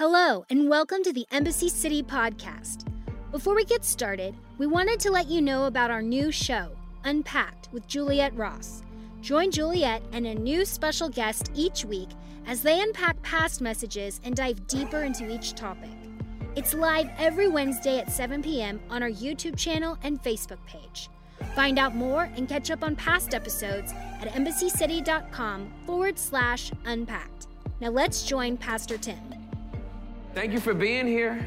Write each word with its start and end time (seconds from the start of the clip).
Hello, 0.00 0.46
and 0.48 0.70
welcome 0.70 1.02
to 1.02 1.12
the 1.12 1.26
Embassy 1.30 1.68
City 1.68 2.02
podcast. 2.02 2.86
Before 3.30 3.54
we 3.54 3.66
get 3.66 3.84
started, 3.84 4.34
we 4.56 4.66
wanted 4.66 4.98
to 5.00 5.10
let 5.10 5.28
you 5.28 5.42
know 5.42 5.66
about 5.66 5.90
our 5.90 6.00
new 6.00 6.32
show, 6.32 6.70
Unpacked 7.04 7.68
with 7.70 7.86
Juliet 7.86 8.34
Ross. 8.34 8.82
Join 9.20 9.50
Juliet 9.50 10.02
and 10.14 10.26
a 10.26 10.34
new 10.34 10.64
special 10.64 11.10
guest 11.10 11.50
each 11.54 11.84
week 11.84 12.08
as 12.46 12.62
they 12.62 12.80
unpack 12.80 13.20
past 13.20 13.60
messages 13.60 14.22
and 14.24 14.34
dive 14.34 14.66
deeper 14.68 15.02
into 15.02 15.30
each 15.30 15.52
topic. 15.52 15.90
It's 16.56 16.72
live 16.72 17.10
every 17.18 17.48
Wednesday 17.48 17.98
at 17.98 18.10
7 18.10 18.42
p.m. 18.42 18.80
on 18.88 19.02
our 19.02 19.10
YouTube 19.10 19.58
channel 19.58 19.98
and 20.02 20.22
Facebook 20.22 20.64
page. 20.64 21.10
Find 21.54 21.78
out 21.78 21.94
more 21.94 22.22
and 22.36 22.48
catch 22.48 22.70
up 22.70 22.82
on 22.82 22.96
past 22.96 23.34
episodes 23.34 23.92
at 23.92 24.28
embassycity.com 24.28 25.70
forward 25.84 26.18
slash 26.18 26.72
unpacked. 26.86 27.48
Now 27.82 27.90
let's 27.90 28.22
join 28.22 28.56
Pastor 28.56 28.96
Tim. 28.96 29.39
Thank 30.32 30.52
you 30.52 30.60
for 30.60 30.74
being 30.74 31.08
here. 31.08 31.44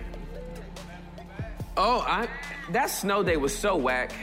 Oh, 1.78 2.00
I, 2.02 2.28
that 2.72 2.88
snow 2.88 3.24
day 3.24 3.38
was 3.38 3.58
so 3.58 3.78
whack. 3.78 4.14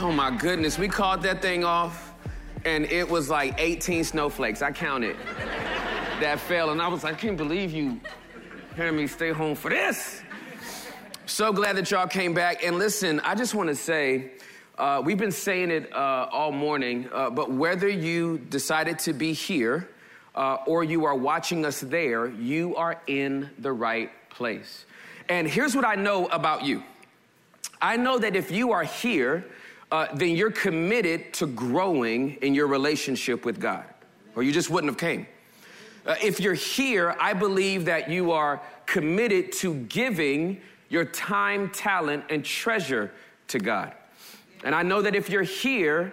Oh 0.00 0.10
my 0.10 0.36
goodness, 0.36 0.78
we 0.78 0.88
called 0.88 1.22
that 1.22 1.40
thing 1.40 1.62
off 1.62 2.12
and 2.64 2.84
it 2.86 3.08
was 3.08 3.30
like 3.30 3.54
18 3.58 4.02
snowflakes. 4.02 4.62
I 4.62 4.72
counted 4.72 5.16
that 6.20 6.40
fell 6.40 6.70
and 6.70 6.82
I 6.82 6.88
was 6.88 7.04
like, 7.04 7.14
I 7.14 7.16
can't 7.18 7.36
believe 7.36 7.72
you 7.72 8.00
had 8.74 8.92
me 8.94 9.06
stay 9.06 9.30
home 9.30 9.54
for 9.54 9.70
this. 9.70 10.20
So 11.26 11.52
glad 11.52 11.76
that 11.76 11.88
y'all 11.88 12.08
came 12.08 12.34
back. 12.34 12.64
And 12.64 12.80
listen, 12.80 13.20
I 13.20 13.36
just 13.36 13.54
want 13.54 13.68
to 13.68 13.76
say, 13.76 14.32
uh, 14.76 15.00
we've 15.04 15.18
been 15.18 15.30
saying 15.30 15.70
it 15.70 15.92
uh, 15.92 16.28
all 16.32 16.50
morning, 16.50 17.08
uh, 17.12 17.30
but 17.30 17.52
whether 17.52 17.88
you 17.88 18.38
decided 18.38 18.98
to 19.00 19.12
be 19.12 19.32
here 19.34 19.88
uh, 20.34 20.58
or 20.66 20.84
you 20.84 21.04
are 21.04 21.14
watching 21.14 21.64
us 21.64 21.80
there, 21.80 22.26
you 22.26 22.74
are 22.76 23.00
in 23.06 23.50
the 23.58 23.72
right 23.72 24.10
place. 24.30 24.84
And 25.28 25.46
here's 25.46 25.74
what 25.74 25.84
I 25.84 25.94
know 25.94 26.26
about 26.26 26.64
you 26.64 26.82
I 27.80 27.96
know 27.96 28.18
that 28.18 28.36
if 28.36 28.50
you 28.50 28.72
are 28.72 28.84
here, 28.84 29.44
uh, 29.90 30.06
then 30.14 30.36
you're 30.36 30.50
committed 30.50 31.34
to 31.34 31.46
growing 31.46 32.36
in 32.36 32.54
your 32.54 32.66
relationship 32.66 33.44
with 33.44 33.60
God, 33.60 33.84
or 34.34 34.42
you 34.42 34.52
just 34.52 34.70
wouldn't 34.70 34.90
have 34.90 34.98
came. 34.98 35.26
Uh, 36.06 36.14
if 36.22 36.40
you're 36.40 36.54
here, 36.54 37.14
I 37.20 37.32
believe 37.32 37.84
that 37.84 38.10
you 38.10 38.32
are 38.32 38.60
committed 38.86 39.52
to 39.52 39.74
giving 39.74 40.60
your 40.88 41.04
time, 41.04 41.70
talent, 41.70 42.24
and 42.28 42.44
treasure 42.44 43.12
to 43.48 43.58
God. 43.58 43.92
And 44.64 44.74
I 44.74 44.82
know 44.82 45.02
that 45.02 45.14
if 45.14 45.28
you're 45.28 45.42
here, 45.42 46.12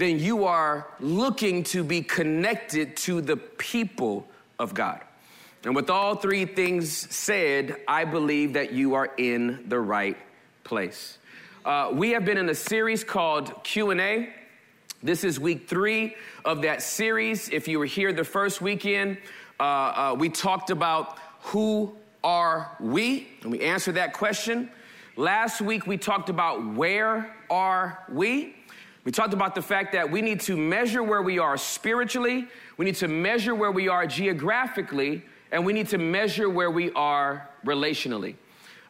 then 0.00 0.18
you 0.18 0.44
are 0.44 0.86
looking 0.98 1.62
to 1.64 1.84
be 1.84 2.02
connected 2.02 2.96
to 2.96 3.20
the 3.20 3.36
people 3.36 4.26
of 4.58 4.74
God. 4.74 5.00
And 5.64 5.76
with 5.76 5.90
all 5.90 6.14
three 6.14 6.46
things 6.46 6.90
said, 7.14 7.76
I 7.86 8.04
believe 8.04 8.54
that 8.54 8.72
you 8.72 8.94
are 8.94 9.10
in 9.18 9.68
the 9.68 9.78
right 9.78 10.16
place. 10.64 11.18
Uh, 11.64 11.90
we 11.92 12.10
have 12.10 12.24
been 12.24 12.38
in 12.38 12.48
a 12.48 12.54
series 12.54 13.04
called 13.04 13.62
Q&A. 13.62 14.30
This 15.02 15.24
is 15.24 15.38
week 15.38 15.68
three 15.68 16.16
of 16.44 16.62
that 16.62 16.82
series. 16.82 17.50
If 17.50 17.68
you 17.68 17.78
were 17.78 17.84
here 17.84 18.12
the 18.14 18.24
first 18.24 18.62
weekend, 18.62 19.18
uh, 19.58 19.62
uh, 19.62 20.16
we 20.18 20.30
talked 20.30 20.70
about 20.70 21.18
who 21.42 21.94
are 22.24 22.74
we, 22.80 23.28
and 23.42 23.52
we 23.52 23.60
answered 23.60 23.96
that 23.96 24.14
question. 24.14 24.70
Last 25.16 25.60
week, 25.60 25.86
we 25.86 25.98
talked 25.98 26.30
about 26.30 26.74
where 26.74 27.34
are 27.50 28.04
we. 28.08 28.56
We 29.04 29.12
talked 29.12 29.32
about 29.32 29.54
the 29.54 29.62
fact 29.62 29.92
that 29.92 30.10
we 30.10 30.20
need 30.20 30.40
to 30.40 30.56
measure 30.56 31.02
where 31.02 31.22
we 31.22 31.38
are 31.38 31.56
spiritually, 31.56 32.46
we 32.76 32.84
need 32.84 32.96
to 32.96 33.08
measure 33.08 33.54
where 33.54 33.70
we 33.70 33.88
are 33.88 34.06
geographically, 34.06 35.22
and 35.52 35.64
we 35.64 35.72
need 35.72 35.88
to 35.88 35.98
measure 35.98 36.50
where 36.50 36.70
we 36.70 36.90
are 36.92 37.48
relationally. 37.64 38.34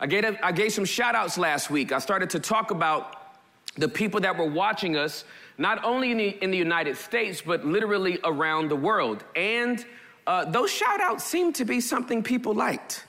I 0.01 0.07
gave, 0.07 0.25
I 0.43 0.53
gave 0.53 0.73
some 0.73 0.85
shout 0.85 1.15
outs 1.15 1.39
last 1.39 1.71
week. 1.71 1.93
I 1.93 1.99
started 1.99 2.31
to 2.31 2.41
talk 2.41 2.71
about 2.71 3.37
the 3.77 3.89
people 3.89 4.21
that 4.21 4.37
were 4.37 4.51
watching 4.51 4.97
us, 4.97 5.25
not 5.59 5.85
only 5.85 6.11
in 6.11 6.19
the, 6.19 6.29
in 6.43 6.51
the 6.51 6.59
United 6.59 6.97
States, 6.97 7.41
but 7.41 7.65
literally 7.65 8.19
around 8.25 8.69
the 8.69 8.77
world. 8.77 9.25
And 9.37 9.85
uh, 10.27 10.45
those 10.45 10.71
shout 10.71 11.01
outs 11.01 11.25
seemed 11.25 11.55
to 11.57 11.65
be 11.65 11.81
something 11.81 12.23
people 12.23 12.55
liked 12.55 13.05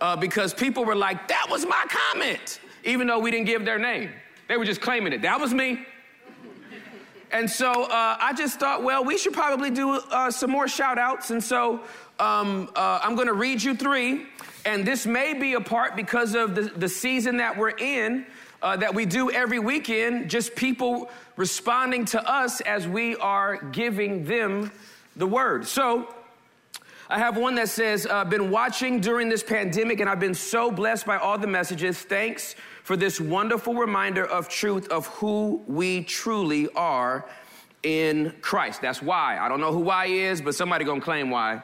uh, 0.00 0.16
because 0.16 0.52
people 0.52 0.84
were 0.84 0.96
like, 0.96 1.28
that 1.28 1.46
was 1.48 1.64
my 1.64 1.84
comment, 1.88 2.60
even 2.84 3.06
though 3.06 3.20
we 3.20 3.30
didn't 3.30 3.46
give 3.46 3.64
their 3.64 3.78
name. 3.78 4.10
They 4.48 4.56
were 4.56 4.64
just 4.64 4.80
claiming 4.80 5.12
it. 5.12 5.22
That 5.22 5.40
was 5.40 5.54
me. 5.54 5.86
And 7.32 7.50
so 7.50 7.84
uh, 7.84 8.16
I 8.20 8.34
just 8.36 8.60
thought, 8.60 8.82
well, 8.82 9.04
we 9.04 9.16
should 9.16 9.32
probably 9.32 9.70
do 9.70 9.92
uh, 9.92 10.30
some 10.30 10.50
more 10.50 10.68
shout 10.68 10.98
outs. 10.98 11.30
And 11.30 11.42
so 11.42 11.80
um, 12.18 12.70
uh, 12.76 13.00
I'm 13.02 13.14
going 13.14 13.26
to 13.26 13.32
read 13.32 13.62
you 13.62 13.74
three. 13.74 14.26
And 14.64 14.86
this 14.86 15.06
may 15.06 15.34
be 15.34 15.54
a 15.54 15.60
part 15.60 15.96
because 15.96 16.34
of 16.34 16.54
the, 16.54 16.62
the 16.62 16.88
season 16.88 17.38
that 17.38 17.56
we're 17.56 17.70
in 17.70 18.26
uh, 18.62 18.76
that 18.76 18.94
we 18.94 19.06
do 19.06 19.30
every 19.30 19.58
weekend, 19.58 20.30
just 20.30 20.54
people 20.54 21.10
responding 21.36 22.04
to 22.04 22.30
us 22.30 22.60
as 22.60 22.86
we 22.86 23.16
are 23.16 23.56
giving 23.56 24.24
them 24.24 24.70
the 25.16 25.26
word. 25.26 25.66
So 25.66 26.14
I 27.08 27.18
have 27.18 27.36
one 27.36 27.56
that 27.56 27.68
says, 27.68 28.06
uh, 28.08 28.24
been 28.24 28.50
watching 28.50 29.00
during 29.00 29.28
this 29.28 29.42
pandemic 29.42 30.00
and 30.00 30.08
I've 30.08 30.20
been 30.20 30.34
so 30.34 30.70
blessed 30.70 31.06
by 31.06 31.16
all 31.16 31.38
the 31.38 31.46
messages. 31.46 31.98
Thanks 31.98 32.54
for 32.82 32.96
this 32.96 33.20
wonderful 33.20 33.74
reminder 33.74 34.24
of 34.24 34.48
truth 34.48 34.88
of 34.90 35.06
who 35.06 35.62
we 35.66 36.02
truly 36.04 36.68
are 36.74 37.26
in 37.82 38.34
Christ. 38.40 38.80
That's 38.80 39.02
why. 39.02 39.38
I 39.38 39.48
don't 39.48 39.60
know 39.60 39.72
who 39.72 39.80
why 39.80 40.06
is, 40.06 40.40
but 40.40 40.54
somebody 40.54 40.84
gonna 40.84 41.00
claim 41.00 41.30
why. 41.30 41.62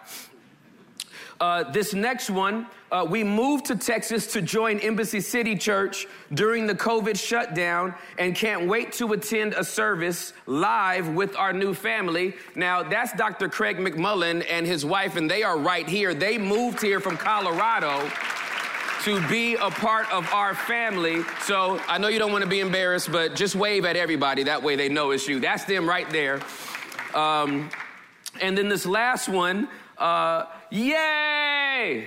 Uh, 1.41 1.71
this 1.71 1.95
next 1.95 2.31
one, 2.31 2.67
uh, 2.91 3.07
we 3.09 3.23
moved 3.23 3.67
to 3.67 3.77
Texas 3.77 4.27
to 4.33 4.43
join 4.43 4.81
Embassy 4.81 5.21
City 5.21 5.55
Church 5.55 6.09
during 6.35 6.67
the 6.67 6.75
COVID 6.75 7.17
shutdown 7.17 7.95
and 8.19 8.35
can't 8.35 8.67
wait 8.67 8.93
to 8.95 9.13
attend 9.13 9.55
a 9.55 9.63
service 9.63 10.33
live 10.47 11.09
with 11.15 11.37
our 11.37 11.53
new 11.53 11.75
family. 11.75 12.35
Now, 12.57 12.83
that's 12.83 13.13
Dr. 13.13 13.49
Craig 13.49 13.77
McMullen 13.77 14.45
and 14.51 14.67
his 14.67 14.85
wife, 14.85 15.15
and 15.15 15.31
they 15.31 15.45
are 15.45 15.57
right 15.57 15.89
here. 15.89 16.13
They 16.13 16.39
moved 16.39 16.81
here 16.81 16.99
from 16.99 17.17
Colorado 17.17 18.11
to 19.09 19.27
be 19.27 19.55
a 19.55 19.71
part 19.71 20.13
of 20.13 20.31
our 20.35 20.55
family. 20.55 21.23
So 21.41 21.81
I 21.89 21.97
know 21.97 22.09
you 22.09 22.19
don't 22.19 22.31
want 22.31 22.45
to 22.45 22.51
be 22.51 22.61
embarrassed, 22.61 23.11
but 23.11 23.35
just 23.35 23.55
wave 23.55 23.87
at 23.87 23.97
everybody. 23.97 24.43
That 24.43 24.63
way 24.63 24.77
they 24.77 24.91
know 24.91 25.13
it's 25.13 25.27
you. 25.27 25.41
That's 25.41 25.65
them 25.65 25.89
right 25.89 26.09
there. 26.11 26.43
Um, 27.15 27.71
and 28.43 28.59
then 28.59 28.69
this 28.69 28.85
last 28.85 29.31
one, 29.31 29.69
uh, 29.97 30.45
Yay! 30.71 32.07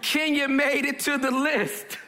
Kenya 0.00 0.48
made 0.48 0.86
it 0.86 1.00
to 1.00 1.18
the 1.18 1.30
list. 1.30 1.98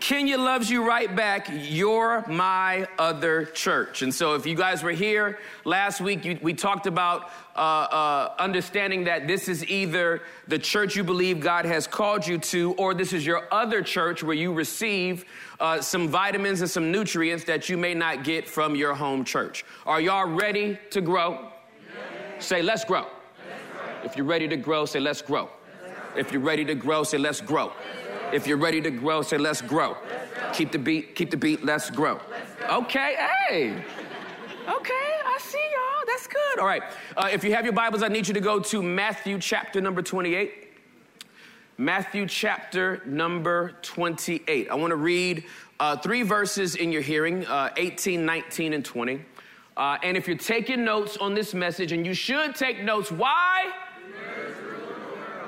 Kenya 0.00 0.38
loves 0.38 0.70
you 0.70 0.86
right 0.86 1.14
back. 1.14 1.48
You're 1.50 2.24
my 2.28 2.86
other 2.98 3.46
church. 3.46 4.02
And 4.02 4.14
so, 4.14 4.34
if 4.34 4.46
you 4.46 4.54
guys 4.54 4.82
were 4.82 4.92
here 4.92 5.38
last 5.64 6.00
week, 6.00 6.24
you, 6.24 6.38
we 6.42 6.54
talked 6.54 6.86
about 6.86 7.30
uh, 7.54 7.58
uh, 7.58 8.34
understanding 8.38 9.04
that 9.04 9.26
this 9.26 9.48
is 9.48 9.64
either 9.66 10.22
the 10.48 10.58
church 10.58 10.96
you 10.96 11.04
believe 11.04 11.40
God 11.40 11.64
has 11.64 11.86
called 11.86 12.26
you 12.26 12.38
to, 12.38 12.72
or 12.74 12.94
this 12.94 13.12
is 13.12 13.24
your 13.24 13.52
other 13.52 13.82
church 13.82 14.22
where 14.22 14.36
you 14.36 14.52
receive 14.52 15.24
uh, 15.60 15.80
some 15.80 16.08
vitamins 16.08 16.60
and 16.60 16.70
some 16.70 16.92
nutrients 16.92 17.44
that 17.44 17.68
you 17.68 17.76
may 17.76 17.94
not 17.94 18.24
get 18.24 18.48
from 18.48 18.76
your 18.76 18.94
home 18.94 19.24
church. 19.24 19.64
Are 19.86 20.00
y'all 20.00 20.28
ready 20.28 20.78
to 20.90 21.00
grow? 21.00 21.48
Yes. 22.36 22.46
Say, 22.46 22.62
let's 22.62 22.84
grow. 22.84 23.06
If 24.04 24.16
you're 24.16 24.26
ready 24.26 24.46
to 24.48 24.56
grow, 24.56 24.84
say, 24.84 25.00
let's 25.00 25.22
grow. 25.22 25.48
If 26.16 26.32
you're 26.32 26.42
ready 26.42 26.64
to 26.66 26.74
grow, 26.74 27.02
say, 27.02 27.18
let's 27.18 27.40
grow. 27.40 27.72
If 28.32 28.46
you're 28.46 28.56
ready 28.56 28.80
to 28.80 28.90
grow, 28.90 29.22
say, 29.22 29.38
let's 29.38 29.62
grow. 29.62 29.96
Keep 30.52 30.72
the 30.72 30.78
beat, 30.78 31.14
keep 31.14 31.30
the 31.30 31.36
beat, 31.36 31.64
let's 31.64 31.90
grow. 31.90 32.20
Okay, 32.70 33.16
hey. 33.48 33.70
Okay, 34.68 35.10
I 35.24 35.38
see 35.40 35.58
y'all. 35.58 36.04
That's 36.06 36.26
good. 36.26 36.58
All 36.58 36.66
right. 36.66 36.82
Uh, 37.16 37.28
if 37.32 37.44
you 37.44 37.54
have 37.54 37.64
your 37.64 37.72
Bibles, 37.72 38.02
I 38.02 38.08
need 38.08 38.26
you 38.26 38.34
to 38.34 38.40
go 38.40 38.58
to 38.58 38.82
Matthew 38.82 39.38
chapter 39.38 39.80
number 39.80 40.02
28. 40.02 40.64
Matthew 41.78 42.26
chapter 42.26 43.02
number 43.06 43.74
28. 43.82 44.70
I 44.70 44.74
want 44.74 44.90
to 44.90 44.96
read 44.96 45.44
uh, 45.78 45.96
three 45.98 46.22
verses 46.22 46.74
in 46.74 46.90
your 46.90 47.02
hearing 47.02 47.46
uh, 47.46 47.70
18, 47.76 48.24
19, 48.24 48.72
and 48.72 48.84
20. 48.84 49.20
Uh, 49.76 49.98
and 50.02 50.16
if 50.16 50.26
you're 50.26 50.38
taking 50.38 50.84
notes 50.84 51.16
on 51.18 51.34
this 51.34 51.52
message, 51.54 51.92
and 51.92 52.06
you 52.06 52.14
should 52.14 52.54
take 52.54 52.82
notes, 52.82 53.12
why? 53.12 53.70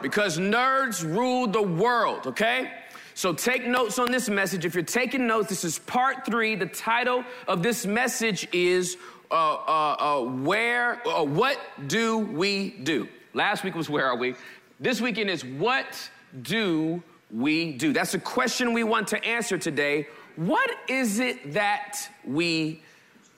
Because 0.03 0.39
nerds 0.39 1.03
rule 1.05 1.47
the 1.47 1.63
world, 1.63 2.27
okay? 2.27 2.73
So 3.15 3.33
take 3.33 3.67
notes 3.67 3.99
on 3.99 4.13
this 4.13 4.29
message. 4.29 4.65
If 4.65 4.75
you're 4.75 4.85
taking 4.85 5.27
notes, 5.27 5.49
this 5.49 5.65
is 5.65 5.79
part 5.81 6.25
three. 6.25 6.55
The 6.55 6.67
title 6.67 7.25
of 7.49 7.63
this 7.63 7.85
message 7.85 8.47
is 8.53 8.97
uh, 9.31 9.35
uh, 9.35 9.97
uh, 9.99 10.21
Where, 10.25 11.07
uh, 11.07 11.25
What 11.25 11.59
Do 11.89 12.19
We 12.19 12.71
Do? 12.71 13.09
Last 13.35 13.65
week 13.65 13.75
was 13.75 13.91
Where 13.91 14.07
Are 14.07 14.17
We? 14.17 14.35
This 14.81 15.01
weekend 15.01 15.31
is 15.31 15.45
What 15.45 16.11
Do 16.43 17.03
We 17.31 17.73
Do? 17.73 17.93
That's 17.93 18.15
a 18.15 18.19
question 18.21 18.73
we 18.73 18.85
want 18.85 19.09
to 19.09 19.25
answer 19.25 19.59
today. 19.59 20.07
What 20.37 20.71
is 20.89 21.19
it 21.19 21.55
that 21.55 21.99
we 22.25 22.83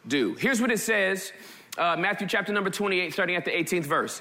do? 0.07 0.35
Here's 0.35 0.61
what 0.61 0.71
it 0.71 0.79
says 0.81 1.33
Uh, 1.79 1.97
Matthew 1.97 2.27
chapter 2.29 2.53
number 2.53 2.69
28, 2.69 3.13
starting 3.13 3.37
at 3.37 3.45
the 3.47 3.51
18th 3.53 3.85
verse. 3.85 4.21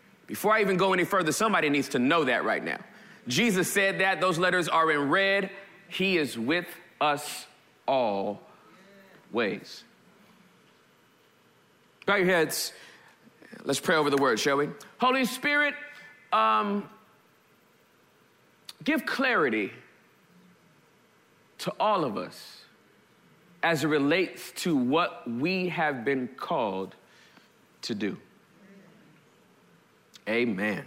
Before 0.31 0.53
I 0.53 0.61
even 0.61 0.77
go 0.77 0.93
any 0.93 1.03
further, 1.03 1.33
somebody 1.33 1.67
needs 1.67 1.89
to 1.89 1.99
know 1.99 2.23
that 2.23 2.45
right 2.45 2.63
now. 2.63 2.79
Jesus 3.27 3.69
said 3.69 3.99
that, 3.99 4.21
those 4.21 4.37
letters 4.37 4.69
are 4.69 4.89
in 4.89 5.09
red. 5.09 5.49
He 5.89 6.17
is 6.17 6.39
with 6.39 6.67
us 7.01 7.47
all 7.85 8.39
ways. 9.33 9.83
Bow 12.05 12.15
your 12.15 12.27
heads. 12.27 12.71
Let's 13.65 13.81
pray 13.81 13.97
over 13.97 14.09
the 14.09 14.15
word, 14.15 14.39
shall 14.39 14.55
we? 14.55 14.69
Holy 15.01 15.25
Spirit, 15.25 15.73
um, 16.31 16.89
give 18.85 19.05
clarity 19.05 19.73
to 21.57 21.73
all 21.77 22.05
of 22.05 22.15
us 22.15 22.61
as 23.63 23.83
it 23.83 23.87
relates 23.87 24.53
to 24.53 24.77
what 24.77 25.29
we 25.29 25.67
have 25.67 26.05
been 26.05 26.29
called 26.37 26.95
to 27.81 27.93
do. 27.93 28.15
Amen. 30.27 30.57
Amen. 30.57 30.85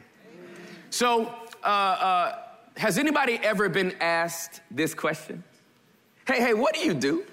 So, 0.91 1.35
uh, 1.63 1.67
uh, 1.67 2.39
has 2.77 2.99
anybody 2.99 3.39
ever 3.43 3.69
been 3.69 3.95
asked 4.01 4.61
this 4.71 4.95
question? 4.95 5.43
Hey, 6.27 6.41
hey, 6.41 6.55
what 6.55 6.75
do 6.75 6.81
you 6.81 6.95
do? 6.95 7.25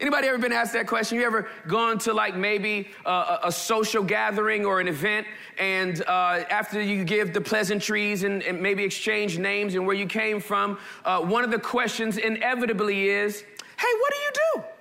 Anybody 0.00 0.28
ever 0.28 0.38
been 0.38 0.52
asked 0.52 0.72
that 0.72 0.86
question? 0.86 1.18
You 1.18 1.26
ever 1.26 1.48
gone 1.68 1.98
to 2.00 2.14
like 2.14 2.34
maybe 2.34 2.88
uh, 3.04 3.38
a, 3.44 3.52
social 3.52 4.02
gathering 4.02 4.64
or 4.64 4.80
an 4.80 4.88
event, 4.88 5.26
and 5.58 6.02
uh, 6.02 6.44
after 6.48 6.80
you 6.80 7.04
give 7.04 7.34
the 7.34 7.40
pleasantries 7.40 8.22
and, 8.22 8.42
and, 8.42 8.62
maybe 8.62 8.82
exchange 8.82 9.38
names 9.38 9.74
and 9.74 9.86
where 9.86 9.94
you 9.94 10.06
came 10.06 10.40
from, 10.40 10.78
uh, 11.04 11.20
one 11.20 11.44
of 11.44 11.50
the 11.50 11.58
questions 11.58 12.16
inevitably 12.16 13.10
is, 13.10 13.42
"Hey, 13.42 13.92
what 14.00 14.12
do 14.12 14.16
you 14.16 14.30
do?" 14.32 14.79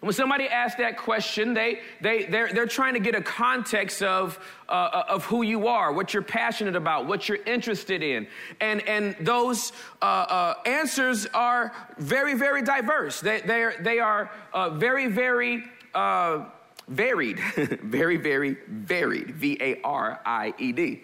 When 0.00 0.12
somebody 0.12 0.48
asks 0.48 0.78
that 0.78 0.96
question, 0.96 1.54
they, 1.54 1.80
they, 2.00 2.24
they're, 2.24 2.52
they're 2.52 2.66
trying 2.66 2.94
to 2.94 3.00
get 3.00 3.16
a 3.16 3.20
context 3.20 4.02
of, 4.02 4.38
uh, 4.68 5.02
of 5.08 5.24
who 5.24 5.42
you 5.42 5.66
are, 5.66 5.92
what 5.92 6.14
you're 6.14 6.22
passionate 6.22 6.76
about, 6.76 7.06
what 7.06 7.28
you're 7.28 7.42
interested 7.44 8.02
in. 8.02 8.28
And, 8.60 8.86
and 8.86 9.16
those 9.20 9.72
uh, 10.00 10.04
uh, 10.04 10.54
answers 10.66 11.26
are 11.34 11.72
very, 11.98 12.34
very 12.34 12.62
diverse. 12.62 13.20
They, 13.20 13.40
they're, 13.40 13.74
they 13.80 13.98
are 13.98 14.30
uh, 14.52 14.70
very, 14.70 15.08
very 15.08 15.64
uh, 15.94 16.44
varied. 16.86 17.40
very, 17.82 18.16
very 18.16 18.56
varied. 18.68 19.32
V 19.32 19.58
A 19.60 19.80
R 19.82 20.20
I 20.24 20.54
E 20.58 20.70
D. 20.70 21.02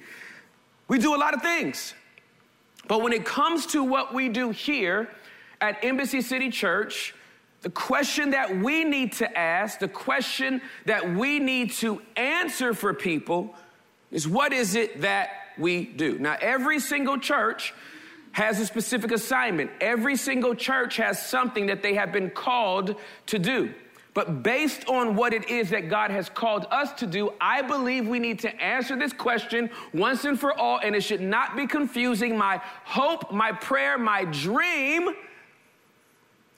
We 0.87 0.99
do 0.99 1.17
a 1.17 1.19
lot 1.19 1.35
of 1.35 1.43
things. 1.43 1.95
But 2.87 3.03
when 3.03 3.13
it 3.13 3.25
comes 3.25 3.67
to 3.69 3.83
what 3.83 4.15
we 4.15 4.29
do 4.29 4.51
here 4.51 5.09
at 5.61 5.83
Embassy 5.83 6.21
City 6.21 6.51
Church, 6.51 7.15
the 7.65 7.71
question 7.71 8.33
that 8.33 8.59
we 8.59 8.85
need 8.85 9.15
to 9.15 9.39
ask, 9.39 9.79
the 9.79 9.89
question 9.89 10.61
that 10.85 11.15
we 11.15 11.39
need 11.39 11.73
to 11.73 12.03
answer 12.15 12.75
for 12.75 12.93
people 12.93 13.55
is 14.11 14.29
what 14.29 14.53
is 14.53 14.75
it 14.75 15.01
that 15.01 15.31
we 15.57 15.87
do? 15.87 16.19
Now, 16.19 16.37
every 16.43 16.79
single 16.79 17.19
church 17.19 17.73
has 18.33 18.61
a 18.61 18.67
specific 18.67 19.13
assignment. 19.13 19.71
Every 19.81 20.15
single 20.15 20.55
church 20.55 20.99
has 20.99 21.27
something 21.27 21.65
that 21.67 21.83
they 21.83 21.95
have 21.95 22.13
been 22.13 22.29
called 22.29 22.97
to 23.29 23.39
do. 23.39 23.73
But 24.13 24.43
based 24.43 24.87
on 24.87 25.17
what 25.17 25.33
it 25.33 25.49
is 25.49 25.71
that 25.71 25.89
God 25.89 26.11
has 26.11 26.29
called 26.29 26.67
us 26.71 26.93
to 27.01 27.07
do, 27.07 27.33
I 27.41 27.63
believe 27.63 28.07
we 28.07 28.19
need 28.19 28.41
to 28.41 28.55
answer 28.63 28.95
this 28.95 29.15
question 29.15 29.71
once 29.95 30.27
and 30.27 30.39
for 30.39 30.53
all, 30.53 30.81
and 30.85 30.95
it 30.95 31.01
should 31.01 31.23
not 31.23 31.57
be 31.57 31.67
confusing. 31.67 32.37
My 32.37 32.61
hope, 32.85 33.33
my 33.33 33.53
prayer, 33.53 33.97
my 33.97 34.27
dream 34.27 35.15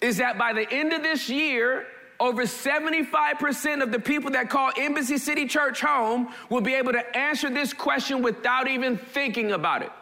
is 0.01 0.19
that 0.19 0.39
by 0.39 0.53
the 0.53 0.71
end 0.71 0.93
of 0.93 1.03
this 1.03 1.29
year, 1.29 1.87
over 2.19 2.43
75% 2.43 3.83
of 3.83 3.93
the 3.93 3.99
people 3.99 4.31
that 4.33 4.49
call 4.49 4.71
Embassy 4.77 5.19
City 5.19 5.47
Church 5.47 5.81
home 5.81 6.33
will 6.49 6.61
be 6.61 6.75
able 6.75 6.93
to 6.93 7.17
answer 7.17 7.51
this 7.51 7.73
question 7.73 8.23
without 8.23 8.69
even 8.69 8.97
thinking 8.97 9.53
about 9.53 9.83
it. 9.83 9.93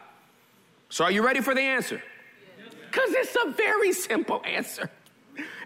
So, 0.89 1.05
are 1.05 1.11
you 1.11 1.25
ready 1.25 1.41
for 1.41 1.55
the 1.55 1.61
answer? 1.61 2.03
Because 2.91 3.11
it's 3.11 3.37
a 3.45 3.51
very 3.51 3.93
simple 3.93 4.43
answer. 4.45 4.91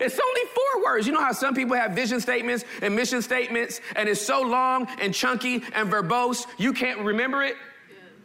It's 0.00 0.18
only 0.18 0.40
four 0.54 0.84
words. 0.84 1.06
You 1.06 1.12
know 1.12 1.20
how 1.20 1.32
some 1.32 1.54
people 1.54 1.76
have 1.76 1.92
vision 1.92 2.20
statements 2.20 2.64
and 2.80 2.96
mission 2.96 3.20
statements, 3.20 3.80
and 3.96 4.08
it's 4.08 4.22
so 4.22 4.40
long 4.40 4.88
and 5.00 5.12
chunky 5.12 5.62
and 5.74 5.90
verbose, 5.90 6.46
you 6.56 6.72
can't 6.72 7.00
remember 7.00 7.42
it? 7.42 7.56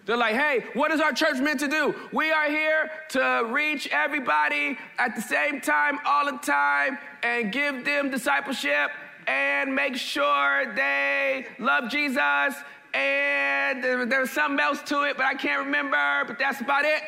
They're 0.06 0.18
like, 0.18 0.36
hey, 0.36 0.66
what 0.74 0.92
is 0.92 1.00
our 1.00 1.14
church 1.14 1.40
meant 1.40 1.62
to 1.62 1.68
do? 1.68 1.96
We 2.12 2.32
are 2.32 2.50
here 2.50 2.92
to 3.10 3.48
reach 3.50 3.88
everybody 3.92 4.78
at 4.98 5.16
the 5.16 5.22
same 5.22 5.62
time, 5.62 6.00
all 6.06 6.26
the 6.26 6.38
time, 6.40 6.98
and 7.24 7.54
give 7.54 7.86
them 7.86 8.12
discipleship 8.12 8.92
and 9.28 9.74
make 9.74 9.96
sure 9.96 10.74
they 10.76 11.48
love 11.58 11.90
Jesus. 11.90 12.56
And 12.94 13.82
there's 13.84 14.30
something 14.32 14.60
else 14.60 14.82
to 14.84 15.04
it, 15.04 15.16
but 15.16 15.26
I 15.26 15.36
can't 15.36 15.66
remember, 15.66 16.26
but 16.28 16.38
that's 16.38 16.60
about 16.60 16.84
it. 16.84 17.02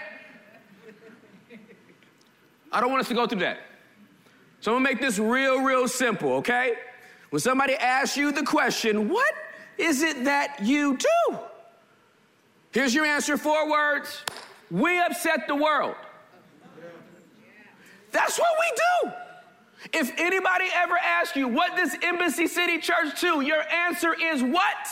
I 2.71 2.79
don't 2.79 2.89
want 2.91 3.01
us 3.01 3.09
to 3.09 3.13
go 3.13 3.27
through 3.27 3.41
that. 3.41 3.59
So 4.61 4.71
I'm 4.71 4.81
gonna 4.81 4.89
make 4.89 5.01
this 5.01 5.19
real, 5.19 5.61
real 5.61 5.87
simple, 5.87 6.31
okay? 6.35 6.75
When 7.29 7.41
somebody 7.41 7.75
asks 7.75 8.15
you 8.15 8.31
the 8.31 8.43
question, 8.43 9.09
what 9.09 9.33
is 9.77 10.01
it 10.01 10.23
that 10.23 10.59
you 10.63 10.97
do? 10.97 11.39
Here's 12.75 12.93
your 12.93 13.05
answer 13.05 13.37
four 13.37 13.71
words 13.71 14.21
We 14.69 14.99
upset 14.99 15.47
the 15.47 15.55
world. 15.55 15.95
That's 18.11 18.37
what 18.37 18.49
we 18.59 18.65
do. 18.75 19.13
If 19.93 20.11
anybody 20.17 20.65
ever 20.73 20.97
asks 20.97 21.37
you, 21.37 21.47
what 21.47 21.77
does 21.77 21.95
Embassy 22.03 22.47
City 22.47 22.79
Church 22.79 23.21
do? 23.21 23.39
Your 23.39 23.61
answer 23.71 24.13
is 24.13 24.43
what? 24.43 24.87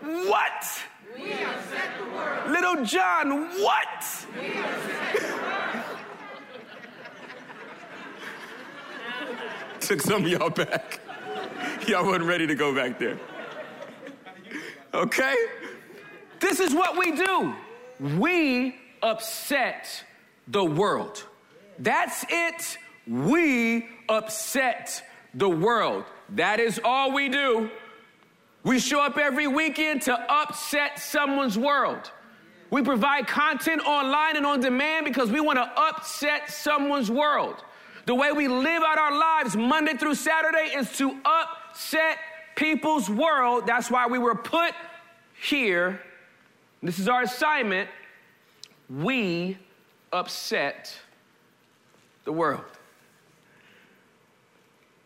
What? 0.00 0.82
Lil 2.48 2.84
Jon, 2.86 3.48
what? 3.60 4.26
Took 9.80 10.00
some 10.00 10.24
of 10.24 10.30
y'all 10.30 10.48
back. 10.48 11.00
Y'all 11.86 12.06
wasn't 12.06 12.24
ready 12.24 12.46
to 12.46 12.54
go 12.54 12.74
back 12.74 12.98
there. 12.98 13.18
Okay? 14.94 15.34
This 16.40 16.60
is 16.60 16.74
what 16.74 16.98
we 16.98 17.12
do. 17.12 17.54
We 18.18 18.76
upset 19.02 20.04
the 20.48 20.64
world. 20.64 21.24
That's 21.78 22.24
it. 22.28 22.78
We 23.06 23.88
upset 24.08 25.02
the 25.34 25.48
world. 25.48 26.04
That 26.30 26.60
is 26.60 26.80
all 26.84 27.12
we 27.12 27.28
do. 27.28 27.70
We 28.64 28.80
show 28.80 29.00
up 29.00 29.16
every 29.16 29.46
weekend 29.46 30.02
to 30.02 30.14
upset 30.14 30.98
someone's 30.98 31.56
world. 31.56 32.10
We 32.70 32.82
provide 32.82 33.28
content 33.28 33.86
online 33.86 34.36
and 34.36 34.44
on 34.44 34.60
demand 34.60 35.04
because 35.04 35.30
we 35.30 35.40
want 35.40 35.58
to 35.58 35.80
upset 35.80 36.50
someone's 36.50 37.10
world. 37.10 37.62
The 38.06 38.14
way 38.14 38.32
we 38.32 38.48
live 38.48 38.82
out 38.82 38.98
our 38.98 39.16
lives 39.16 39.56
Monday 39.56 39.94
through 39.94 40.16
Saturday 40.16 40.72
is 40.76 40.96
to 40.98 41.16
upset 41.24 42.18
people's 42.56 43.08
world. 43.08 43.66
That's 43.66 43.90
why 43.90 44.06
we 44.08 44.18
were 44.18 44.34
put 44.34 44.74
here 45.40 46.00
this 46.82 46.98
is 46.98 47.08
our 47.08 47.22
assignment. 47.22 47.88
We 48.88 49.58
upset 50.12 50.96
the 52.24 52.32
world. 52.32 52.64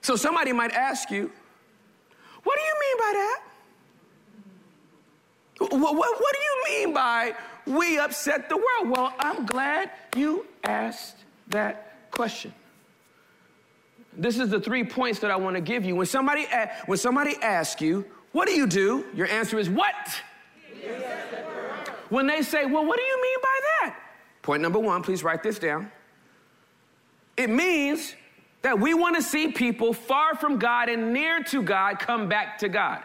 So 0.03 0.17
somebody 0.17 0.53
might 0.53 0.73
ask 0.73 1.11
you, 1.11 1.31
what 2.43 2.59
do 2.59 2.63
you 2.63 2.75
mean 2.81 2.97
by 2.99 3.13
that? 3.15 3.41
What, 5.59 5.95
what, 5.95 5.95
what, 5.95 6.35
do 6.35 6.41
you 6.41 6.87
mean 6.87 6.95
by 6.95 7.35
we 7.67 7.99
upset 7.99 8.49
the 8.49 8.57
world? 8.57 8.89
Well, 8.89 9.15
I'm 9.19 9.45
glad 9.45 9.91
you 10.17 10.47
asked 10.65 11.17
that 11.49 12.11
question. 12.11 12.55
This 14.17 14.39
is 14.39 14.49
the 14.49 14.59
three 14.59 14.85
points 14.85 15.21
that 15.21 15.31
I 15.31 15.37
want 15.37 15.57
to 15.57 15.61
give 15.61 15.85
you. 15.85 15.95
When 15.95 16.07
somebody, 16.07 16.47
when 16.87 16.99
somebody 16.99 17.37
asks 17.43 17.81
you, 17.81 18.07
what 18.33 18.49
do 18.49 18.55
you 18.55 18.67
do? 18.67 19.05
Your 19.15 19.27
answer 19.27 19.59
is 19.59 19.69
what? 19.69 19.95
When 22.11 22.27
they 22.27 22.43
say, 22.43 22.67
well, 22.67 22.85
what 22.85 22.99
do 22.99 23.03
you 23.03 23.23
mean 23.23 23.39
by 23.43 23.61
that? 23.63 23.97
Point 24.43 24.63
number 24.63 24.79
one, 24.79 25.03
please 25.03 25.25
write 25.25 25.43
this 25.43 25.59
down. 25.59 25.91
It 27.37 27.49
means 27.49 28.15
that 28.63 28.79
we 28.79 28.93
want 28.93 29.17
to 29.17 29.23
see 29.23 29.49
people 29.49 29.93
far 29.93 30.35
from 30.35 30.59
God 30.59 30.89
and 30.89 31.13
near 31.13 31.43
to 31.45 31.63
God 31.63 31.99
come 31.99 32.29
back 32.29 32.59
to 32.59 32.69
God. 32.69 33.03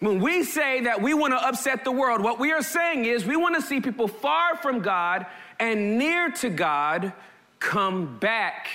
When 0.00 0.20
we 0.20 0.42
say 0.42 0.80
that 0.82 1.00
we 1.00 1.14
want 1.14 1.32
to 1.32 1.38
upset 1.38 1.84
the 1.84 1.92
world, 1.92 2.22
what 2.22 2.38
we 2.38 2.52
are 2.52 2.62
saying 2.62 3.04
is 3.04 3.24
we 3.24 3.36
want 3.36 3.54
to 3.54 3.62
see 3.62 3.80
people 3.80 4.08
far 4.08 4.56
from 4.56 4.80
God 4.80 5.26
and 5.60 5.98
near 5.98 6.30
to 6.32 6.50
God 6.50 7.12
come 7.60 8.18
back 8.18 8.68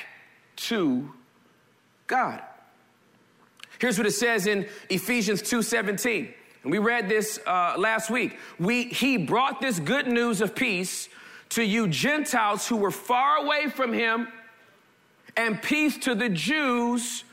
to 0.55 1.11
God. 2.07 2.41
Here's 3.79 3.97
what 3.97 4.07
it 4.07 4.11
says 4.11 4.47
in 4.47 4.67
Ephesians 4.89 5.41
2:17. 5.41 6.33
And 6.63 6.71
we 6.71 6.77
read 6.77 7.07
this 7.07 7.39
uh, 7.45 7.75
last 7.77 8.09
week. 8.09 8.37
We, 8.59 8.85
he 8.85 9.17
brought 9.17 9.61
this 9.61 9.79
good 9.79 10.07
news 10.07 10.41
of 10.41 10.55
peace 10.55 11.07
to 11.49 11.63
you 11.63 11.87
Gentiles 11.87 12.67
who 12.67 12.75
were 12.75 12.91
far 12.91 13.37
away 13.37 13.69
from 13.69 13.93
him, 13.93 14.27
and 15.35 15.61
peace 15.61 15.97
to 15.99 16.15
the 16.15 16.29
Jews 16.29 17.23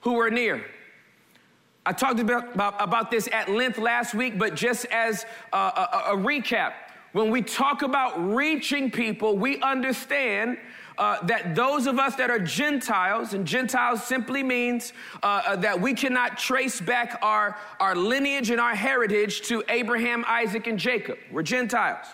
who 0.00 0.14
were 0.14 0.30
near. 0.30 0.64
I 1.86 1.92
talked 1.92 2.20
about, 2.20 2.54
about, 2.54 2.80
about 2.80 3.10
this 3.10 3.28
at 3.32 3.50
length 3.50 3.78
last 3.78 4.14
week, 4.14 4.38
but 4.38 4.54
just 4.54 4.86
as 4.86 5.26
a, 5.52 5.56
a, 5.56 6.02
a 6.12 6.16
recap, 6.16 6.72
when 7.12 7.30
we 7.30 7.42
talk 7.42 7.82
about 7.82 8.34
reaching 8.34 8.90
people, 8.90 9.36
we 9.36 9.60
understand 9.60 10.58
uh, 10.98 11.24
that 11.26 11.54
those 11.54 11.86
of 11.86 11.98
us 11.98 12.14
that 12.16 12.30
are 12.30 12.38
Gentiles, 12.38 13.34
and 13.34 13.46
Gentiles 13.46 14.04
simply 14.04 14.42
means 14.42 14.92
uh, 15.22 15.42
uh, 15.46 15.56
that 15.56 15.80
we 15.80 15.94
cannot 15.94 16.38
trace 16.38 16.80
back 16.80 17.18
our, 17.22 17.56
our 17.80 17.96
lineage 17.96 18.50
and 18.50 18.60
our 18.60 18.74
heritage 18.74 19.42
to 19.48 19.64
Abraham, 19.68 20.24
Isaac, 20.28 20.66
and 20.66 20.78
Jacob. 20.78 21.18
We're 21.32 21.42
Gentiles. 21.42 22.06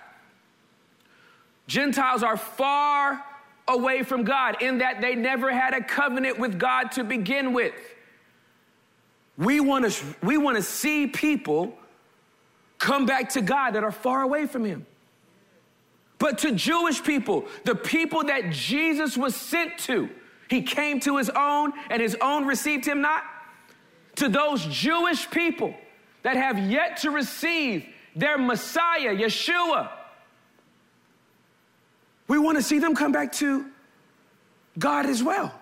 Gentiles 1.66 2.22
are 2.22 2.36
far 2.36 3.24
away 3.68 4.02
from 4.02 4.24
God 4.24 4.62
in 4.62 4.78
that 4.78 5.00
they 5.00 5.14
never 5.14 5.52
had 5.52 5.74
a 5.74 5.82
covenant 5.82 6.38
with 6.38 6.58
God 6.58 6.92
to 6.92 7.04
begin 7.04 7.52
with. 7.52 7.74
We 9.38 9.60
want 9.60 9.90
to 9.90 10.04
we 10.22 10.36
want 10.36 10.56
to 10.56 10.62
see 10.62 11.06
people 11.06 11.78
come 12.78 13.06
back 13.06 13.30
to 13.30 13.40
God 13.40 13.72
that 13.72 13.84
are 13.84 13.92
far 13.92 14.22
away 14.22 14.46
from 14.46 14.64
him. 14.64 14.86
But 16.20 16.38
to 16.38 16.52
Jewish 16.52 17.02
people, 17.02 17.46
the 17.64 17.74
people 17.74 18.24
that 18.24 18.50
Jesus 18.50 19.16
was 19.16 19.34
sent 19.34 19.78
to, 19.78 20.08
he 20.48 20.62
came 20.62 21.00
to 21.00 21.16
his 21.16 21.30
own 21.30 21.72
and 21.88 22.00
his 22.00 22.16
own 22.20 22.46
received 22.46 22.86
him 22.86 23.00
not. 23.00 23.24
To 24.16 24.28
those 24.28 24.64
Jewish 24.66 25.28
people 25.30 25.74
that 26.22 26.36
have 26.36 26.58
yet 26.58 26.98
to 26.98 27.10
receive 27.10 27.86
their 28.14 28.36
Messiah, 28.36 29.16
Yeshua, 29.16 29.88
we 32.28 32.38
want 32.38 32.58
to 32.58 32.62
see 32.62 32.78
them 32.78 32.94
come 32.94 33.12
back 33.12 33.32
to 33.34 33.66
God 34.78 35.06
as 35.06 35.22
well. 35.22 35.54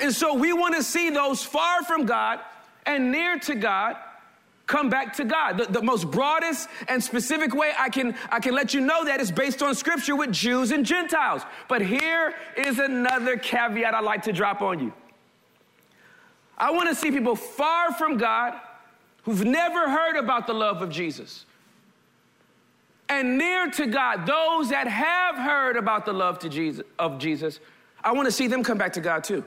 And 0.00 0.12
so 0.12 0.34
we 0.34 0.52
want 0.52 0.74
to 0.74 0.82
see 0.82 1.10
those 1.10 1.44
far 1.44 1.84
from 1.84 2.04
God 2.04 2.40
and 2.84 3.12
near 3.12 3.38
to 3.40 3.54
God 3.54 3.96
come 4.68 4.88
back 4.88 5.16
to 5.16 5.24
God. 5.24 5.58
The, 5.58 5.64
the, 5.64 5.82
most 5.82 6.08
broadest 6.10 6.68
and 6.86 7.02
specific 7.02 7.54
way 7.54 7.72
I 7.76 7.88
can, 7.88 8.14
I 8.30 8.38
can 8.38 8.54
let 8.54 8.72
you 8.74 8.80
know 8.80 9.04
that 9.06 9.20
is 9.20 9.32
based 9.32 9.62
on 9.62 9.74
scripture 9.74 10.14
with 10.14 10.30
Jews 10.30 10.70
and 10.70 10.86
Gentiles. 10.86 11.42
But 11.68 11.82
here 11.82 12.34
is 12.56 12.78
another 12.78 13.36
caveat 13.36 13.94
I'd 13.94 14.04
like 14.04 14.22
to 14.24 14.32
drop 14.32 14.62
on 14.62 14.78
you. 14.78 14.92
I 16.56 16.70
want 16.70 16.88
to 16.88 16.94
see 16.94 17.10
people 17.10 17.34
far 17.34 17.92
from 17.94 18.18
God 18.18 18.54
who've 19.22 19.44
never 19.44 19.90
heard 19.90 20.16
about 20.16 20.46
the 20.46 20.54
love 20.54 20.82
of 20.82 20.90
Jesus. 20.90 21.46
And 23.08 23.38
near 23.38 23.70
to 23.70 23.86
God, 23.86 24.26
those 24.26 24.68
that 24.68 24.86
have 24.86 25.36
heard 25.36 25.76
about 25.76 26.04
the 26.04 26.12
love 26.12 26.38
to 26.40 26.48
Jesus, 26.50 26.84
of 26.98 27.18
Jesus, 27.18 27.58
I 28.04 28.12
want 28.12 28.26
to 28.26 28.32
see 28.32 28.48
them 28.48 28.62
come 28.62 28.76
back 28.76 28.92
to 28.94 29.00
God 29.00 29.24
too. 29.24 29.44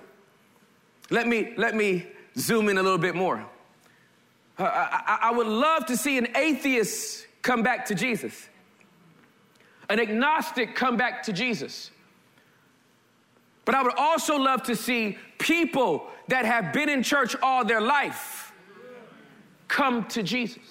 Let 1.11 1.27
me, 1.27 1.53
let 1.57 1.75
me 1.75 2.07
zoom 2.35 2.69
in 2.69 2.79
a 2.79 2.83
little 2.83 2.97
bit 2.97 3.13
more. 3.13 3.45
Uh, 4.61 4.87
I, 4.91 5.17
I 5.23 5.31
would 5.31 5.47
love 5.47 5.87
to 5.87 5.97
see 5.97 6.19
an 6.19 6.27
atheist 6.35 7.25
come 7.41 7.63
back 7.63 7.87
to 7.87 7.95
Jesus, 7.95 8.47
an 9.89 9.99
agnostic 9.99 10.75
come 10.75 10.97
back 10.97 11.23
to 11.23 11.33
Jesus. 11.33 11.89
But 13.65 13.73
I 13.73 13.81
would 13.81 13.95
also 13.97 14.37
love 14.37 14.61
to 14.63 14.75
see 14.75 15.17
people 15.39 16.07
that 16.27 16.45
have 16.45 16.73
been 16.73 16.89
in 16.89 17.01
church 17.01 17.35
all 17.41 17.65
their 17.65 17.81
life 17.81 18.53
come 19.67 20.05
to 20.09 20.21
Jesus. 20.21 20.61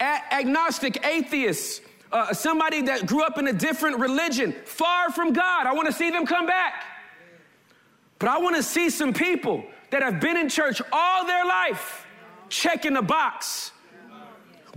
A- 0.00 0.34
agnostic, 0.34 1.06
atheist, 1.06 1.80
uh, 2.12 2.34
somebody 2.34 2.82
that 2.82 3.06
grew 3.06 3.22
up 3.22 3.38
in 3.38 3.48
a 3.48 3.54
different 3.54 4.00
religion, 4.00 4.54
far 4.66 5.10
from 5.10 5.32
God. 5.32 5.66
I 5.66 5.72
want 5.72 5.86
to 5.86 5.94
see 5.94 6.10
them 6.10 6.26
come 6.26 6.46
back. 6.46 6.84
But 8.20 8.28
I 8.28 8.38
want 8.38 8.54
to 8.54 8.62
see 8.62 8.90
some 8.90 9.12
people 9.14 9.64
that 9.88 10.02
have 10.02 10.20
been 10.20 10.36
in 10.36 10.48
church 10.48 10.80
all 10.92 11.26
their 11.26 11.44
life, 11.44 12.06
checking 12.50 12.92
the 12.92 13.02
box, 13.02 13.72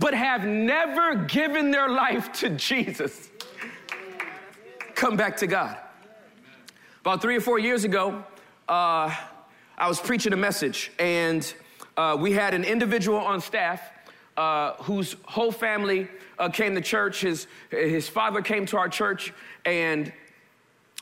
but 0.00 0.14
have 0.14 0.44
never 0.44 1.14
given 1.14 1.70
their 1.70 1.90
life 1.90 2.32
to 2.32 2.48
Jesus. 2.50 3.28
Come 4.94 5.16
back 5.16 5.36
to 5.36 5.46
God. 5.46 5.76
About 7.02 7.20
three 7.20 7.36
or 7.36 7.40
four 7.42 7.58
years 7.58 7.84
ago, 7.84 8.24
uh, 8.66 9.14
I 9.76 9.88
was 9.88 10.00
preaching 10.00 10.32
a 10.32 10.38
message, 10.38 10.90
and 10.98 11.54
uh, 11.98 12.16
we 12.18 12.32
had 12.32 12.54
an 12.54 12.64
individual 12.64 13.18
on 13.18 13.42
staff 13.42 13.82
uh, 14.38 14.72
whose 14.82 15.16
whole 15.26 15.52
family 15.52 16.08
uh, 16.38 16.48
came 16.48 16.74
to 16.74 16.80
church. 16.80 17.20
His, 17.20 17.46
his 17.70 18.08
father 18.08 18.40
came 18.40 18.64
to 18.66 18.78
our 18.78 18.88
church, 18.88 19.34
and 19.66 20.10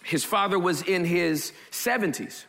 his 0.02 0.25
father 0.25 0.59
was 0.59 0.82
in 0.82 1.04
his 1.04 1.52
70s. 1.71 2.44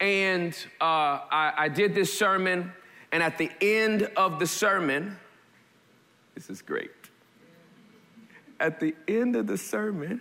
And 0.00 0.54
uh, 0.80 0.84
I, 0.84 1.52
I 1.56 1.68
did 1.68 1.94
this 1.94 2.16
sermon, 2.16 2.72
and 3.12 3.22
at 3.22 3.38
the 3.38 3.50
end 3.60 4.02
of 4.16 4.38
the 4.38 4.46
sermon, 4.46 5.16
this 6.34 6.50
is 6.50 6.60
great. 6.60 6.90
At 8.60 8.80
the 8.80 8.94
end 9.08 9.36
of 9.36 9.46
the 9.46 9.56
sermon, 9.56 10.20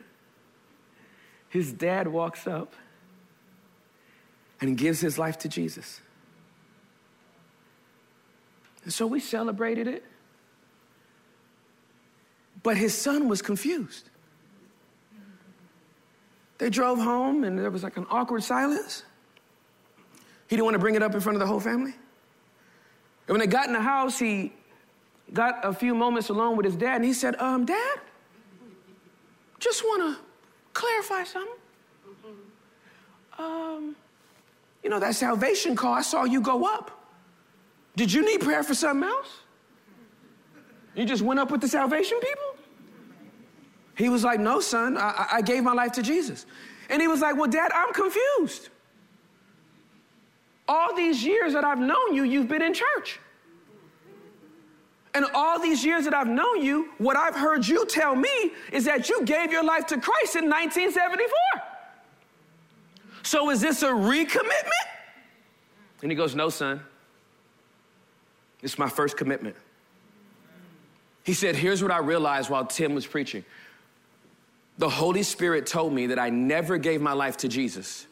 his 1.49 1.73
dad 1.73 2.07
walks 2.07 2.47
up 2.47 2.73
and 4.61 4.77
gives 4.77 5.01
his 5.01 5.17
life 5.17 5.37
to 5.39 5.49
Jesus. 5.49 6.01
And 8.83 8.93
so 8.93 9.07
we 9.07 9.19
celebrated 9.19 9.87
it. 9.87 10.03
But 12.63 12.77
his 12.77 12.95
son 12.95 13.27
was 13.27 13.41
confused. 13.41 14.09
They 16.57 16.69
drove 16.69 16.99
home 16.99 17.43
and 17.43 17.57
there 17.57 17.69
was 17.69 17.83
like 17.83 17.97
an 17.97 18.05
awkward 18.09 18.43
silence. 18.43 19.03
He 20.47 20.55
didn't 20.55 20.65
want 20.65 20.75
to 20.75 20.79
bring 20.79 20.95
it 20.95 21.03
up 21.03 21.13
in 21.13 21.21
front 21.21 21.35
of 21.35 21.39
the 21.39 21.47
whole 21.47 21.59
family. 21.59 21.93
And 23.27 23.33
when 23.33 23.39
they 23.39 23.47
got 23.47 23.67
in 23.67 23.73
the 23.73 23.81
house, 23.81 24.19
he 24.19 24.53
got 25.33 25.65
a 25.65 25.73
few 25.73 25.95
moments 25.95 26.29
alone 26.29 26.55
with 26.55 26.65
his 26.65 26.75
dad 26.75 26.97
and 26.97 27.05
he 27.05 27.13
said, 27.13 27.35
Um, 27.37 27.65
Dad, 27.65 27.99
just 29.59 29.83
want 29.83 30.15
to 30.15 30.23
clarify 30.73 31.23
something. 31.23 31.53
Um, 33.37 33.95
you 34.83 34.89
know, 34.89 34.99
that 34.99 35.15
salvation 35.15 35.75
call, 35.75 35.93
I 35.93 36.01
saw 36.01 36.23
you 36.23 36.39
go 36.39 36.65
up. 36.65 36.91
Did 37.95 38.13
you 38.13 38.23
need 38.23 38.41
prayer 38.41 38.63
for 38.63 38.75
something 38.75 39.07
else? 39.07 39.39
You 40.95 41.05
just 41.05 41.21
went 41.21 41.39
up 41.39 41.51
with 41.51 41.61
the 41.61 41.67
salvation 41.67 42.19
people? 42.19 42.54
He 43.97 44.09
was 44.09 44.23
like, 44.23 44.39
No, 44.39 44.59
son, 44.59 44.97
I, 44.97 45.27
I 45.33 45.41
gave 45.41 45.63
my 45.63 45.73
life 45.73 45.93
to 45.93 46.01
Jesus. 46.01 46.45
And 46.89 47.01
he 47.01 47.07
was 47.07 47.21
like, 47.21 47.35
Well, 47.35 47.49
Dad, 47.49 47.71
I'm 47.73 47.93
confused. 47.93 48.69
All 50.67 50.95
these 50.95 51.23
years 51.23 51.53
that 51.53 51.63
I've 51.63 51.79
known 51.79 52.13
you, 52.13 52.23
you've 52.23 52.47
been 52.47 52.61
in 52.61 52.73
church. 52.73 53.19
And 55.13 55.25
all 55.33 55.59
these 55.59 55.85
years 55.85 56.03
that 56.03 56.13
I've 56.13 56.27
known 56.27 56.61
you, 56.61 56.89
what 56.97 57.15
I've 57.15 57.35
heard 57.35 57.65
you 57.65 57.85
tell 57.85 58.15
me 58.15 58.51
is 58.73 58.83
that 58.83 59.07
you 59.07 59.23
gave 59.23 59.49
your 59.49 59.63
life 59.63 59.85
to 59.87 59.97
Christ 59.97 60.35
in 60.35 60.49
1974. 60.49 61.29
So 63.23 63.49
is 63.49 63.61
this 63.61 63.81
a 63.81 63.87
recommitment? 63.87 64.89
And 66.01 66.11
he 66.11 66.15
goes, 66.15 66.35
No, 66.35 66.49
son. 66.49 66.81
It's 68.61 68.77
my 68.77 68.89
first 68.89 69.15
commitment. 69.15 69.55
He 71.23 71.33
said, 71.33 71.55
Here's 71.55 71.81
what 71.81 71.91
I 71.91 71.99
realized 71.99 72.49
while 72.49 72.65
Tim 72.65 72.93
was 72.93 73.07
preaching. 73.07 73.45
The 74.77 74.89
Holy 74.89 75.23
Spirit 75.23 75.65
told 75.65 75.93
me 75.93 76.07
that 76.07 76.19
I 76.19 76.29
never 76.29 76.77
gave 76.77 77.01
my 77.01 77.13
life 77.13 77.37
to 77.37 77.47
Jesus. 77.47 78.07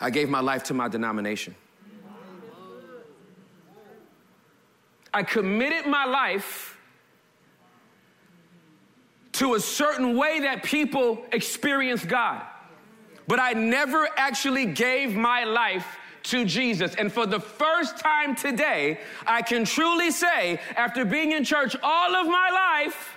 I 0.00 0.10
gave 0.10 0.28
my 0.28 0.40
life 0.40 0.64
to 0.64 0.74
my 0.74 0.88
denomination. 0.88 1.54
I 5.14 5.22
committed 5.22 5.86
my 5.86 6.04
life 6.04 6.78
to 9.32 9.54
a 9.54 9.60
certain 9.60 10.16
way 10.16 10.40
that 10.40 10.62
people 10.62 11.24
experience 11.32 12.04
God. 12.04 12.42
But 13.28 13.40
I 13.40 13.52
never 13.52 14.08
actually 14.16 14.66
gave 14.66 15.14
my 15.14 15.44
life 15.44 15.86
to 16.24 16.44
Jesus. 16.44 16.94
And 16.96 17.12
for 17.12 17.26
the 17.26 17.40
first 17.40 17.98
time 17.98 18.34
today, 18.34 19.00
I 19.26 19.42
can 19.42 19.64
truly 19.64 20.10
say, 20.10 20.60
after 20.74 21.04
being 21.04 21.32
in 21.32 21.44
church 21.44 21.76
all 21.82 22.14
of 22.14 22.26
my 22.26 22.50
life, 22.50 23.15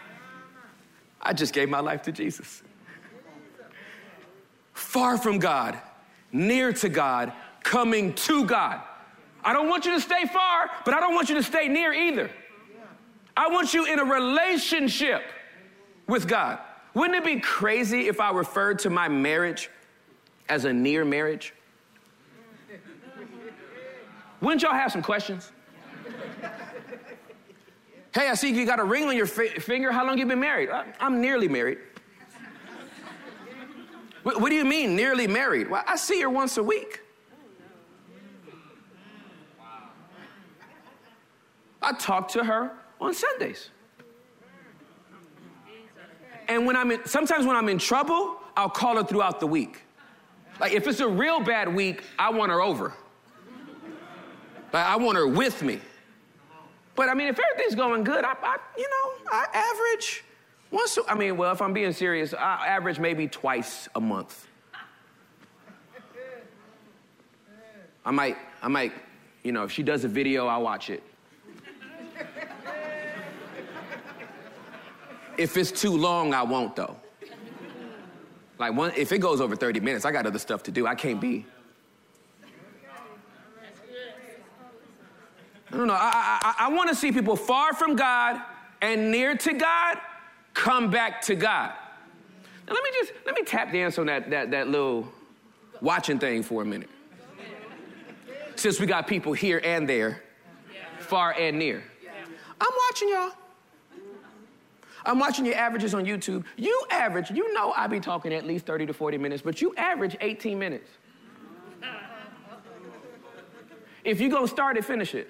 I 1.22 1.34
just 1.34 1.54
gave 1.54 1.70
my 1.70 1.80
life 1.80 2.02
to 2.04 2.12
Jesus. 2.12 2.64
Far 4.74 5.18
from 5.18 5.40
God, 5.40 5.78
near 6.32 6.72
to 6.74 6.90
God, 6.90 7.34
coming 7.64 8.14
to 8.14 8.46
God. 8.46 8.82
I 9.44 9.54
don't 9.54 9.70
want 9.70 9.86
you 9.86 9.92
to 9.94 10.02
stay 10.02 10.26
far, 10.26 10.70
but 10.86 10.94
I 10.94 11.00
don't 11.00 11.14
want 11.14 11.30
you 11.30 11.36
to 11.36 11.44
stay 11.44 11.68
near 11.68 11.94
either. 11.94 12.30
I 13.36 13.48
want 13.50 13.74
you 13.74 13.86
in 13.86 14.00
a 14.00 14.06
relationship 14.06 15.24
with 16.08 16.28
God. 16.28 16.60
Wouldn't 16.94 17.16
it 17.18 17.26
be 17.26 17.40
crazy 17.40 18.08
if 18.08 18.20
I 18.20 18.32
referred 18.32 18.80
to 18.80 18.90
my 18.90 19.08
marriage 19.08 19.70
as 20.50 20.66
a 20.66 20.74
near 20.74 21.06
marriage? 21.06 21.54
Wouldn't 24.42 24.62
y'all 24.62 24.74
have 24.74 24.92
some 24.92 25.02
questions? 25.02 25.52
Hey, 28.14 28.28
I 28.28 28.34
see 28.34 28.52
you 28.52 28.66
got 28.66 28.80
a 28.80 28.84
ring 28.84 29.08
on 29.08 29.16
your 29.16 29.28
fi- 29.28 29.60
finger. 29.60 29.92
How 29.92 30.06
long 30.06 30.18
you 30.18 30.26
been 30.26 30.40
married? 30.40 30.70
Uh, 30.70 30.84
I'm 31.00 31.22
nearly 31.22 31.48
married. 31.48 31.78
what, 34.24 34.42
what 34.42 34.50
do 34.50 34.56
you 34.56 34.66
mean, 34.66 34.96
nearly 34.96 35.28
married? 35.28 35.70
Well, 35.70 35.84
I 35.86 35.96
see 35.96 36.20
her 36.22 36.30
once 36.30 36.58
a 36.58 36.64
week. 36.64 37.02
I 41.82 41.94
talk 41.94 42.28
to 42.30 42.44
her 42.44 42.72
on 43.00 43.14
Sundays. 43.14 43.70
And 46.48 46.66
when 46.66 46.76
I'm 46.76 46.92
in, 46.92 47.06
sometimes 47.06 47.46
when 47.46 47.56
I'm 47.56 47.70
in 47.70 47.78
trouble, 47.78 48.38
I'll 48.58 48.70
call 48.70 48.98
her 48.98 49.04
throughout 49.04 49.40
the 49.40 49.48
week. 49.48 49.84
Like 50.60 50.74
if 50.74 50.88
it's 50.88 51.00
a 51.00 51.08
real 51.08 51.40
bad 51.40 51.74
week, 51.74 52.04
I 52.18 52.32
want 52.32 52.52
her 52.52 52.62
over. 52.62 52.94
Like 54.74 54.86
I 54.86 54.96
want 54.98 55.16
her 55.18 55.28
with 55.28 55.62
me. 55.62 55.80
But 57.00 57.08
I 57.08 57.14
mean, 57.14 57.30
if 57.30 57.40
everything's 57.40 57.76
going 57.76 58.04
good, 58.04 58.26
I, 58.26 58.36
I 58.44 58.58
you 58.78 58.84
know, 58.84 59.32
I 59.32 59.46
average 59.54 60.26
once. 60.70 61.00
I 61.08 61.16
mean, 61.16 61.38
well, 61.38 61.54
if 61.54 61.62
I'm 61.62 61.72
being 61.72 61.94
serious, 61.94 62.34
I 62.34 62.68
average 62.68 63.00
maybe 63.00 63.26
twice 63.26 63.88
a 63.96 64.02
month. 64.02 64.50
I 68.04 68.12
might, 68.12 68.36
I 68.62 68.68
might, 68.68 68.92
you 69.44 69.54
know, 69.54 69.64
if 69.64 69.72
she 69.72 69.82
does 69.82 70.04
a 70.04 70.10
video, 70.10 70.48
I'll 70.48 70.62
watch 70.62 70.90
it. 70.90 71.02
If 75.38 75.56
it's 75.56 75.72
too 75.72 75.96
long, 75.96 76.34
I 76.34 76.44
won't 76.44 76.76
though. 76.76 76.98
Like 78.58 78.74
one, 78.74 78.92
if 78.98 79.14
it 79.14 79.20
goes 79.20 79.40
over 79.40 79.56
30 79.56 79.80
minutes, 79.80 80.04
I 80.04 80.12
got 80.12 80.26
other 80.26 80.38
stuff 80.38 80.64
to 80.64 80.72
do. 80.72 80.86
I 80.86 80.96
can't 80.96 81.22
be. 81.22 81.46
I 85.72 85.78
don't 85.78 85.88
know. 85.88 85.94
I, 85.94 86.56
I, 86.58 86.66
I 86.66 86.70
want 86.70 86.90
to 86.90 86.96
see 86.96 87.12
people 87.12 87.36
far 87.36 87.74
from 87.74 87.96
God 87.96 88.42
and 88.82 89.12
near 89.12 89.36
to 89.36 89.54
God 89.54 89.98
come 90.54 90.90
back 90.90 91.22
to 91.24 91.36
God. 91.36 91.74
Now 92.68 92.74
let 92.74 92.84
me 92.84 92.90
just 92.94 93.14
let 93.26 93.36
me 93.36 93.44
tap 93.44 93.72
dance 93.72 93.98
on 93.98 94.08
that 94.08 94.30
that 94.30 94.52
that 94.52 94.68
little 94.68 95.08
watching 95.82 96.20
thing 96.20 96.44
for 96.44 96.62
a 96.62 96.66
minute. 96.66 96.90
Since 98.56 98.80
we 98.80 98.86
got 98.86 99.08
people 99.08 99.32
here 99.34 99.62
and 99.64 99.88
there, 99.88 100.22
far 101.00 101.34
and 101.34 101.58
near. 101.58 101.84
I'm 102.60 102.74
watching 102.90 103.10
y'all. 103.10 103.32
I'm 105.06 105.18
watching 105.18 105.46
your 105.46 105.56
averages 105.56 105.94
on 105.94 106.06
YouTube. 106.06 106.44
You 106.58 106.86
average, 106.92 107.32
you 107.32 107.54
know 107.54 107.72
I 107.72 107.88
be 107.88 108.00
talking 108.00 108.34
at 108.34 108.46
least 108.46 108.66
30 108.66 108.88
to 108.88 108.94
40 108.94 109.18
minutes, 109.18 109.42
but 109.42 109.62
you 109.62 109.74
average 109.78 110.18
18 110.20 110.60
minutes. 110.60 110.90
If 114.04 114.20
you 114.20 114.30
go 114.30 114.46
start 114.46 114.78
it, 114.78 114.86
finish 114.86 115.16
it. 115.16 115.30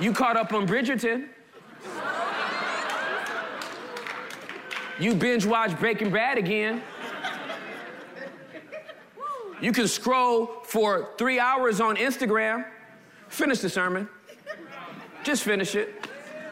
You 0.00 0.12
caught 0.12 0.36
up 0.36 0.52
on 0.52 0.66
Bridgerton. 0.66 1.28
You 5.00 5.14
binge 5.14 5.44
watch 5.46 5.78
Breaking 5.78 6.10
Bad 6.10 6.38
again. 6.38 6.82
You 9.60 9.72
can 9.72 9.88
scroll 9.88 10.62
for 10.64 11.10
three 11.18 11.40
hours 11.40 11.80
on 11.80 11.96
Instagram. 11.96 12.64
Finish 13.28 13.58
the 13.58 13.68
sermon. 13.68 14.08
Just 15.24 15.42
finish 15.42 15.74
it. 15.74 16.06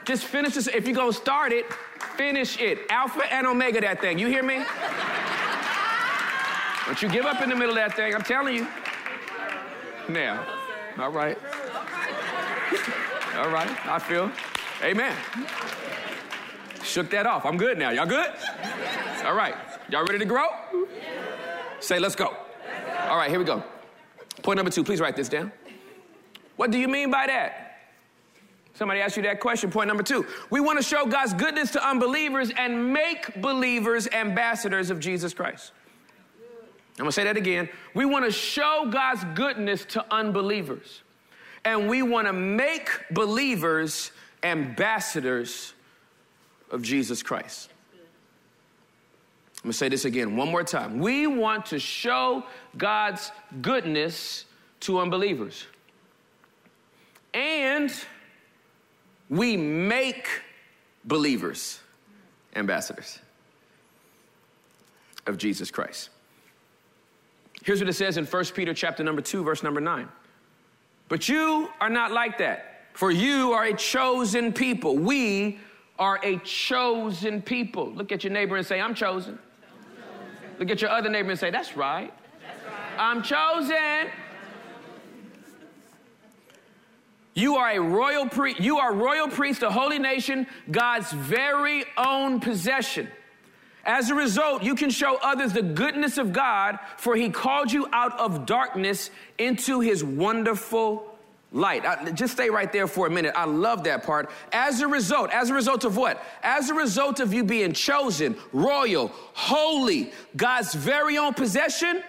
Just 0.04 0.24
finish 0.24 0.54
this. 0.54 0.66
If 0.66 0.86
you're 0.86 0.96
going 0.96 1.12
to 1.12 1.16
start 1.16 1.52
it, 1.52 1.72
finish 2.16 2.60
it. 2.60 2.80
Alpha 2.90 3.32
and 3.32 3.46
Omega 3.46 3.80
that 3.80 4.00
thing. 4.00 4.18
You 4.18 4.26
hear 4.26 4.42
me? 4.42 4.64
Don't 6.86 7.02
you 7.02 7.08
give 7.08 7.26
up 7.26 7.42
in 7.42 7.50
the 7.50 7.56
middle 7.56 7.70
of 7.70 7.76
that 7.76 7.94
thing. 7.94 8.14
I'm 8.14 8.22
telling 8.22 8.54
you. 8.54 8.66
Now. 10.08 10.46
All 10.98 11.10
right. 11.10 11.36
All 13.36 13.50
right. 13.50 13.86
I 13.86 13.98
feel. 13.98 14.30
Amen. 14.82 15.14
Shook 16.82 17.10
that 17.10 17.26
off. 17.26 17.44
I'm 17.44 17.56
good 17.56 17.76
now. 17.76 17.90
Y'all 17.90 18.06
good? 18.06 18.30
All 19.24 19.34
right. 19.34 19.54
Y'all 19.90 20.04
ready 20.04 20.20
to 20.20 20.24
grow? 20.24 20.46
Say, 21.80 21.98
let's 21.98 22.14
go. 22.14 22.36
All 23.08 23.16
right, 23.16 23.30
here 23.30 23.38
we 23.38 23.44
go. 23.44 23.62
Point 24.42 24.56
number 24.56 24.70
two, 24.70 24.84
please 24.84 25.00
write 25.00 25.16
this 25.16 25.28
down. 25.28 25.52
What 26.56 26.70
do 26.70 26.78
you 26.78 26.88
mean 26.88 27.10
by 27.10 27.26
that? 27.26 27.80
Somebody 28.74 29.00
asked 29.00 29.16
you 29.16 29.22
that 29.24 29.40
question. 29.40 29.70
Point 29.70 29.88
number 29.88 30.02
two. 30.02 30.26
We 30.50 30.60
want 30.60 30.78
to 30.78 30.84
show 30.84 31.06
God's 31.06 31.34
goodness 31.34 31.70
to 31.72 31.86
unbelievers 31.86 32.50
and 32.56 32.92
make 32.92 33.40
believers 33.40 34.06
ambassadors 34.08 34.90
of 34.90 35.00
Jesus 35.00 35.34
Christ. 35.34 35.72
I'm 36.98 37.06
to 37.06 37.12
say 37.12 37.24
that 37.24 37.36
again. 37.36 37.68
We 37.94 38.04
want 38.04 38.24
to 38.24 38.30
show 38.30 38.88
God's 38.90 39.22
goodness 39.34 39.84
to 39.86 40.04
unbelievers. 40.10 41.02
And 41.64 41.88
we 41.88 42.02
want 42.02 42.26
to 42.26 42.32
make 42.32 42.88
believers 43.10 44.12
ambassadors 44.42 45.74
of 46.70 46.82
Jesus 46.82 47.22
Christ. 47.22 47.70
I'm 49.62 49.70
to 49.70 49.76
say 49.76 49.88
this 49.88 50.04
again 50.04 50.36
one 50.36 50.48
more 50.48 50.62
time. 50.62 51.00
We 51.00 51.26
want 51.26 51.66
to 51.66 51.78
show 51.78 52.44
God's 52.76 53.30
goodness 53.60 54.44
to 54.80 55.00
unbelievers 55.00 55.66
and 57.36 57.92
we 59.28 59.56
make 59.56 60.26
believers 61.04 61.80
ambassadors 62.56 63.18
of 65.26 65.36
Jesus 65.36 65.70
Christ. 65.70 66.08
Here's 67.66 67.80
what 67.80 67.88
it 67.88 67.94
says 67.94 68.16
in 68.16 68.26
1 68.26 68.44
Peter 68.54 68.72
chapter 68.72 69.02
number 69.02 69.20
2 69.20 69.42
verse 69.42 69.64
number 69.64 69.80
9. 69.80 70.08
But 71.08 71.28
you 71.28 71.68
are 71.80 71.90
not 71.90 72.12
like 72.12 72.38
that, 72.38 72.82
for 72.92 73.10
you 73.10 73.54
are 73.54 73.64
a 73.64 73.74
chosen 73.74 74.52
people. 74.52 74.96
We 74.96 75.58
are 75.98 76.20
a 76.22 76.38
chosen 76.38 77.42
people. 77.42 77.90
Look 77.90 78.12
at 78.12 78.22
your 78.22 78.32
neighbor 78.32 78.56
and 78.56 78.64
say, 78.64 78.80
I'm 78.80 78.94
chosen. 78.94 79.40
Look 80.60 80.70
at 80.70 80.80
your 80.80 80.92
other 80.92 81.10
neighbor 81.10 81.30
and 81.30 81.38
say, 81.38 81.50
That's 81.50 81.76
right. 81.76 82.14
I'm 82.98 83.20
chosen. 83.20 84.10
You 87.34 87.56
are 87.56 87.72
a 87.72 87.80
royal 87.80 88.28
priest. 88.28 88.60
You 88.60 88.78
are 88.78 88.94
royal 88.94 89.26
priest, 89.26 89.64
a 89.64 89.70
holy 89.70 89.98
nation, 89.98 90.46
God's 90.70 91.10
very 91.10 91.84
own 91.98 92.38
possession. 92.38 93.08
As 93.86 94.10
a 94.10 94.14
result, 94.14 94.64
you 94.64 94.74
can 94.74 94.90
show 94.90 95.16
others 95.22 95.52
the 95.52 95.62
goodness 95.62 96.18
of 96.18 96.32
God, 96.32 96.78
for 96.98 97.14
he 97.14 97.30
called 97.30 97.72
you 97.72 97.88
out 97.92 98.18
of 98.18 98.44
darkness 98.44 99.10
into 99.38 99.80
his 99.80 100.02
wonderful 100.02 101.16
light. 101.52 101.86
I, 101.86 102.10
just 102.10 102.32
stay 102.32 102.50
right 102.50 102.72
there 102.72 102.88
for 102.88 103.06
a 103.06 103.10
minute. 103.10 103.32
I 103.36 103.44
love 103.44 103.84
that 103.84 104.02
part. 104.02 104.30
As 104.52 104.80
a 104.80 104.88
result, 104.88 105.30
as 105.30 105.50
a 105.50 105.54
result 105.54 105.84
of 105.84 105.96
what? 105.96 106.22
As 106.42 106.68
a 106.68 106.74
result 106.74 107.20
of 107.20 107.32
you 107.32 107.44
being 107.44 107.72
chosen, 107.72 108.36
royal, 108.52 109.12
holy, 109.34 110.12
God's 110.36 110.74
very 110.74 111.16
own 111.16 111.34
possession, 111.34 112.02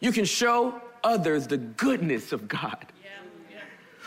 you 0.00 0.12
can 0.12 0.26
show 0.26 0.80
others 1.02 1.46
the 1.46 1.56
goodness 1.56 2.32
of 2.32 2.48
God. 2.48 2.86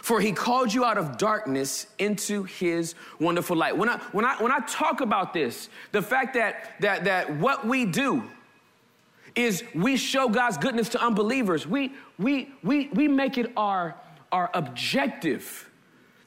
For 0.01 0.19
he 0.19 0.31
called 0.31 0.73
you 0.73 0.83
out 0.83 0.97
of 0.97 1.17
darkness 1.17 1.85
into 1.99 2.43
his 2.43 2.95
wonderful 3.19 3.55
light. 3.55 3.77
When 3.77 3.87
I, 3.87 3.97
when 4.11 4.25
I, 4.25 4.35
when 4.41 4.51
I 4.51 4.59
talk 4.67 5.01
about 5.01 5.31
this, 5.31 5.69
the 5.91 6.01
fact 6.01 6.33
that, 6.33 6.73
that, 6.79 7.03
that 7.03 7.37
what 7.37 7.67
we 7.67 7.85
do 7.85 8.23
is 9.35 9.63
we 9.75 9.97
show 9.97 10.27
God's 10.27 10.57
goodness 10.57 10.89
to 10.89 11.01
unbelievers, 11.01 11.67
we, 11.67 11.93
we, 12.17 12.51
we, 12.63 12.87
we 12.89 13.07
make 13.07 13.37
it 13.37 13.51
our, 13.55 13.95
our 14.31 14.49
objective 14.55 15.69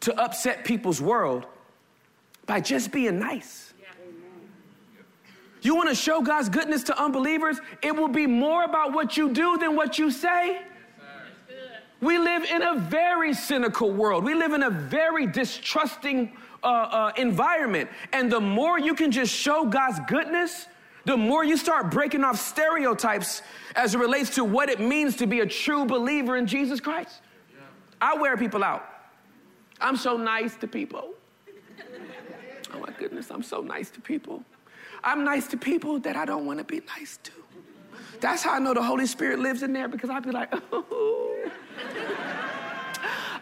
to 0.01 0.19
upset 0.21 0.65
people's 0.65 1.01
world 1.01 1.45
by 2.47 2.61
just 2.61 2.93
being 2.93 3.19
nice. 3.19 3.73
You 5.63 5.75
want 5.75 5.89
to 5.89 5.95
show 5.95 6.21
God's 6.21 6.51
goodness 6.51 6.85
to 6.85 7.03
unbelievers? 7.03 7.59
It 7.83 7.97
will 7.97 8.09
be 8.09 8.27
more 8.27 8.65
about 8.65 8.93
what 8.93 9.17
you 9.17 9.31
do 9.31 9.57
than 9.57 9.75
what 9.75 9.99
you 9.99 10.11
say. 10.11 10.61
We 12.05 12.19
live 12.19 12.45
in 12.45 12.61
a 12.61 12.75
very 12.75 13.33
cynical 13.33 13.91
world. 13.91 14.25
We 14.25 14.35
live 14.35 14.53
in 14.53 14.63
a 14.63 14.69
very 14.69 15.27
distrusting 15.27 16.37
uh, 16.63 16.67
uh, 16.67 17.13
environment. 17.17 17.89
And 18.13 18.31
the 18.31 18.41
more 18.41 18.79
you 18.79 18.95
can 18.95 19.11
just 19.11 19.33
show 19.33 19.65
God's 19.65 20.01
goodness, 20.07 20.67
the 21.07 21.17
more 21.17 21.45
you 21.45 21.57
start 21.57 21.91
breaking 21.91 22.23
off 22.23 22.39
stereotypes 22.39 23.41
as 23.75 23.95
it 23.95 23.99
relates 23.99 24.35
to 24.35 24.45
what 24.45 24.69
it 24.69 24.81
means 24.81 25.17
to 25.17 25.27
be 25.27 25.41
a 25.41 25.47
true 25.47 25.87
believer 25.87 26.37
in 26.37 26.47
Jesus 26.47 26.79
Christ. 26.79 27.23
I 28.03 28.15
wear 28.19 28.37
people 28.37 28.63
out. 28.63 28.85
I'm 29.81 29.97
so 29.97 30.19
nice 30.19 30.57
to 30.57 30.69
people. 30.69 31.15
Oh 32.75 32.81
my 32.81 32.93
goodness, 32.99 33.31
I'm 33.31 33.43
so 33.43 33.63
nice 33.63 33.89
to 33.93 34.03
people. 34.03 34.45
I'm 35.03 35.25
nice 35.25 35.47
to 35.49 35.57
people 35.57 36.01
that 36.01 36.17
I 36.17 36.27
don't 36.27 36.45
want 36.45 36.59
to 36.59 36.65
be 36.65 36.83
nice 36.99 37.19
to. 37.23 37.33
That's 38.21 38.43
how 38.43 38.53
I 38.53 38.59
know 38.59 38.75
the 38.75 38.83
Holy 38.83 39.07
Spirit 39.07 39.39
lives 39.39 39.63
in 39.63 39.73
there 39.73 39.89
because 39.89 40.11
I'd 40.11 40.25
be 40.25 40.33
like, 40.33 40.53
oh, 40.73 41.51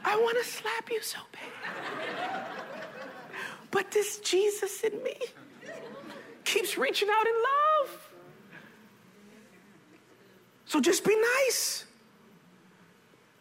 I 0.04 0.16
want 0.16 0.38
to 0.42 0.44
slap 0.44 0.90
you 0.90 1.00
so 1.02 1.18
bad. 1.32 2.46
But 3.70 3.90
this 3.90 4.18
Jesus 4.18 4.82
in 4.82 5.02
me 5.02 5.16
keeps 6.44 6.76
reaching 6.76 7.08
out 7.10 7.26
in 7.26 7.34
love. 7.34 8.10
So 10.66 10.80
just 10.80 11.04
be 11.04 11.16
nice. 11.46 11.86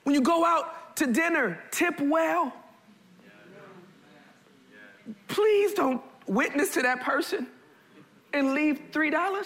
When 0.04 0.16
you 0.16 0.22
go 0.22 0.46
out 0.46 0.96
to 0.98 1.08
dinner, 1.08 1.62
tip 1.72 2.00
well. 2.00 2.54
Please 5.28 5.74
don't 5.74 6.02
witness 6.28 6.74
to 6.74 6.82
that 6.82 7.02
person 7.02 7.48
and 8.34 8.54
leave 8.54 8.82
$3. 8.92 9.46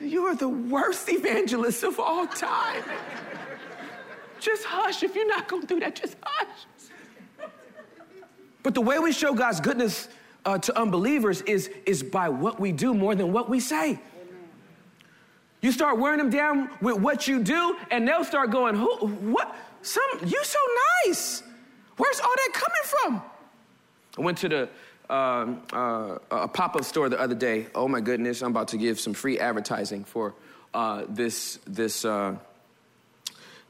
You 0.00 0.26
are 0.26 0.34
the 0.34 0.48
worst 0.48 1.08
evangelist 1.08 1.82
of 1.82 1.98
all 1.98 2.26
time. 2.26 2.84
Just 4.38 4.64
hush. 4.64 5.02
If 5.02 5.16
you're 5.16 5.26
not 5.26 5.48
going 5.48 5.62
to 5.62 5.68
do 5.68 5.80
that, 5.80 5.96
just 5.96 6.16
hush. 6.22 7.48
But 8.62 8.74
the 8.74 8.80
way 8.80 8.98
we 8.98 9.12
show 9.12 9.34
God's 9.34 9.60
goodness 9.60 10.08
uh, 10.44 10.58
to 10.58 10.78
unbelievers 10.78 11.42
is, 11.42 11.68
is 11.86 12.02
by 12.02 12.28
what 12.28 12.60
we 12.60 12.72
do 12.72 12.94
more 12.94 13.14
than 13.14 13.32
what 13.32 13.48
we 13.48 13.60
say. 13.60 13.98
You 15.60 15.72
start 15.72 15.98
wearing 15.98 16.18
them 16.18 16.30
down 16.30 16.70
with 16.80 16.98
what 16.98 17.26
you 17.26 17.42
do, 17.42 17.76
and 17.90 18.06
they'll 18.06 18.24
start 18.24 18.50
going, 18.50 18.76
Who, 18.76 19.08
what? 19.08 19.56
Some, 19.82 20.04
you 20.24 20.44
so 20.44 20.58
nice. 21.04 21.42
Where's 21.96 22.20
all 22.20 22.34
that 22.36 22.50
coming 22.52 23.20
from? 23.20 23.22
I 24.16 24.20
went 24.20 24.38
to 24.38 24.48
the 24.48 24.68
uh, 25.10 25.54
uh, 25.72 26.18
a 26.30 26.48
pop-up 26.48 26.84
store 26.84 27.08
the 27.08 27.18
other 27.18 27.34
day. 27.34 27.66
Oh 27.74 27.88
my 27.88 28.00
goodness, 28.00 28.42
I'm 28.42 28.50
about 28.50 28.68
to 28.68 28.76
give 28.76 29.00
some 29.00 29.14
free 29.14 29.38
advertising 29.38 30.04
for 30.04 30.34
uh, 30.74 31.04
this 31.08 31.58
this 31.66 32.04
uh, 32.04 32.36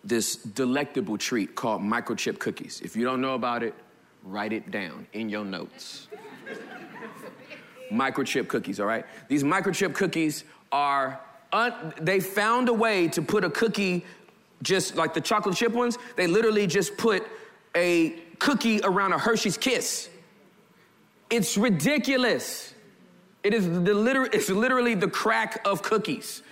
this 0.04 0.36
delectable 0.36 1.18
treat 1.18 1.54
called 1.54 1.82
microchip 1.82 2.38
cookies. 2.38 2.80
If 2.82 2.96
you 2.96 3.04
don't 3.04 3.20
know 3.20 3.34
about 3.34 3.62
it, 3.62 3.74
write 4.24 4.52
it 4.52 4.70
down 4.70 5.06
in 5.12 5.28
your 5.28 5.44
notes. 5.44 6.08
microchip 7.92 8.48
cookies, 8.48 8.80
all 8.80 8.86
right? 8.86 9.04
These 9.28 9.44
microchip 9.44 9.94
cookies 9.94 10.44
are 10.72 11.20
un- 11.52 11.94
they 12.00 12.20
found 12.20 12.68
a 12.68 12.72
way 12.72 13.08
to 13.08 13.22
put 13.22 13.44
a 13.44 13.50
cookie 13.50 14.04
just 14.62 14.96
like 14.96 15.14
the 15.14 15.20
chocolate 15.20 15.56
chip 15.56 15.72
ones. 15.72 15.98
They 16.16 16.26
literally 16.26 16.66
just 16.66 16.96
put 16.96 17.26
a 17.74 18.10
cookie 18.38 18.80
around 18.82 19.12
a 19.12 19.18
Hershey's 19.18 19.56
Kiss. 19.56 20.10
It's 21.30 21.56
ridiculous. 21.58 22.74
It 23.42 23.54
is 23.54 23.66
the 23.66 23.94
liter- 23.94 24.28
it's 24.32 24.48
literally 24.48 24.94
the 24.94 25.08
crack 25.08 25.60
of 25.66 25.82
cookies. 25.82 26.42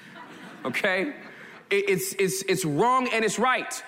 Okay? 0.64 1.14
It, 1.70 1.88
it's, 1.88 2.12
it's, 2.14 2.42
it's 2.42 2.64
wrong 2.64 3.08
and 3.08 3.24
it's 3.24 3.38
right. 3.38 3.82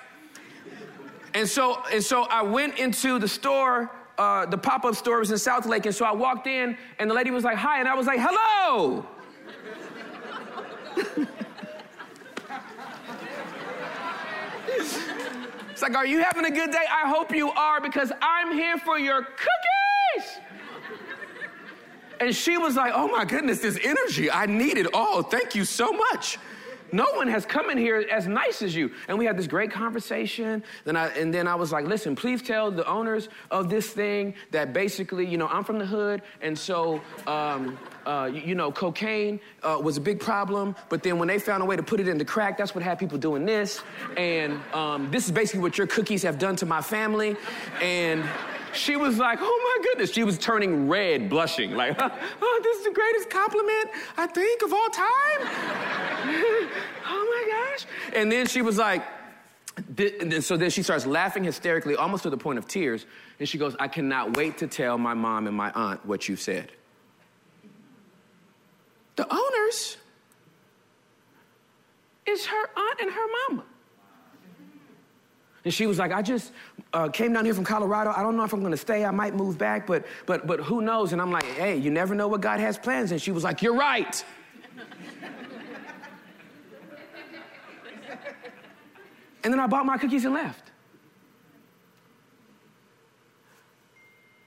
And 1.34 1.48
so, 1.48 1.82
and 1.92 2.02
so 2.02 2.22
I 2.24 2.42
went 2.42 2.78
into 2.78 3.18
the 3.18 3.28
store, 3.28 3.90
uh, 4.16 4.46
the 4.46 4.58
pop 4.58 4.84
up 4.84 4.94
store 4.94 5.18
was 5.18 5.30
in 5.30 5.38
South 5.38 5.66
Lake. 5.66 5.86
And 5.86 5.94
so 5.94 6.04
I 6.04 6.12
walked 6.12 6.46
in, 6.46 6.76
and 6.98 7.10
the 7.10 7.14
lady 7.14 7.30
was 7.30 7.44
like, 7.44 7.56
Hi. 7.58 7.78
And 7.80 7.88
I 7.88 7.94
was 7.94 8.06
like, 8.06 8.18
Hello. 8.20 9.06
it's 15.70 15.82
like, 15.82 15.94
Are 15.94 16.06
you 16.06 16.22
having 16.22 16.46
a 16.46 16.50
good 16.50 16.70
day? 16.70 16.84
I 16.90 17.08
hope 17.08 17.34
you 17.34 17.50
are 17.50 17.80
because 17.80 18.10
I'm 18.20 18.52
here 18.52 18.78
for 18.78 18.98
your 18.98 19.22
cookies. 19.22 20.40
And 22.20 22.34
she 22.34 22.58
was 22.58 22.76
like, 22.76 22.92
Oh 22.94 23.08
my 23.08 23.24
goodness, 23.24 23.60
this 23.60 23.78
energy, 23.82 24.30
I 24.30 24.46
need 24.46 24.78
it 24.78 24.92
all. 24.94 25.22
Thank 25.22 25.54
you 25.54 25.64
so 25.64 25.92
much. 25.92 26.38
No 26.92 27.06
one 27.14 27.28
has 27.28 27.44
come 27.44 27.70
in 27.70 27.78
here 27.78 28.06
as 28.10 28.26
nice 28.26 28.62
as 28.62 28.74
you. 28.74 28.90
And 29.08 29.18
we 29.18 29.24
had 29.26 29.36
this 29.36 29.46
great 29.46 29.70
conversation. 29.70 30.62
Then 30.84 30.96
I, 30.96 31.08
and 31.08 31.32
then 31.32 31.46
I 31.46 31.54
was 31.54 31.70
like, 31.70 31.86
listen, 31.86 32.16
please 32.16 32.40
tell 32.40 32.70
the 32.70 32.86
owners 32.86 33.28
of 33.50 33.68
this 33.68 33.90
thing 33.90 34.34
that 34.52 34.72
basically, 34.72 35.26
you 35.26 35.36
know, 35.36 35.48
I'm 35.48 35.64
from 35.64 35.78
the 35.78 35.86
hood. 35.86 36.22
And 36.40 36.58
so, 36.58 37.00
um, 37.26 37.78
uh, 38.06 38.30
you, 38.32 38.54
know, 38.54 38.72
cocaine 38.72 39.38
uh, 39.62 39.78
was 39.82 39.98
a 39.98 40.00
big 40.00 40.18
problem. 40.18 40.74
But 40.88 41.02
then 41.02 41.18
when 41.18 41.28
they 41.28 41.38
found 41.38 41.62
a 41.62 41.66
way 41.66 41.76
to 41.76 41.82
put 41.82 42.00
it 42.00 42.08
into 42.08 42.24
crack, 42.24 42.56
that's 42.56 42.74
what 42.74 42.82
had 42.82 42.98
people 42.98 43.18
doing 43.18 43.44
this. 43.44 43.82
And 44.16 44.58
um, 44.72 45.10
this 45.10 45.26
is 45.26 45.32
basically 45.32 45.60
what 45.60 45.76
your 45.76 45.86
cookies 45.86 46.22
have 46.22 46.38
done 46.38 46.56
to 46.56 46.66
my 46.66 46.80
family. 46.80 47.36
And 47.82 48.24
she 48.78 48.96
was 48.96 49.18
like, 49.18 49.38
oh 49.40 49.76
my 49.76 49.84
goodness. 49.84 50.12
She 50.12 50.24
was 50.24 50.38
turning 50.38 50.88
red, 50.88 51.28
blushing, 51.28 51.74
like, 51.74 51.96
oh, 52.42 52.60
this 52.62 52.78
is 52.78 52.84
the 52.84 52.92
greatest 52.92 53.30
compliment 53.30 53.90
I 54.16 54.26
think 54.26 54.62
of 54.62 54.72
all 54.72 54.88
time. 54.88 55.06
oh 57.06 57.44
my 57.46 57.74
gosh. 57.74 57.86
And 58.14 58.30
then 58.30 58.46
she 58.46 58.62
was 58.62 58.78
like, 58.78 59.02
so 60.40 60.56
then 60.56 60.70
she 60.70 60.82
starts 60.82 61.06
laughing 61.06 61.44
hysterically, 61.44 61.94
almost 61.94 62.24
to 62.24 62.30
the 62.30 62.36
point 62.36 62.58
of 62.58 62.66
tears. 62.66 63.06
And 63.38 63.48
she 63.48 63.58
goes, 63.58 63.76
I 63.78 63.88
cannot 63.88 64.36
wait 64.36 64.58
to 64.58 64.66
tell 64.66 64.98
my 64.98 65.14
mom 65.14 65.46
and 65.46 65.56
my 65.56 65.70
aunt 65.72 66.04
what 66.04 66.28
you 66.28 66.36
said. 66.36 66.72
The 69.16 69.26
owners 69.32 69.96
is 72.26 72.46
her 72.46 72.70
aunt 72.76 73.00
and 73.00 73.10
her 73.10 73.26
mama. 73.48 73.64
And 75.68 75.74
she 75.74 75.86
was 75.86 75.98
like, 75.98 76.12
I 76.12 76.22
just 76.22 76.52
uh, 76.94 77.10
came 77.10 77.34
down 77.34 77.44
here 77.44 77.52
from 77.52 77.62
Colorado. 77.64 78.10
I 78.16 78.22
don't 78.22 78.38
know 78.38 78.44
if 78.44 78.54
I'm 78.54 78.60
going 78.60 78.70
to 78.70 78.78
stay. 78.78 79.04
I 79.04 79.10
might 79.10 79.34
move 79.34 79.58
back, 79.58 79.86
but, 79.86 80.06
but, 80.24 80.46
but 80.46 80.60
who 80.60 80.80
knows? 80.80 81.12
And 81.12 81.20
I'm 81.20 81.30
like, 81.30 81.44
hey, 81.44 81.76
you 81.76 81.90
never 81.90 82.14
know 82.14 82.26
what 82.26 82.40
God 82.40 82.58
has 82.58 82.78
plans. 82.78 83.12
And 83.12 83.20
she 83.20 83.32
was 83.32 83.44
like, 83.44 83.60
you're 83.60 83.76
right. 83.76 84.24
and 89.44 89.52
then 89.52 89.60
I 89.60 89.66
bought 89.66 89.84
my 89.84 89.98
cookies 89.98 90.24
and 90.24 90.32
left. 90.32 90.72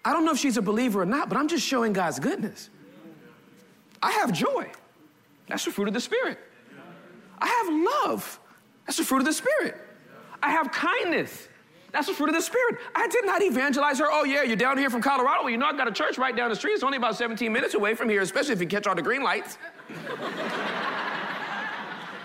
I 0.03 0.11
don't 0.11 0.25
know 0.25 0.31
if 0.31 0.39
she's 0.39 0.57
a 0.57 0.63
believer 0.63 1.03
or 1.03 1.05
not, 1.05 1.29
but 1.29 1.37
I'm 1.37 1.47
just 1.47 1.67
showing 1.67 1.93
God's 1.93 2.17
goodness. 2.17 2.71
I 4.01 4.09
have 4.13 4.33
joy. 4.33 4.71
That's 5.45 5.65
the 5.65 5.71
fruit 5.71 5.87
of 5.87 5.93
the 5.93 6.01
Spirit. 6.01 6.39
I 7.37 7.45
have 7.45 7.67
love. 8.09 8.39
That's 8.87 8.97
the 8.97 9.03
fruit 9.03 9.19
of 9.19 9.25
the 9.25 9.33
Spirit. 9.33 9.89
I 10.41 10.51
have 10.51 10.71
kindness. 10.71 11.47
That's 11.91 12.07
the 12.07 12.13
fruit 12.13 12.29
of 12.29 12.35
the 12.35 12.41
Spirit. 12.41 12.77
I 12.95 13.07
did 13.07 13.25
not 13.25 13.41
evangelize 13.41 13.99
her. 13.99 14.07
Oh, 14.09 14.23
yeah, 14.23 14.43
you're 14.43 14.55
down 14.55 14.77
here 14.77 14.89
from 14.89 15.01
Colorado. 15.01 15.43
Well, 15.43 15.49
you 15.49 15.57
know, 15.57 15.65
I've 15.65 15.77
got 15.77 15.87
a 15.87 15.91
church 15.91 16.17
right 16.17 16.35
down 16.35 16.49
the 16.49 16.55
street. 16.55 16.73
It's 16.73 16.83
only 16.83 16.97
about 16.97 17.17
17 17.17 17.51
minutes 17.51 17.73
away 17.73 17.95
from 17.95 18.07
here, 18.07 18.21
especially 18.21 18.53
if 18.53 18.61
you 18.61 18.67
catch 18.67 18.87
all 18.87 18.95
the 18.95 19.01
green 19.01 19.23
lights. 19.23 19.57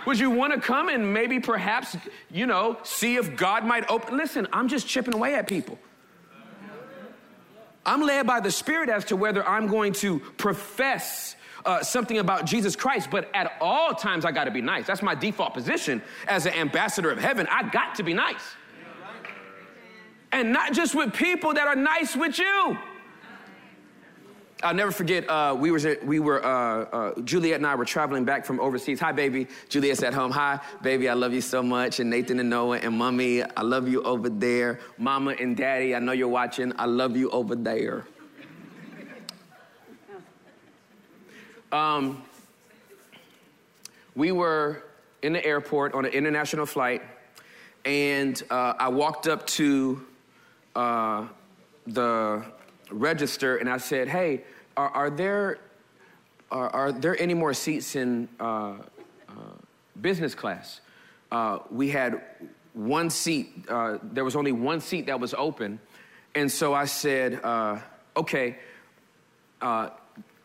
Would 0.06 0.20
you 0.20 0.30
want 0.30 0.52
to 0.52 0.60
come 0.60 0.88
and 0.88 1.12
maybe 1.12 1.40
perhaps, 1.40 1.96
you 2.30 2.46
know, 2.46 2.78
see 2.84 3.16
if 3.16 3.36
God 3.36 3.64
might 3.64 3.90
open? 3.90 4.16
Listen, 4.16 4.46
I'm 4.52 4.68
just 4.68 4.86
chipping 4.86 5.14
away 5.14 5.34
at 5.34 5.48
people. 5.48 5.78
I'm 7.84 8.02
led 8.02 8.26
by 8.26 8.40
the 8.40 8.50
Spirit 8.50 8.88
as 8.88 9.04
to 9.06 9.16
whether 9.16 9.46
I'm 9.46 9.68
going 9.68 9.92
to 9.94 10.18
profess 10.38 11.35
uh, 11.66 11.82
something 11.82 12.18
about 12.18 12.46
Jesus 12.46 12.76
Christ, 12.76 13.10
but 13.10 13.28
at 13.34 13.52
all 13.60 13.94
times 13.94 14.24
I 14.24 14.32
got 14.32 14.44
to 14.44 14.50
be 14.50 14.62
nice. 14.62 14.86
That's 14.86 15.02
my 15.02 15.14
default 15.14 15.52
position 15.52 16.00
as 16.28 16.46
an 16.46 16.54
ambassador 16.54 17.10
of 17.10 17.18
heaven. 17.18 17.46
I 17.50 17.68
got 17.68 17.96
to 17.96 18.02
be 18.02 18.14
nice. 18.14 18.42
And 20.32 20.52
not 20.52 20.72
just 20.72 20.94
with 20.94 21.12
people 21.12 21.54
that 21.54 21.66
are 21.66 21.76
nice 21.76 22.16
with 22.16 22.38
you. 22.38 22.78
I'll 24.62 24.74
never 24.74 24.90
forget, 24.90 25.28
uh, 25.28 25.54
we, 25.58 25.70
were, 25.70 25.98
we 26.02 26.18
were, 26.18 26.44
uh, 26.44 26.84
uh, 26.84 27.20
Juliet 27.20 27.56
and 27.56 27.66
I 27.66 27.74
were 27.74 27.84
traveling 27.84 28.24
back 28.24 28.46
from 28.46 28.58
overseas. 28.58 28.98
Hi, 29.00 29.12
baby. 29.12 29.48
Juliet's 29.68 30.02
at 30.02 30.14
home. 30.14 30.30
Hi, 30.30 30.60
baby, 30.82 31.10
I 31.10 31.14
love 31.14 31.34
you 31.34 31.42
so 31.42 31.62
much. 31.62 32.00
And 32.00 32.08
Nathan 32.08 32.40
and 32.40 32.48
Noah 32.48 32.78
and 32.78 32.96
mommy, 32.96 33.42
I 33.42 33.62
love 33.62 33.86
you 33.86 34.02
over 34.02 34.30
there. 34.30 34.80
Mama 34.96 35.32
and 35.38 35.56
daddy, 35.56 35.94
I 35.94 35.98
know 35.98 36.12
you're 36.12 36.28
watching. 36.28 36.72
I 36.78 36.86
love 36.86 37.18
you 37.18 37.28
over 37.30 37.54
there. 37.54 38.06
Um, 41.76 42.22
we 44.14 44.32
were 44.32 44.82
in 45.20 45.34
the 45.34 45.44
airport 45.44 45.92
on 45.92 46.06
an 46.06 46.12
international 46.12 46.64
flight, 46.64 47.02
and 47.84 48.42
uh, 48.48 48.72
I 48.78 48.88
walked 48.88 49.28
up 49.28 49.46
to 49.58 50.06
uh, 50.74 51.26
the 51.86 52.46
register 52.90 53.58
and 53.58 53.68
I 53.68 53.76
said, 53.76 54.08
"Hey, 54.08 54.44
are, 54.74 54.88
are 54.88 55.10
there 55.10 55.58
are, 56.50 56.70
are, 56.70 56.92
there 56.92 57.20
any 57.20 57.34
more 57.34 57.52
seats 57.52 57.94
in 57.94 58.26
uh, 58.40 58.44
uh 58.44 59.32
business 60.00 60.34
class?" 60.34 60.80
Uh, 61.30 61.58
we 61.70 61.90
had 61.90 62.22
one 62.72 63.10
seat. 63.10 63.52
Uh, 63.68 63.98
there 64.02 64.24
was 64.24 64.34
only 64.34 64.52
one 64.52 64.80
seat 64.80 65.04
that 65.08 65.20
was 65.20 65.34
open, 65.34 65.78
and 66.34 66.50
so 66.50 66.72
I 66.72 66.86
said, 66.86 67.38
"Okay, 68.16 68.56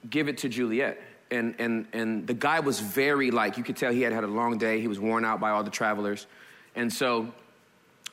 give 0.10 0.28
it 0.28 0.38
to 0.40 0.50
Juliet." 0.50 1.02
And, 1.32 1.56
and, 1.60 1.88
and 1.94 2.28
the 2.28 2.34
guy 2.34 2.60
was 2.60 2.80
very 2.80 3.32
like, 3.32 3.58
you 3.58 3.64
could 3.64 3.78
tell 3.78 3.92
he 3.92 4.02
had 4.02 4.14
had 4.14 4.24
a 4.24 4.28
long 4.28 4.58
day. 4.58 4.82
He 4.82 4.88
was 4.88 5.00
worn 5.00 5.26
out 5.26 5.40
by 5.40 5.52
all 5.52 5.64
the 5.64 5.72
travelers. 5.72 6.28
And 6.76 6.92
so 6.92 7.34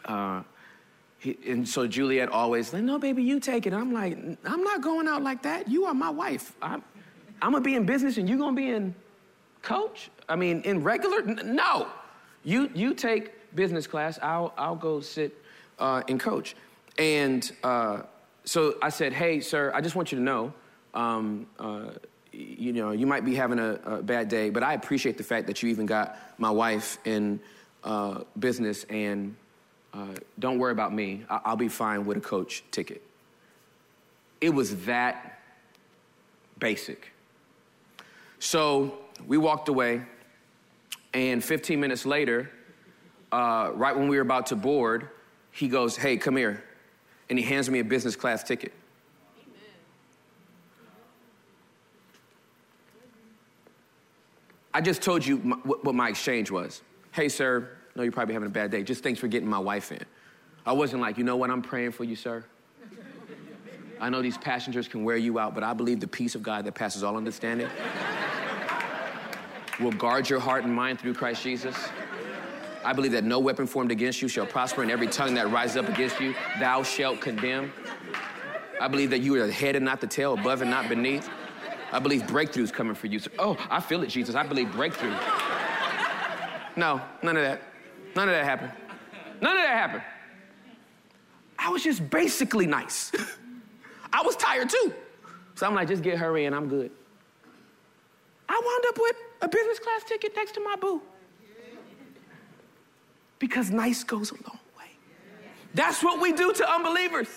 uh, 0.04 0.42
he, 1.18 1.36
and 1.46 1.68
so 1.68 1.86
Juliet 1.86 2.28
always 2.28 2.72
like, 2.72 2.82
no, 2.82 2.98
baby, 2.98 3.22
you 3.22 3.40
take 3.40 3.66
it. 3.66 3.72
I'm 3.72 3.92
like, 3.92 4.16
I'm 4.44 4.62
not 4.62 4.80
going 4.80 5.08
out 5.08 5.22
like 5.22 5.42
that. 5.42 5.68
You 5.68 5.86
are 5.86 5.94
my 5.94 6.10
wife. 6.10 6.54
I'm, 6.62 6.82
I'm 7.42 7.52
gonna 7.52 7.64
be 7.64 7.74
in 7.74 7.86
business 7.86 8.16
and 8.16 8.28
you're 8.28 8.38
gonna 8.38 8.56
be 8.56 8.70
in 8.70 8.94
coach. 9.62 10.10
I 10.28 10.36
mean, 10.36 10.62
in 10.62 10.82
regular. 10.82 11.18
N- 11.18 11.40
no, 11.54 11.88
you 12.44 12.70
you 12.74 12.94
take 12.94 13.54
business 13.54 13.86
class. 13.86 14.18
I'll 14.22 14.52
I'll 14.58 14.76
go 14.76 15.00
sit 15.00 15.36
uh, 15.78 16.02
in 16.08 16.18
coach. 16.18 16.56
And 16.98 17.50
uh, 17.62 18.02
so 18.44 18.74
I 18.82 18.88
said, 18.88 19.12
hey, 19.12 19.40
sir, 19.40 19.70
I 19.74 19.80
just 19.80 19.94
want 19.94 20.10
you 20.10 20.18
to 20.18 20.24
know. 20.24 20.52
Um, 20.94 21.46
uh, 21.58 21.90
you 22.38 22.72
know, 22.72 22.92
you 22.92 23.06
might 23.06 23.24
be 23.24 23.34
having 23.34 23.58
a, 23.58 23.80
a, 23.84 24.02
bad 24.02 24.28
day, 24.28 24.50
but 24.50 24.62
I 24.62 24.74
appreciate 24.74 25.18
the 25.18 25.24
fact 25.24 25.48
that 25.48 25.62
you 25.62 25.70
even 25.70 25.86
got 25.86 26.16
my 26.38 26.50
wife 26.50 26.98
in 27.04 27.40
uh, 27.82 28.20
business 28.38 28.84
and 28.84 29.34
uh, 29.92 30.14
don't 30.38 30.58
worry 30.58 30.70
about 30.72 30.94
me. 30.94 31.24
I- 31.28 31.40
I'll 31.46 31.56
be 31.56 31.68
fine 31.68 32.06
with 32.06 32.16
a 32.16 32.20
coach 32.20 32.62
ticket. 32.70 33.02
It 34.40 34.50
was 34.50 34.84
that 34.84 35.40
basic. 36.60 37.10
So 38.38 38.98
we 39.26 39.36
walked 39.36 39.68
away, 39.68 40.02
and 41.12 41.42
15 41.42 41.80
minutes 41.80 42.06
later, 42.06 42.50
uh, 43.32 43.72
right 43.74 43.96
when 43.96 44.06
we 44.06 44.16
were 44.16 44.22
about 44.22 44.46
to 44.46 44.56
board, 44.56 45.08
he 45.50 45.66
goes, 45.66 45.96
Hey, 45.96 46.16
come 46.16 46.36
here. 46.36 46.62
And 47.28 47.38
he 47.38 47.44
hands 47.44 47.68
me 47.68 47.80
a 47.80 47.84
business 47.84 48.14
class 48.14 48.44
ticket. 48.44 48.72
I 54.74 54.80
just 54.80 55.02
told 55.02 55.24
you 55.26 55.38
my, 55.38 55.56
what 55.56 55.94
my 55.94 56.08
exchange 56.08 56.50
was. 56.50 56.82
Hey, 57.12 57.28
sir, 57.28 57.68
no, 57.96 58.02
you're 58.02 58.12
probably 58.12 58.34
having 58.34 58.48
a 58.48 58.52
bad 58.52 58.70
day. 58.70 58.82
Just 58.82 59.02
thanks 59.02 59.18
for 59.18 59.28
getting 59.28 59.48
my 59.48 59.58
wife 59.58 59.90
in. 59.90 60.02
I 60.66 60.72
wasn't 60.72 61.00
like, 61.02 61.18
you 61.18 61.24
know 61.24 61.36
what, 61.36 61.50
I'm 61.50 61.62
praying 61.62 61.92
for 61.92 62.04
you, 62.04 62.14
sir. 62.14 62.44
I 64.00 64.10
know 64.10 64.22
these 64.22 64.38
passengers 64.38 64.86
can 64.86 65.02
wear 65.02 65.16
you 65.16 65.38
out, 65.38 65.54
but 65.54 65.64
I 65.64 65.72
believe 65.72 65.98
the 65.98 66.06
peace 66.06 66.34
of 66.34 66.42
God 66.42 66.64
that 66.66 66.74
passes 66.74 67.02
all 67.02 67.16
understanding 67.16 67.68
will 69.80 69.92
guard 69.92 70.28
your 70.28 70.40
heart 70.40 70.64
and 70.64 70.72
mind 70.72 71.00
through 71.00 71.14
Christ 71.14 71.42
Jesus. 71.42 71.76
I 72.84 72.92
believe 72.92 73.12
that 73.12 73.24
no 73.24 73.40
weapon 73.40 73.66
formed 73.66 73.90
against 73.90 74.22
you 74.22 74.28
shall 74.28 74.46
prosper, 74.46 74.82
and 74.82 74.90
every 74.90 75.08
tongue 75.08 75.34
that 75.34 75.50
rises 75.50 75.76
up 75.76 75.88
against 75.88 76.20
you, 76.20 76.34
thou 76.60 76.82
shalt 76.82 77.20
condemn. 77.20 77.72
I 78.80 78.86
believe 78.86 79.10
that 79.10 79.18
you 79.18 79.34
are 79.34 79.46
the 79.46 79.52
head 79.52 79.74
and 79.74 79.84
not 79.84 80.00
the 80.00 80.06
tail, 80.06 80.34
above 80.34 80.62
and 80.62 80.70
not 80.70 80.88
beneath. 80.88 81.28
I 81.90 81.98
believe 81.98 82.22
breakthroughs 82.22 82.72
coming 82.72 82.94
for 82.94 83.06
you. 83.06 83.20
Oh, 83.38 83.56
I 83.70 83.80
feel 83.80 84.02
it, 84.02 84.08
Jesus. 84.08 84.34
I 84.34 84.42
believe 84.42 84.70
breakthrough. 84.72 85.14
No, 86.76 87.00
none 87.22 87.36
of 87.36 87.42
that. 87.42 87.62
None 88.14 88.28
of 88.28 88.34
that 88.34 88.44
happened. 88.44 88.72
None 89.40 89.56
of 89.56 89.62
that 89.62 89.74
happened. 89.74 90.02
I 91.58 91.70
was 91.70 91.82
just 91.82 92.08
basically 92.08 92.66
nice. 92.66 93.10
I 94.12 94.22
was 94.22 94.36
tired 94.36 94.70
too. 94.70 94.92
So 95.54 95.66
I'm 95.66 95.74
like, 95.74 95.88
just 95.88 96.02
get 96.02 96.18
her 96.18 96.36
in, 96.38 96.54
I'm 96.54 96.68
good. 96.68 96.90
I 98.48 98.60
wound 98.64 98.84
up 98.88 98.98
with 99.00 99.16
a 99.42 99.48
business 99.48 99.78
class 99.78 100.04
ticket 100.04 100.32
next 100.36 100.52
to 100.52 100.60
my 100.60 100.76
boo. 100.76 101.02
Because 103.38 103.70
nice 103.70 104.04
goes 104.04 104.30
a 104.30 104.34
long 104.34 104.58
way. 104.76 104.90
That's 105.74 106.02
what 106.02 106.20
we 106.20 106.32
do 106.32 106.52
to 106.52 106.70
unbelievers. 106.70 107.28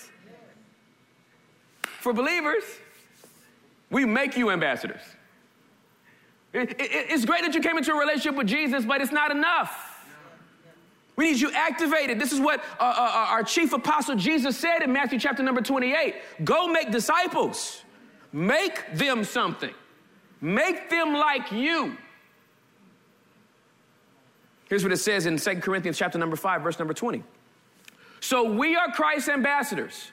For 2.00 2.12
believers, 2.12 2.64
we 3.92 4.06
make 4.06 4.36
you 4.36 4.50
ambassadors. 4.50 5.02
It, 6.52 6.70
it, 6.70 6.76
it's 6.80 7.24
great 7.24 7.42
that 7.42 7.54
you 7.54 7.60
came 7.60 7.76
into 7.76 7.92
a 7.92 7.98
relationship 7.98 8.34
with 8.34 8.48
Jesus, 8.48 8.84
but 8.84 9.00
it's 9.00 9.12
not 9.12 9.30
enough. 9.30 10.04
We 11.14 11.30
need 11.30 11.40
you 11.40 11.52
activated. 11.52 12.18
This 12.18 12.32
is 12.32 12.40
what 12.40 12.60
uh, 12.80 12.82
uh, 12.82 12.84
uh, 12.84 13.26
our 13.30 13.42
chief 13.42 13.74
apostle 13.74 14.16
Jesus 14.16 14.56
said 14.56 14.80
in 14.82 14.92
Matthew 14.92 15.20
chapter 15.20 15.42
number 15.42 15.60
28 15.60 16.14
Go 16.42 16.66
make 16.68 16.90
disciples, 16.90 17.82
make 18.32 18.94
them 18.94 19.24
something, 19.24 19.74
make 20.40 20.88
them 20.88 21.12
like 21.12 21.52
you. 21.52 21.96
Here's 24.70 24.82
what 24.82 24.92
it 24.92 24.96
says 24.96 25.26
in 25.26 25.36
2 25.36 25.56
Corinthians 25.56 25.98
chapter 25.98 26.16
number 26.16 26.34
5, 26.34 26.62
verse 26.62 26.78
number 26.78 26.94
20. 26.94 27.22
So 28.20 28.50
we 28.50 28.74
are 28.74 28.90
Christ's 28.90 29.28
ambassadors. 29.28 30.11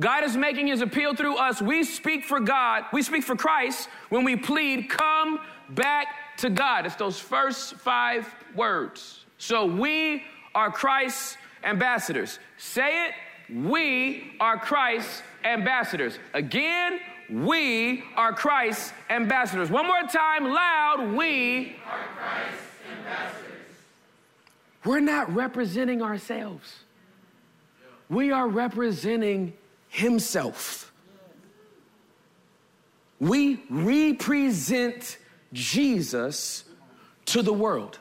God 0.00 0.24
is 0.24 0.36
making 0.36 0.66
his 0.66 0.80
appeal 0.80 1.14
through 1.14 1.36
us. 1.36 1.62
We 1.62 1.84
speak 1.84 2.24
for 2.24 2.40
God, 2.40 2.84
we 2.92 3.02
speak 3.02 3.22
for 3.22 3.36
Christ 3.36 3.88
when 4.08 4.24
we 4.24 4.36
plead, 4.36 4.88
come 4.90 5.38
back 5.70 6.36
to 6.38 6.50
God. 6.50 6.86
It's 6.86 6.96
those 6.96 7.18
first 7.18 7.74
five 7.76 8.32
words. 8.54 9.24
So 9.38 9.66
we 9.66 10.24
are 10.54 10.70
Christ's 10.70 11.36
ambassadors. 11.62 12.38
Say 12.58 13.06
it, 13.06 13.14
we 13.54 14.32
are 14.40 14.58
Christ's 14.58 15.22
ambassadors. 15.44 16.18
Again, 16.32 16.98
we 17.30 18.02
are 18.16 18.32
Christ's 18.32 18.92
ambassadors. 19.10 19.70
One 19.70 19.86
more 19.86 20.02
time, 20.02 20.44
loud, 20.44 21.12
we 21.16 21.76
are 21.86 21.98
Christ's 22.16 22.62
ambassadors. 22.98 23.44
We're 24.84 25.00
not 25.00 25.32
representing 25.34 26.02
ourselves. 26.02 26.80
We 28.10 28.32
are 28.32 28.46
representing 28.46 29.54
Himself. 29.94 30.92
We 33.20 33.62
represent 33.70 35.18
Jesus 35.52 36.64
to 37.26 37.42
the 37.42 37.52
world, 37.52 38.00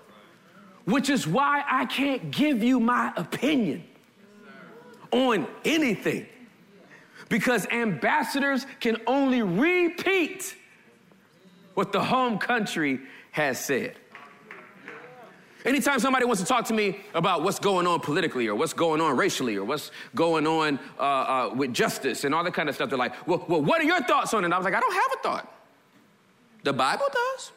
which 0.86 1.12
is 1.12 1.28
why 1.28 1.64
I 1.70 1.86
can't 1.86 2.32
give 2.32 2.64
you 2.64 2.80
my 2.80 3.14
opinion 3.16 3.84
on 5.12 5.48
anything. 5.64 6.26
Because 7.30 7.68
ambassadors 7.68 8.66
can 8.80 8.98
only 9.06 9.44
repeat 9.44 10.56
what 11.76 11.92
the 11.92 12.04
home 12.04 12.40
country 12.40 13.02
has 13.30 13.64
said. 13.64 13.96
Anytime 15.66 16.00
somebody 16.00 16.26
wants 16.26 16.42
to 16.42 16.48
talk 16.48 16.66
to 16.66 16.74
me 16.74 17.00
about 17.14 17.42
what's 17.42 17.60
going 17.60 17.88
on 17.88 18.02
politically 18.02 18.48
or 18.48 18.56
what's 18.56 18.74
going 18.74 19.00
on 19.00 19.16
racially 19.16 19.56
or 19.56 19.64
what's 19.64 19.92
going 20.14 20.46
on 20.46 20.78
uh, 21.00 21.02
uh, 21.02 21.54
with 21.56 21.74
justice 21.74 22.26
and 22.26 22.36
all 22.36 22.44
that 22.44 22.54
kind 22.54 22.68
of 22.68 22.76
stuff, 22.76 22.90
they're 22.90 22.98
like, 22.98 23.28
well, 23.28 23.46
well, 23.48 23.62
what 23.62 23.82
are 23.82 23.86
your 23.86 24.02
thoughts 24.04 24.34
on 24.34 24.44
it? 24.44 24.46
And 24.46 24.54
I 24.54 24.58
was 24.58 24.66
like, 24.66 24.74
I 24.74 24.82
don't 24.82 24.94
have 24.94 25.20
a 25.20 25.24
thought. 25.24 25.54
The 26.64 26.74
Bible 26.74 27.08
does. 27.12 27.52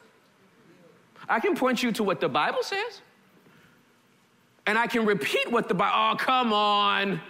I 1.29 1.41
can 1.41 1.57
point 1.57 1.83
you 1.83 1.91
to 1.93 2.05
what 2.05 2.21
the 2.21 2.29
Bible 2.29 2.63
says. 2.63 3.01
And 4.67 4.79
I 4.79 4.87
can 4.87 5.05
repeat 5.05 5.51
what 5.51 5.69
the 5.69 5.75
Bible, 5.75 5.95
oh, 5.97 6.17
come 6.17 6.53
on. 6.53 7.21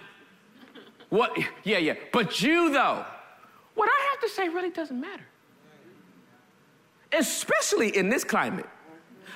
What, 1.08 1.38
yeah, 1.64 1.78
yeah. 1.78 1.94
But 2.12 2.42
you, 2.42 2.72
though, 2.72 3.04
what 3.74 3.88
I 3.88 4.08
have 4.10 4.20
to 4.20 4.28
say 4.28 4.48
really 4.48 4.70
doesn't 4.70 5.00
matter. 5.00 5.24
Especially 7.12 7.96
in 7.96 8.08
this 8.08 8.24
climate. 8.24 8.66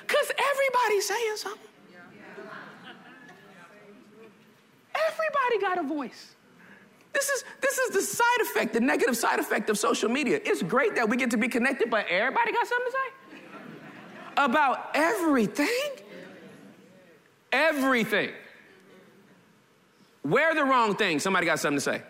Because 0.07 0.31
everybody's 0.51 1.07
saying 1.07 1.37
something. 1.37 1.67
Everybody 4.93 5.59
got 5.61 5.77
a 5.77 5.83
voice. 5.83 6.35
This 7.13 7.29
is, 7.29 7.43
this 7.61 7.77
is 7.77 7.89
the 7.91 8.01
side 8.01 8.41
effect, 8.41 8.73
the 8.73 8.79
negative 8.79 9.17
side 9.17 9.39
effect 9.39 9.69
of 9.69 9.77
social 9.77 10.09
media. 10.09 10.39
It's 10.43 10.63
great 10.63 10.95
that 10.95 11.09
we 11.09 11.17
get 11.17 11.31
to 11.31 11.37
be 11.37 11.47
connected, 11.47 11.89
but 11.89 12.05
everybody 12.09 12.51
got 12.51 12.67
something 12.67 12.85
to 12.85 12.91
say 12.91 13.21
about 14.37 14.91
everything. 14.93 15.89
Everything. 17.51 18.31
Wear 20.23 20.55
the 20.55 20.63
wrong 20.63 20.95
thing, 20.95 21.19
somebody 21.19 21.45
got 21.45 21.59
something 21.59 21.77
to 21.77 21.81
say. 21.81 22.01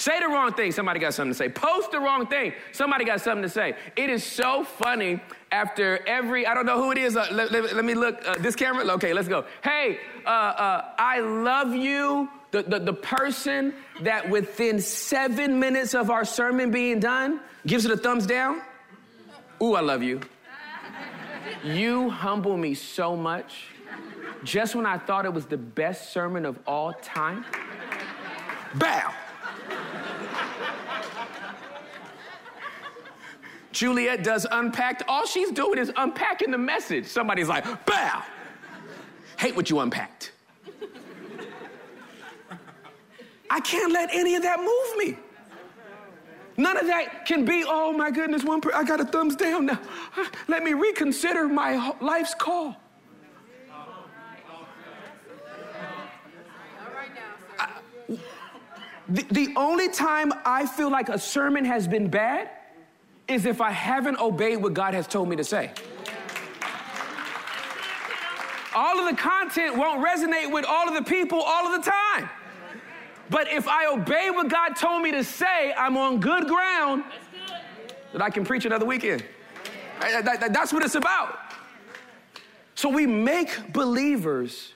Say 0.00 0.18
the 0.18 0.28
wrong 0.28 0.54
thing, 0.54 0.72
somebody 0.72 0.98
got 0.98 1.12
something 1.12 1.32
to 1.32 1.36
say. 1.36 1.50
Post 1.50 1.92
the 1.92 2.00
wrong 2.00 2.26
thing, 2.26 2.54
somebody 2.72 3.04
got 3.04 3.20
something 3.20 3.42
to 3.42 3.50
say. 3.50 3.74
It 3.96 4.08
is 4.08 4.24
so 4.24 4.64
funny 4.64 5.20
after 5.52 6.00
every, 6.06 6.46
I 6.46 6.54
don't 6.54 6.64
know 6.64 6.82
who 6.82 6.90
it 6.90 6.96
is. 6.96 7.18
Uh, 7.18 7.28
let, 7.30 7.52
let, 7.52 7.76
let, 7.76 7.84
me 7.84 7.92
look. 7.92 8.18
Uh, 8.26 8.36
this 8.38 8.56
camera? 8.56 8.82
Okay, 8.94 9.12
let's 9.12 9.28
go. 9.28 9.44
Hey, 9.62 9.98
uh, 10.24 10.28
uh, 10.28 10.94
I 10.96 11.20
love 11.20 11.74
you. 11.74 12.30
The, 12.50 12.62
the, 12.62 12.78
the 12.78 12.94
person 12.94 13.74
that 14.00 14.30
within 14.30 14.80
seven 14.80 15.60
minutes 15.60 15.92
of 15.92 16.08
our 16.08 16.24
sermon 16.24 16.70
being 16.70 16.98
done 16.98 17.38
gives 17.66 17.84
it 17.84 17.90
a 17.90 17.96
thumbs 17.98 18.26
down. 18.26 18.62
Ooh, 19.62 19.74
I 19.74 19.82
love 19.82 20.02
you. 20.02 20.22
You 21.62 22.08
humble 22.08 22.56
me 22.56 22.72
so 22.72 23.14
much. 23.14 23.66
Just 24.44 24.74
when 24.74 24.86
I 24.86 24.96
thought 24.96 25.26
it 25.26 25.34
was 25.34 25.44
the 25.44 25.58
best 25.58 26.10
sermon 26.10 26.46
of 26.46 26.58
all 26.66 26.94
time, 26.94 27.44
bow. 28.76 29.12
Juliet 33.72 34.22
does 34.24 34.46
unpacked. 34.50 35.04
All 35.08 35.26
she's 35.26 35.50
doing 35.52 35.78
is 35.78 35.90
unpacking 35.96 36.50
the 36.50 36.58
message. 36.58 37.06
Somebody's 37.06 37.48
like, 37.48 37.64
bow. 37.86 38.22
Hate 39.38 39.56
what 39.56 39.70
you 39.70 39.80
unpacked. 39.80 40.32
I 43.48 43.60
can't 43.60 43.92
let 43.92 44.10
any 44.12 44.34
of 44.34 44.42
that 44.42 44.58
move 44.58 44.96
me. 44.98 45.18
None 46.56 46.76
of 46.76 46.86
that 46.88 47.24
can 47.26 47.44
be, 47.44 47.64
oh 47.66 47.92
my 47.92 48.10
goodness, 48.10 48.44
one 48.44 48.60
per- 48.60 48.74
I 48.74 48.84
got 48.84 49.00
a 49.00 49.04
thumbs 49.04 49.34
down 49.34 49.66
now. 49.66 49.80
Let 50.46 50.62
me 50.62 50.74
reconsider 50.74 51.48
my 51.48 51.94
life's 52.00 52.34
call. 52.34 52.76
The, 59.10 59.22
the 59.30 59.52
only 59.56 59.88
time 59.88 60.32
I 60.44 60.66
feel 60.66 60.90
like 60.90 61.08
a 61.08 61.18
sermon 61.18 61.64
has 61.64 61.88
been 61.88 62.08
bad 62.08 62.50
is 63.28 63.46
if 63.46 63.60
I 63.60 63.70
haven't 63.70 64.18
obeyed 64.18 64.62
what 64.62 64.74
God 64.74 64.94
has 64.94 65.06
told 65.06 65.28
me 65.28 65.36
to 65.36 65.44
say. 65.44 65.72
All 68.74 69.00
of 69.00 69.10
the 69.10 69.20
content 69.20 69.76
won't 69.76 70.04
resonate 70.04 70.52
with 70.52 70.64
all 70.64 70.88
of 70.88 70.94
the 70.94 71.02
people 71.02 71.40
all 71.40 71.66
of 71.66 71.84
the 71.84 71.90
time. 71.90 72.30
But 73.28 73.52
if 73.52 73.68
I 73.68 73.86
obey 73.86 74.30
what 74.30 74.48
God 74.48 74.70
told 74.76 75.02
me 75.02 75.12
to 75.12 75.24
say, 75.24 75.72
I'm 75.72 75.96
on 75.96 76.20
good 76.20 76.46
ground 76.46 77.04
that 78.12 78.22
I 78.22 78.30
can 78.30 78.44
preach 78.44 78.64
another 78.64 78.86
weekend. 78.86 79.24
That's 80.00 80.72
what 80.72 80.84
it's 80.84 80.94
about. 80.94 81.38
So 82.74 82.88
we 82.88 83.06
make 83.06 83.72
believers 83.72 84.74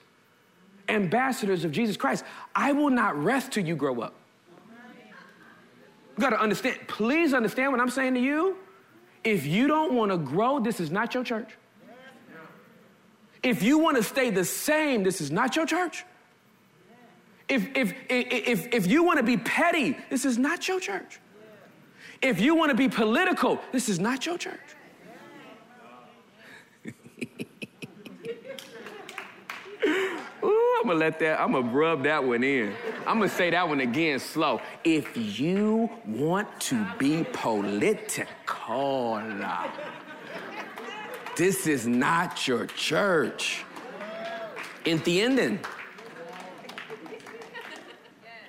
ambassadors 0.88 1.64
of 1.64 1.73
Jesus 1.73 1.97
Christ. 1.97 2.25
I 2.55 2.73
will 2.73 2.90
not 2.90 3.16
rest 3.16 3.53
till 3.53 3.64
you 3.64 3.77
grow 3.77 4.01
up. 4.01 4.14
You 6.16 6.20
got 6.20 6.31
to 6.31 6.40
understand, 6.40 6.79
please 6.87 7.35
understand 7.35 7.72
what 7.72 7.81
I'm 7.81 7.90
saying 7.90 8.14
to 8.14 8.20
you. 8.20 8.57
If 9.24 9.46
you 9.46 9.66
don't 9.66 9.94
want 9.94 10.12
to 10.12 10.18
grow, 10.18 10.61
this 10.61 10.81
is 10.81 10.90
not 10.90 11.14
your 11.14 11.24
church. 11.24 11.50
If 13.42 13.62
you 13.62 13.79
want 13.79 13.96
to 13.96 14.03
stay 14.03 14.31
the 14.31 14.44
same, 14.44 15.03
this 15.03 15.20
is 15.20 15.31
not 15.31 15.57
your 15.57 15.66
church. 15.66 16.05
If, 17.48 17.68
if, 17.77 17.94
if, 18.09 18.72
if 18.72 18.87
you 18.87 19.03
want 19.03 19.18
to 19.18 19.22
be 19.22 19.37
petty, 19.37 19.96
this 20.09 20.24
is 20.24 20.38
not 20.38 20.66
your 20.66 20.81
church. 20.81 21.20
If 22.22 22.40
you 22.40 22.55
want 22.55 22.70
to 22.70 22.77
be 22.77 22.88
political, 22.88 23.61
this 23.70 23.88
is 23.88 23.98
not 23.98 24.24
your 24.24 24.38
church. 24.38 24.61
Ooh, 30.45 30.79
I'm 30.81 30.89
gonna 30.89 30.99
let 30.99 31.19
that, 31.21 31.41
I'm 31.41 31.53
gonna 31.53 31.73
rub 31.73 32.05
that 32.05 32.23
one 32.23 32.45
in. 32.45 32.75
I'm 33.07 33.19
gonna 33.19 33.31
say 33.31 33.49
that 33.51 33.67
one 33.67 33.81
again 33.81 34.19
slow. 34.19 34.61
If 34.85 35.17
you 35.17 35.89
want 36.07 36.61
to 36.63 36.87
be 36.99 37.25
political, 37.33 37.63
this 41.37 41.67
is 41.67 41.87
not 41.87 42.47
your 42.47 42.67
church. 42.67 43.65
Entienden? 44.85 45.65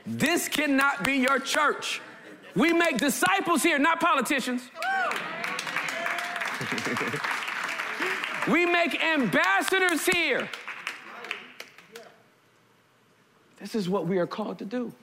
This 0.06 0.50
cannot 0.50 1.04
be 1.06 1.14
your 1.14 1.40
church. 1.40 2.02
We 2.56 2.74
make 2.74 2.98
disciples 2.98 3.64
here, 3.64 3.80
not 3.80 4.02
politicians. 4.02 4.62
we 8.50 8.66
make 8.66 9.02
ambassadors 9.04 10.06
here. 10.06 10.50
This 13.60 13.76
is 13.76 13.88
what 13.88 14.08
we 14.08 14.18
are 14.18 14.28
called 14.28 14.60
to 14.60 14.66
do. 14.66 14.94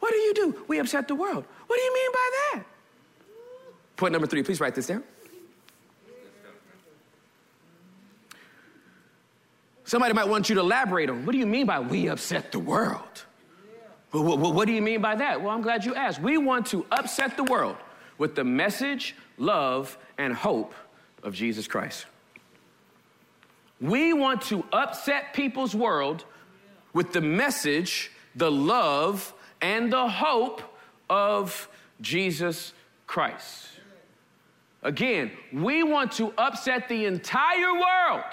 What 0.00 0.10
do 0.10 0.16
you 0.16 0.34
do? 0.34 0.64
We 0.68 0.78
upset 0.80 1.08
the 1.08 1.14
world. 1.14 1.44
What 1.66 1.76
do 1.76 1.82
you 1.82 1.94
mean 1.94 2.12
by 2.12 2.30
that? 2.52 2.62
Point 3.96 4.12
number 4.12 4.26
three, 4.26 4.42
please 4.42 4.60
write 4.60 4.74
this 4.74 4.86
down. 4.86 5.02
Somebody 9.84 10.14
might 10.14 10.28
want 10.28 10.48
you 10.48 10.54
to 10.56 10.60
elaborate 10.60 11.10
on 11.10 11.24
what 11.24 11.32
do 11.32 11.38
you 11.38 11.46
mean 11.46 11.66
by 11.66 11.78
we 11.78 12.08
upset 12.08 12.52
the 12.52 12.58
world? 12.58 13.24
Well, 14.12 14.24
what, 14.24 14.54
what 14.54 14.66
do 14.66 14.72
you 14.72 14.82
mean 14.82 15.00
by 15.00 15.14
that? 15.16 15.40
Well, 15.40 15.50
I'm 15.50 15.62
glad 15.62 15.84
you 15.84 15.94
asked. 15.94 16.20
We 16.20 16.38
want 16.38 16.66
to 16.66 16.86
upset 16.90 17.36
the 17.36 17.44
world 17.44 17.76
with 18.18 18.34
the 18.34 18.44
message, 18.44 19.14
love, 19.38 19.98
and 20.18 20.34
hope 20.34 20.74
of 21.22 21.34
Jesus 21.34 21.66
Christ. 21.66 22.06
We 23.80 24.12
want 24.12 24.42
to 24.42 24.64
upset 24.72 25.34
people's 25.34 25.74
world 25.74 26.24
with 26.94 27.12
the 27.12 27.20
message, 27.20 28.10
the 28.34 28.50
love, 28.50 29.34
and 29.60 29.92
the 29.92 30.08
hope 30.08 30.62
of 31.10 31.68
Jesus 32.00 32.72
Christ. 33.06 33.68
Again, 34.82 35.32
we 35.52 35.82
want 35.82 36.12
to 36.12 36.32
upset 36.38 36.88
the 36.88 37.04
entire 37.06 37.72
world 37.72 38.24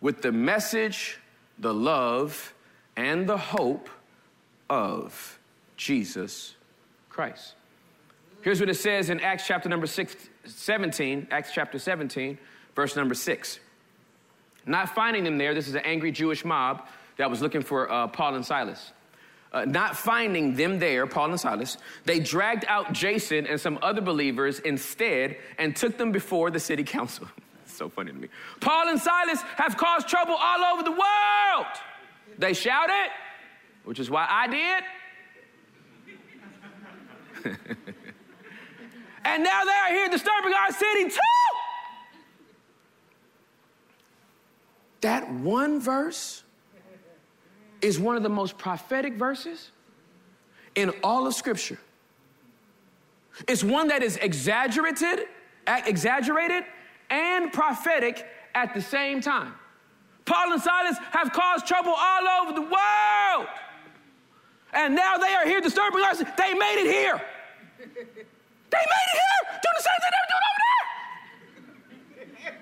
with 0.00 0.22
the 0.22 0.32
message, 0.32 1.18
the 1.58 1.72
love, 1.72 2.52
and 2.96 3.28
the 3.28 3.38
hope 3.38 3.88
of 4.68 5.38
Jesus 5.76 6.56
Christ. 7.08 7.54
Here's 8.40 8.58
what 8.58 8.68
it 8.68 8.74
says 8.74 9.10
in 9.10 9.20
Acts 9.20 9.46
chapter 9.46 9.68
number 9.68 9.86
six, 9.86 10.16
17, 10.46 11.28
Acts 11.30 11.52
chapter 11.52 11.78
17, 11.78 12.38
verse 12.74 12.96
number 12.96 13.14
6. 13.14 13.60
Not 14.66 14.94
finding 14.94 15.24
them 15.24 15.38
there, 15.38 15.54
this 15.54 15.68
is 15.68 15.74
an 15.74 15.82
angry 15.84 16.10
Jewish 16.10 16.44
mob 16.44 16.88
that 17.22 17.30
was 17.30 17.40
looking 17.40 17.62
for 17.62 17.88
uh, 17.88 18.08
Paul 18.08 18.34
and 18.34 18.44
Silas. 18.44 18.90
Uh, 19.52 19.64
not 19.64 19.96
finding 19.96 20.56
them 20.56 20.80
there, 20.80 21.06
Paul 21.06 21.30
and 21.30 21.38
Silas, 21.38 21.78
they 22.04 22.18
dragged 22.18 22.64
out 22.66 22.92
Jason 22.92 23.46
and 23.46 23.60
some 23.60 23.78
other 23.80 24.00
believers 24.00 24.58
instead 24.58 25.36
and 25.56 25.76
took 25.76 25.96
them 25.96 26.10
before 26.10 26.50
the 26.50 26.58
city 26.58 26.82
council. 26.82 27.28
so 27.66 27.88
funny 27.88 28.10
to 28.10 28.18
me. 28.18 28.26
Paul 28.58 28.88
and 28.88 29.00
Silas 29.00 29.40
have 29.54 29.76
caused 29.76 30.08
trouble 30.08 30.34
all 30.34 30.64
over 30.74 30.82
the 30.82 30.90
world. 30.90 31.66
They 32.38 32.54
shouted, 32.54 33.12
which 33.84 34.00
is 34.00 34.10
why 34.10 34.26
I 34.28 34.48
did. 34.48 34.82
and 39.24 39.44
now 39.44 39.64
they 39.64 39.70
are 39.70 39.90
here 39.90 40.08
disturbing 40.08 40.54
our 40.54 40.72
city 40.72 41.04
too. 41.04 41.20
That 45.02 45.30
one 45.30 45.78
verse 45.78 46.42
is 47.82 47.98
one 47.98 48.16
of 48.16 48.22
the 48.22 48.28
most 48.28 48.56
prophetic 48.56 49.14
verses 49.14 49.70
in 50.74 50.90
all 51.02 51.26
of 51.26 51.34
Scripture. 51.34 51.78
It's 53.48 53.64
one 53.64 53.88
that 53.88 54.02
is 54.02 54.16
exaggerated, 54.18 55.26
exaggerated 55.66 56.64
and 57.10 57.52
prophetic 57.52 58.26
at 58.54 58.72
the 58.74 58.80
same 58.80 59.20
time. 59.20 59.54
Paul 60.24 60.52
and 60.52 60.62
Silas 60.62 60.96
have 61.10 61.32
caused 61.32 61.66
trouble 61.66 61.94
all 61.96 62.42
over 62.42 62.52
the 62.52 62.62
world. 62.62 63.48
And 64.72 64.94
now 64.94 65.18
they 65.18 65.34
are 65.34 65.44
here 65.44 65.60
disturbing 65.60 66.02
us. 66.04 66.18
They 66.18 66.54
made 66.54 66.80
it 66.80 66.90
here. 66.90 67.20
They 67.78 68.84
made 68.94 69.08
it 69.12 69.18
here 69.20 69.60
doing 69.60 69.76
the 69.76 69.82
same 69.82 70.00
thing 70.00 70.12
they 70.12 70.22
were 70.22 70.32
doing 70.32 70.46
over 70.48 70.60
there. 70.64 72.54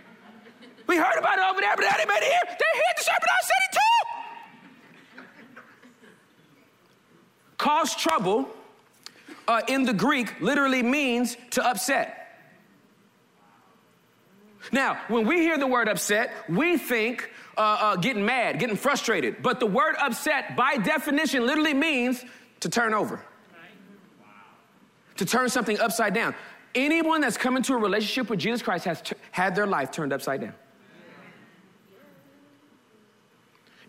We 0.88 0.96
heard 0.96 1.18
about 1.18 1.38
it 1.38 1.44
over 1.44 1.60
there, 1.60 1.76
but 1.76 1.84
they 1.84 2.06
made 2.06 2.22
it 2.22 2.32
here. 2.32 2.42
They're 2.46 2.74
here 2.74 2.94
disturbing 2.96 3.30
our 3.30 3.44
city 3.46 3.68
too. 3.72 4.09
Cause 7.60 7.94
trouble 7.94 8.48
uh, 9.46 9.60
in 9.68 9.82
the 9.82 9.92
Greek 9.92 10.40
literally 10.40 10.82
means 10.82 11.36
to 11.50 11.62
upset. 11.62 12.38
Now, 14.72 14.98
when 15.08 15.26
we 15.26 15.40
hear 15.40 15.58
the 15.58 15.66
word 15.66 15.86
upset, 15.86 16.32
we 16.48 16.78
think 16.78 17.30
uh, 17.58 17.60
uh, 17.60 17.96
getting 17.96 18.24
mad, 18.24 18.60
getting 18.60 18.76
frustrated. 18.76 19.42
But 19.42 19.60
the 19.60 19.66
word 19.66 19.94
upset, 20.00 20.56
by 20.56 20.78
definition, 20.78 21.46
literally 21.46 21.74
means 21.74 22.24
to 22.60 22.70
turn 22.70 22.94
over, 22.94 23.22
to 25.18 25.26
turn 25.26 25.50
something 25.50 25.78
upside 25.80 26.14
down. 26.14 26.34
Anyone 26.74 27.20
that's 27.20 27.36
come 27.36 27.58
into 27.58 27.74
a 27.74 27.76
relationship 27.78 28.30
with 28.30 28.38
Jesus 28.38 28.62
Christ 28.62 28.86
has 28.86 29.02
t- 29.02 29.16
had 29.32 29.54
their 29.54 29.66
life 29.66 29.90
turned 29.90 30.14
upside 30.14 30.40
down. 30.40 30.54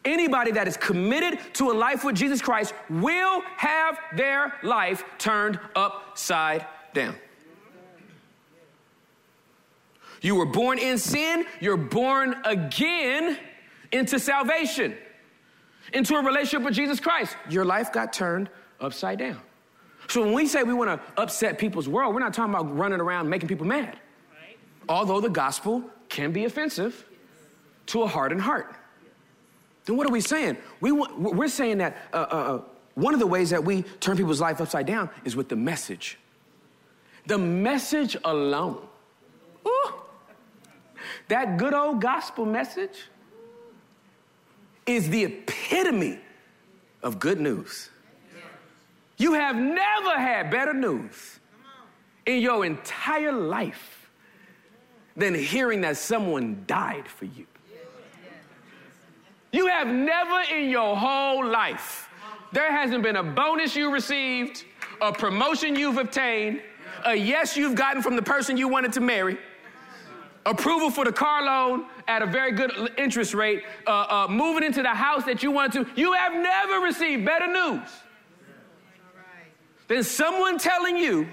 Anybody 0.03 0.51
that 0.51 0.67
is 0.67 0.77
committed 0.77 1.39
to 1.55 1.71
a 1.71 1.73
life 1.73 2.03
with 2.03 2.15
Jesus 2.15 2.41
Christ 2.41 2.73
will 2.89 3.41
have 3.57 3.99
their 4.15 4.53
life 4.63 5.03
turned 5.19 5.59
upside 5.75 6.65
down. 6.93 7.15
You 10.21 10.35
were 10.35 10.45
born 10.45 10.79
in 10.79 10.97
sin, 10.97 11.45
you're 11.59 11.77
born 11.77 12.35
again 12.45 13.37
into 13.91 14.19
salvation, 14.19 14.95
into 15.93 16.15
a 16.15 16.23
relationship 16.23 16.63
with 16.63 16.75
Jesus 16.75 16.99
Christ. 16.99 17.35
Your 17.49 17.65
life 17.65 17.91
got 17.91 18.13
turned 18.13 18.49
upside 18.79 19.19
down. 19.19 19.39
So 20.07 20.21
when 20.21 20.33
we 20.33 20.47
say 20.47 20.63
we 20.63 20.73
want 20.73 20.89
to 20.89 21.21
upset 21.21 21.57
people's 21.57 21.87
world, 21.87 22.13
we're 22.13 22.19
not 22.19 22.33
talking 22.33 22.53
about 22.53 22.75
running 22.75 22.99
around 22.99 23.29
making 23.29 23.49
people 23.49 23.65
mad. 23.65 23.99
Although 24.89 25.21
the 25.21 25.29
gospel 25.29 25.83
can 26.09 26.31
be 26.31 26.45
offensive 26.45 27.05
to 27.87 28.03
a 28.03 28.07
hardened 28.07 28.41
heart. 28.41 28.75
Then 29.85 29.97
what 29.97 30.07
are 30.07 30.11
we 30.11 30.21
saying? 30.21 30.57
We 30.79 30.91
we're 30.91 31.47
saying 31.47 31.79
that 31.79 31.97
uh, 32.13 32.15
uh, 32.15 32.35
uh, 32.35 32.61
one 32.95 33.13
of 33.13 33.19
the 33.19 33.27
ways 33.27 33.49
that 33.49 33.63
we 33.63 33.83
turn 33.99 34.17
people's 34.17 34.41
life 34.41 34.61
upside 34.61 34.85
down 34.85 35.09
is 35.25 35.35
with 35.35 35.49
the 35.49 35.55
message. 35.55 36.19
The 37.27 37.37
message 37.37 38.17
alone. 38.23 38.87
Ooh, 39.67 39.93
that 41.27 41.57
good 41.57 41.73
old 41.73 42.01
gospel 42.01 42.45
message 42.45 43.07
is 44.85 45.09
the 45.09 45.25
epitome 45.25 46.19
of 47.03 47.19
good 47.19 47.39
news. 47.39 47.89
You 49.17 49.33
have 49.33 49.55
never 49.55 50.17
had 50.17 50.49
better 50.49 50.73
news 50.73 51.39
in 52.25 52.41
your 52.41 52.65
entire 52.65 53.31
life 53.31 54.09
than 55.15 55.35
hearing 55.35 55.81
that 55.81 55.97
someone 55.97 56.63
died 56.65 57.07
for 57.07 57.25
you. 57.25 57.45
You 59.51 59.67
have 59.67 59.87
never 59.87 60.41
in 60.53 60.69
your 60.69 60.95
whole 60.95 61.45
life 61.45 62.09
there 62.51 62.71
hasn't 62.71 63.03
been 63.03 63.15
a 63.15 63.23
bonus 63.23 63.75
you 63.75 63.91
received, 63.91 64.65
a 64.99 65.13
promotion 65.13 65.75
you've 65.75 65.97
obtained, 65.97 66.61
a 67.05 67.15
yes 67.15 67.55
you've 67.55 67.75
gotten 67.75 68.01
from 68.01 68.15
the 68.15 68.21
person 68.21 68.57
you 68.57 68.67
wanted 68.67 68.91
to 68.93 68.99
marry, 68.99 69.37
approval 70.45 70.91
for 70.91 71.05
the 71.05 71.13
car 71.13 71.43
loan 71.43 71.85
at 72.07 72.21
a 72.21 72.25
very 72.25 72.51
good 72.51 72.91
interest 72.97 73.33
rate, 73.33 73.63
uh, 73.87 74.25
uh, 74.25 74.27
moving 74.29 74.63
into 74.63 74.81
the 74.81 74.89
house 74.89 75.23
that 75.25 75.43
you 75.43 75.51
wanted 75.51 75.85
to. 75.85 76.01
You 76.01 76.11
have 76.13 76.33
never 76.33 76.83
received 76.83 77.25
better 77.25 77.47
news 77.47 77.87
than 79.87 80.03
someone 80.03 80.57
telling 80.57 80.97
you 80.97 81.29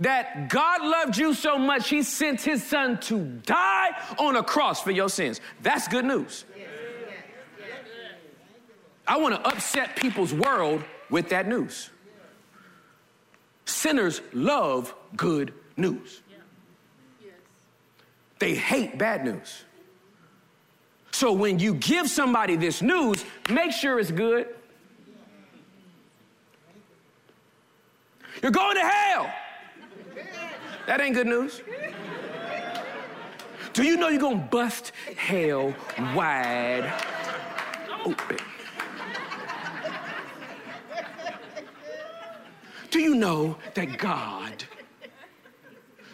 that 0.00 0.50
God 0.50 0.82
loved 0.82 1.16
you 1.16 1.32
so 1.32 1.56
much, 1.58 1.88
He 1.88 2.02
sent 2.02 2.42
His 2.42 2.62
Son 2.62 2.98
to 3.02 3.20
die 3.46 3.90
on 4.18 4.36
a 4.36 4.42
cross 4.42 4.82
for 4.82 4.90
your 4.90 5.08
sins. 5.08 5.40
That's 5.62 5.88
good 5.88 6.04
news. 6.04 6.44
I 9.06 9.18
want 9.18 9.34
to 9.34 9.46
upset 9.46 9.96
people's 9.96 10.32
world 10.32 10.84
with 11.10 11.28
that 11.30 11.48
news. 11.48 11.90
Sinners 13.64 14.20
love 14.32 14.94
good 15.16 15.52
news. 15.76 16.22
They 18.38 18.54
hate 18.54 18.98
bad 18.98 19.24
news. 19.24 19.64
So 21.12 21.32
when 21.32 21.58
you 21.58 21.74
give 21.74 22.08
somebody 22.08 22.56
this 22.56 22.82
news, 22.82 23.24
make 23.48 23.72
sure 23.72 24.00
it's 24.00 24.10
good. 24.10 24.48
You're 28.42 28.50
going 28.50 28.76
to 28.76 28.82
hell. 28.82 29.32
That 30.86 31.00
ain't 31.00 31.14
good 31.14 31.28
news. 31.28 31.62
Do 33.72 33.84
you 33.84 33.96
know 33.96 34.08
you're 34.08 34.20
gonna 34.20 34.36
bust 34.36 34.92
hell 35.16 35.74
wide 36.14 36.92
open? 38.04 38.38
Do 42.92 43.00
you 43.00 43.14
know 43.14 43.56
that 43.72 43.96
God 43.96 44.64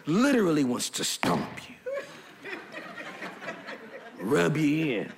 literally 0.05 0.63
wants 0.63 0.89
to 0.91 1.03
stomp 1.03 1.45
you, 1.67 1.75
rub 4.21 4.55
you 4.55 5.01
in, 5.01 5.11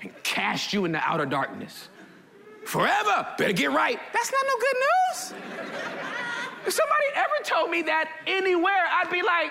and 0.00 0.12
cast 0.22 0.72
you 0.72 0.84
into 0.84 1.00
outer 1.00 1.26
darkness 1.26 1.88
forever? 2.66 3.26
Better 3.36 3.52
get 3.52 3.72
right. 3.72 3.98
That's 4.12 4.30
not 4.30 4.44
no 4.46 4.56
good 4.60 4.76
news. 4.76 5.34
If 6.68 6.72
somebody 6.72 7.04
ever 7.16 7.42
told 7.42 7.68
me 7.68 7.82
that 7.82 8.08
anywhere, 8.28 8.86
I'd 8.92 9.10
be 9.10 9.22
like, 9.22 9.50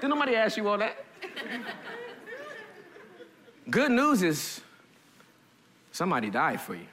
did 0.00 0.08
nobody 0.08 0.34
ask 0.34 0.56
you 0.56 0.66
all 0.66 0.78
that? 0.78 1.04
Good 3.68 3.92
news 3.92 4.22
is 4.22 4.62
somebody 5.92 6.30
died 6.30 6.62
for 6.62 6.74
you. 6.74 6.86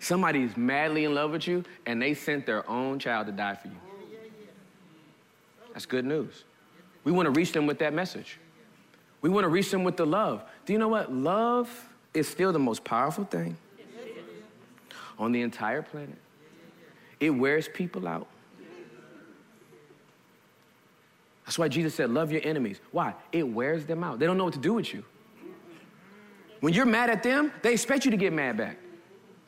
Somebody's 0.00 0.56
madly 0.56 1.04
in 1.04 1.14
love 1.14 1.32
with 1.32 1.46
you 1.46 1.64
and 1.86 2.00
they 2.00 2.14
sent 2.14 2.46
their 2.46 2.68
own 2.68 2.98
child 2.98 3.26
to 3.26 3.32
die 3.32 3.54
for 3.54 3.68
you. 3.68 3.74
That's 5.72 5.86
good 5.86 6.04
news. 6.04 6.44
We 7.04 7.12
want 7.12 7.26
to 7.26 7.30
reach 7.30 7.52
them 7.52 7.66
with 7.66 7.78
that 7.78 7.92
message. 7.94 8.38
We 9.20 9.30
want 9.30 9.44
to 9.44 9.48
reach 9.48 9.70
them 9.70 9.84
with 9.84 9.96
the 9.96 10.06
love. 10.06 10.44
Do 10.66 10.72
you 10.72 10.78
know 10.78 10.88
what? 10.88 11.12
Love 11.12 11.88
is 12.14 12.28
still 12.28 12.52
the 12.52 12.58
most 12.58 12.84
powerful 12.84 13.24
thing 13.24 13.56
on 15.18 15.32
the 15.32 15.42
entire 15.42 15.82
planet. 15.82 16.18
It 17.20 17.30
wears 17.30 17.68
people 17.68 18.06
out. 18.06 18.28
That's 21.44 21.58
why 21.58 21.68
Jesus 21.68 21.94
said, 21.94 22.10
Love 22.10 22.30
your 22.30 22.42
enemies. 22.44 22.78
Why? 22.92 23.14
It 23.32 23.42
wears 23.42 23.86
them 23.86 24.04
out. 24.04 24.18
They 24.18 24.26
don't 24.26 24.36
know 24.36 24.44
what 24.44 24.54
to 24.54 24.60
do 24.60 24.74
with 24.74 24.92
you. 24.92 25.02
When 26.60 26.74
you're 26.74 26.86
mad 26.86 27.08
at 27.08 27.22
them, 27.22 27.52
they 27.62 27.72
expect 27.72 28.04
you 28.04 28.10
to 28.10 28.16
get 28.16 28.32
mad 28.32 28.56
back. 28.56 28.78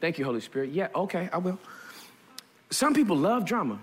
Thank 0.01 0.19
you, 0.19 0.25
Holy 0.25 0.41
Spirit. 0.41 0.71
Yeah, 0.71 0.89
okay, 0.95 1.29
I 1.33 1.39
will. 1.39 1.59
Some 2.71 2.95
people 2.95 3.17
love 3.17 3.45
drama. 3.45 3.79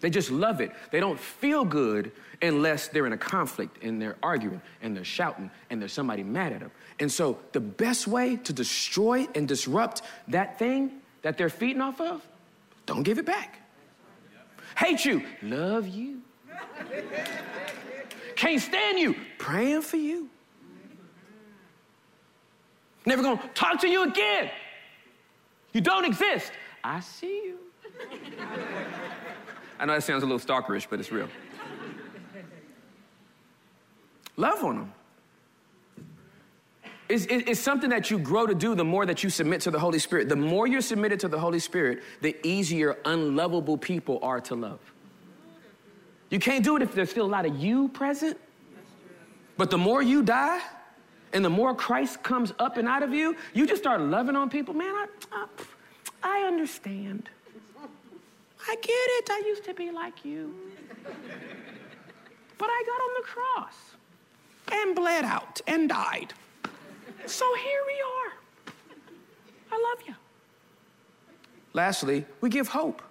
They 0.00 0.10
just 0.10 0.30
love 0.30 0.60
it. 0.60 0.72
They 0.90 1.00
don't 1.00 1.18
feel 1.18 1.64
good 1.64 2.12
unless 2.42 2.88
they're 2.88 3.06
in 3.06 3.12
a 3.12 3.18
conflict 3.18 3.82
and 3.82 4.00
they're 4.00 4.16
arguing 4.22 4.60
and 4.82 4.94
they're 4.94 5.04
shouting 5.04 5.50
and 5.70 5.80
there's 5.80 5.92
somebody 5.92 6.22
mad 6.22 6.52
at 6.52 6.60
them. 6.60 6.70
And 6.98 7.10
so, 7.10 7.38
the 7.52 7.60
best 7.60 8.06
way 8.06 8.36
to 8.36 8.52
destroy 8.52 9.26
and 9.34 9.48
disrupt 9.48 10.02
that 10.28 10.58
thing 10.58 11.00
that 11.22 11.38
they're 11.38 11.48
feeding 11.48 11.80
off 11.80 12.00
of, 12.00 12.26
don't 12.84 13.02
give 13.02 13.18
it 13.18 13.26
back. 13.26 13.60
Hate 14.76 15.04
you, 15.04 15.22
love 15.42 15.88
you. 15.88 16.20
Can't 18.36 18.60
stand 18.60 18.98
you, 18.98 19.16
praying 19.38 19.82
for 19.82 19.96
you. 19.96 20.28
Never 23.06 23.22
gonna 23.22 23.50
talk 23.54 23.80
to 23.80 23.88
you 23.88 24.02
again. 24.02 24.50
You 25.72 25.80
don't 25.80 26.04
exist. 26.04 26.52
I 26.82 27.00
see 27.00 27.44
you. 27.44 27.58
I 29.78 29.86
know 29.86 29.94
that 29.94 30.02
sounds 30.02 30.22
a 30.22 30.26
little 30.26 30.40
stalkerish, 30.40 30.86
but 30.90 30.98
it's 30.98 31.12
real. 31.12 31.28
Love 34.36 34.64
on 34.64 34.76
them. 34.76 34.92
It's, 37.08 37.26
it's, 37.30 37.60
something 37.60 37.90
that 37.90 38.10
you 38.10 38.18
grow 38.18 38.46
to 38.46 38.54
do 38.54 38.74
the 38.74 38.84
more 38.84 39.06
that 39.06 39.22
you 39.22 39.30
submit 39.30 39.60
to 39.60 39.70
the 39.70 39.78
Holy 39.78 40.00
Spirit. 40.00 40.28
The 40.28 40.34
more 40.34 40.66
you're 40.66 40.80
submitted 40.80 41.20
to 41.20 41.28
the 41.28 41.38
Holy 41.38 41.60
Spirit, 41.60 42.02
the 42.20 42.36
easier 42.44 42.98
unlovable 43.04 43.78
people 43.78 44.18
are 44.22 44.40
to 44.40 44.56
love. 44.56 44.80
You 46.30 46.40
can't 46.40 46.64
do 46.64 46.74
it 46.76 46.82
if 46.82 46.94
there's 46.94 47.10
still 47.10 47.26
a 47.26 47.28
lot 47.28 47.46
of 47.46 47.56
you 47.56 47.88
present. 47.88 48.36
But 49.56 49.70
the 49.70 49.78
more 49.78 50.02
you 50.02 50.24
die 50.24 50.60
and 51.32 51.44
the 51.44 51.50
more 51.50 51.74
Christ 51.74 52.22
comes 52.22 52.52
up 52.58 52.76
and 52.76 52.88
out 52.88 53.02
of 53.02 53.12
you, 53.12 53.36
you 53.52 53.66
just 53.66 53.82
start 53.82 54.00
loving 54.00 54.36
on 54.36 54.50
people. 54.50 54.74
Man, 54.74 54.94
I, 54.94 55.06
I, 55.32 55.46
I 56.22 56.46
understand. 56.46 57.28
I 58.68 58.74
get 58.76 58.90
it. 58.90 59.30
I 59.30 59.42
used 59.46 59.64
to 59.64 59.74
be 59.74 59.90
like 59.90 60.24
you. 60.24 60.54
But 62.58 62.68
I 62.70 62.82
got 62.86 63.00
on 63.00 63.10
the 63.16 63.22
cross 63.22 63.74
and 64.72 64.96
bled 64.96 65.24
out 65.24 65.60
and 65.66 65.88
died. 65.88 66.32
So 67.26 67.54
here 67.56 67.80
we 67.86 68.02
are. 68.02 68.32
I 69.72 69.90
love 69.90 70.08
you. 70.08 70.14
Lastly, 71.72 72.24
we 72.40 72.48
give 72.48 72.68
hope. 72.68 73.02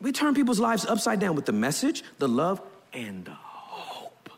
We 0.00 0.12
turn 0.12 0.34
people's 0.34 0.60
lives 0.60 0.84
upside 0.84 1.18
down 1.18 1.34
with 1.34 1.46
the 1.46 1.52
message, 1.52 2.04
the 2.18 2.28
love, 2.28 2.60
and 2.92 3.24
the 3.24 3.32
hope 3.32 4.28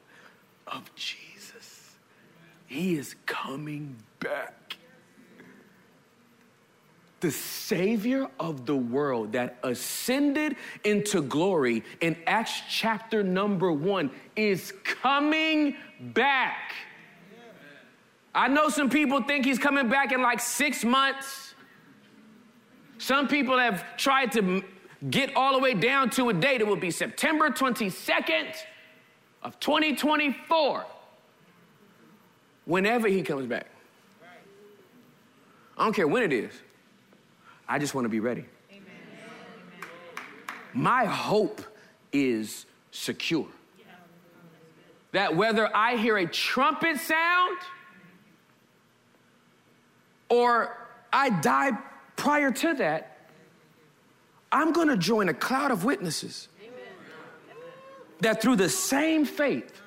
of 0.69 0.95
Jesus. 0.95 1.26
He 2.67 2.97
is 2.97 3.14
coming 3.27 3.97
back. 4.21 4.77
The 7.21 7.31
Savior 7.31 8.29
of 8.39 8.67
the 8.67 8.77
world 8.77 9.33
that 9.33 9.59
ascended 9.62 10.57
into 10.85 11.23
glory 11.23 11.83
in 12.01 12.17
Acts 12.27 12.61
chapter 12.69 13.23
number 13.23 13.73
one 13.73 14.11
is 14.37 14.73
coming 14.85 15.77
back. 15.99 16.75
I 18.35 18.49
know 18.49 18.69
some 18.69 18.91
people 18.91 19.23
think 19.23 19.47
he's 19.47 19.59
coming 19.59 19.89
back 19.89 20.12
in 20.12 20.21
like 20.21 20.41
six 20.41 20.85
months. 20.85 21.55
Some 22.99 23.29
people 23.29 23.59
have 23.59 23.97
tried 23.97 24.33
to 24.33 24.62
get 25.09 25.35
all 25.35 25.55
the 25.55 25.59
way 25.59 25.73
down 25.73 26.11
to 26.11 26.29
a 26.29 26.35
date. 26.35 26.61
It 26.61 26.67
will 26.67 26.77
be 26.77 26.91
September 26.91 27.49
22nd 27.49 28.55
of 29.43 29.59
2024. 29.59 30.85
Whenever 32.67 33.09
he 33.09 33.23
comes 33.23 33.47
back. 33.47 33.69
I 35.79 35.85
don't 35.85 35.95
care 35.95 36.09
when 36.09 36.23
it 36.23 36.33
is. 36.33 36.53
I 37.69 37.79
just 37.79 37.95
want 37.95 38.05
to 38.05 38.09
be 38.09 38.21
ready. 38.21 38.45
Amen. 38.71 38.83
My 40.73 41.05
hope 41.05 41.62
is 42.12 42.67
secure. 42.91 43.49
That 45.12 45.37
whether 45.37 45.75
I 45.75 45.97
hear 45.97 46.19
a 46.19 46.27
trumpet 46.27 46.99
sound, 46.99 47.59
or 50.29 50.77
I 51.12 51.31
die 51.31 51.73
prior 52.17 52.51
to 52.51 52.75
that, 52.75 53.17
I'm 54.51 54.73
going 54.73 54.89
to 54.89 54.97
join 54.97 55.29
a 55.29 55.35
cloud 55.35 55.71
of 55.71 55.85
witnesses 55.85 56.49
that 58.21 58.41
through 58.41 58.57
the 58.57 58.69
same 58.69 59.25
faith 59.25 59.81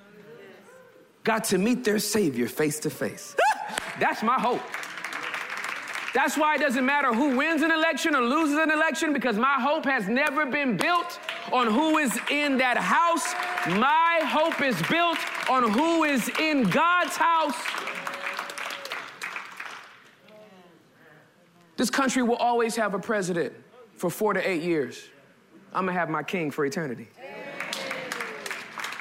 got 1.24 1.44
to 1.46 1.58
meet 1.58 1.84
their 1.84 2.00
Savior 2.00 2.48
face 2.48 2.80
to 2.80 2.90
face. 2.90 3.36
That's 4.00 4.24
my 4.24 4.40
hope. 4.40 4.62
That's 6.14 6.38
why 6.38 6.56
it 6.56 6.60
doesn't 6.60 6.86
matter 6.86 7.14
who 7.14 7.38
wins 7.38 7.62
an 7.62 7.72
election 7.72 8.16
or 8.16 8.22
loses 8.22 8.58
an 8.58 8.72
election 8.72 9.14
because 9.14 9.38
my 9.38 9.60
hope 9.60 9.86
has 9.86 10.08
never 10.08 10.46
been 10.46 10.76
built 10.76 11.20
on 11.54 11.68
who 11.68 12.00
is 12.00 12.20
in 12.32 12.58
that 12.58 12.78
house. 12.78 13.34
My 13.80 14.22
hope 14.24 14.62
is 14.62 14.82
built 14.90 15.20
on 15.50 15.70
who 15.72 16.06
is 16.06 16.30
in 16.40 16.64
God's 16.64 17.16
house 17.16 17.56
This 21.80 21.90
country 21.90 22.24
will 22.24 22.36
always 22.36 22.76
have 22.76 22.94
a 22.94 23.00
president 23.00 23.54
for 23.96 24.10
four 24.10 24.34
to 24.34 24.46
eight 24.46 24.62
years. 24.62 25.02
I'm 25.72 25.86
gonna 25.86 25.98
have 25.98 26.10
my 26.10 26.24
king 26.24 26.52
for 26.52 26.66
eternity. 26.66 27.08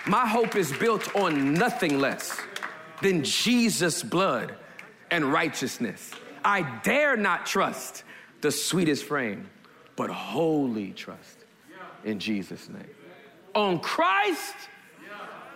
My 0.08 0.26
hope 0.26 0.56
is 0.56 0.72
built 0.72 1.14
on 1.14 1.52
nothing 1.52 1.98
less 1.98 2.40
than 3.02 3.22
Jesus' 3.22 4.02
blood 4.02 4.54
and 5.10 5.30
righteousness. 5.30 6.12
I 6.42 6.62
dare 6.82 7.14
not 7.14 7.44
trust 7.44 8.04
the 8.40 8.50
sweetest 8.50 9.04
frame, 9.04 9.50
but 9.96 10.08
wholly 10.08 10.92
trust 10.92 11.44
in 12.04 12.18
Jesus' 12.18 12.70
name. 12.70 12.88
On 13.54 13.80
Christ, 13.80 14.54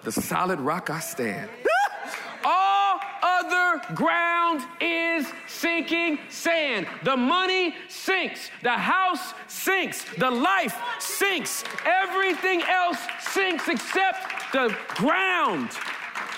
the 0.03 0.13
solid 0.13 0.61
rock 0.61 0.91
I 0.91 1.01
stand. 1.01 1.49
All 2.45 3.01
other 3.23 3.81
ground 3.95 4.63
is 4.81 5.27
sinking 5.47 6.19
sand. 6.29 6.87
The 7.05 7.17
money 7.17 7.75
sinks. 7.89 8.51
The 8.63 8.71
house 8.71 9.33
sinks. 9.47 10.05
The 10.19 10.31
life 10.31 10.77
sinks. 10.99 11.65
Everything 11.87 12.63
else 12.63 12.99
sinks 13.21 13.69
except 13.69 14.42
the 14.53 14.77
ground, 14.89 15.71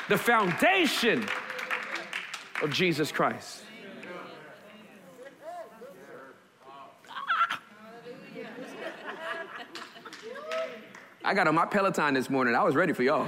the 0.08 0.16
foundation 0.16 1.26
of 2.62 2.70
Jesus 2.70 3.10
Christ. 3.10 3.62
I 11.26 11.32
got 11.32 11.48
on 11.48 11.54
my 11.54 11.64
Peloton 11.64 12.14
this 12.14 12.28
morning. 12.28 12.54
I 12.54 12.62
was 12.62 12.74
ready 12.74 12.92
for 12.92 13.02
y'all. 13.02 13.26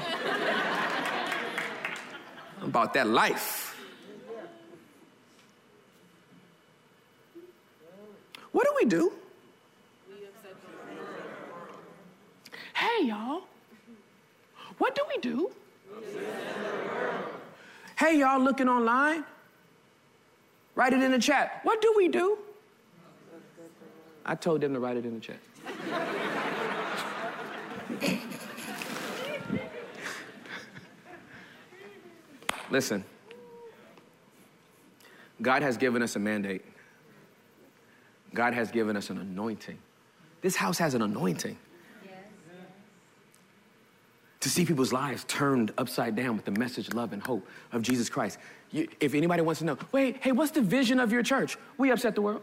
about 2.62 2.92
that 2.94 3.06
life. 3.06 3.76
What 8.52 8.64
do 8.64 8.72
we 8.76 8.84
do? 8.84 9.12
Hey, 12.74 13.06
y'all. 13.06 13.42
What 14.78 14.94
do 14.94 15.02
we 15.08 15.18
do? 15.20 15.50
Hey, 18.06 18.20
y'all 18.20 18.40
looking 18.40 18.68
online? 18.68 19.24
Write 20.76 20.92
it 20.92 21.02
in 21.02 21.10
the 21.10 21.18
chat. 21.18 21.58
What 21.64 21.82
do 21.82 21.92
we 21.96 22.06
do? 22.06 22.38
I 24.24 24.36
told 24.36 24.60
them 24.60 24.74
to 24.74 24.78
write 24.78 24.96
it 24.96 25.04
in 25.04 25.14
the 25.14 25.20
chat. 25.20 25.38
Listen, 32.70 33.02
God 35.42 35.62
has 35.62 35.76
given 35.76 36.00
us 36.00 36.14
a 36.14 36.20
mandate. 36.20 36.64
God 38.32 38.54
has 38.54 38.70
given 38.70 38.96
us 38.96 39.10
an 39.10 39.18
anointing. 39.18 39.78
This 40.42 40.54
house 40.54 40.78
has 40.78 40.94
an 40.94 41.02
anointing 41.02 41.58
to 44.46 44.52
see 44.52 44.64
people's 44.64 44.92
lives 44.92 45.24
turned 45.24 45.72
upside 45.76 46.14
down 46.14 46.36
with 46.36 46.44
the 46.44 46.52
message, 46.52 46.94
love, 46.94 47.12
and 47.12 47.20
hope 47.20 47.44
of 47.72 47.82
Jesus 47.82 48.08
Christ. 48.08 48.38
You, 48.70 48.86
if 49.00 49.12
anybody 49.12 49.42
wants 49.42 49.58
to 49.58 49.64
know, 49.64 49.76
wait, 49.90 50.18
hey, 50.20 50.30
what's 50.30 50.52
the 50.52 50.60
vision 50.60 51.00
of 51.00 51.10
your 51.10 51.24
church? 51.24 51.56
We 51.78 51.90
upset 51.90 52.14
the 52.14 52.22
world. 52.22 52.42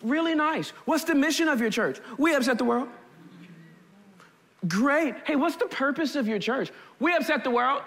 Really 0.00 0.36
nice. 0.36 0.70
What's 0.84 1.02
the 1.02 1.14
mission 1.14 1.48
of 1.48 1.60
your 1.60 1.70
church? 1.70 1.98
We 2.18 2.34
upset 2.36 2.56
the 2.56 2.64
world. 2.64 2.88
Great. 4.68 5.16
Hey, 5.24 5.34
what's 5.34 5.56
the 5.56 5.66
purpose 5.66 6.14
of 6.14 6.28
your 6.28 6.38
church? 6.38 6.70
We 7.00 7.14
upset 7.16 7.42
the 7.42 7.50
world. 7.50 7.82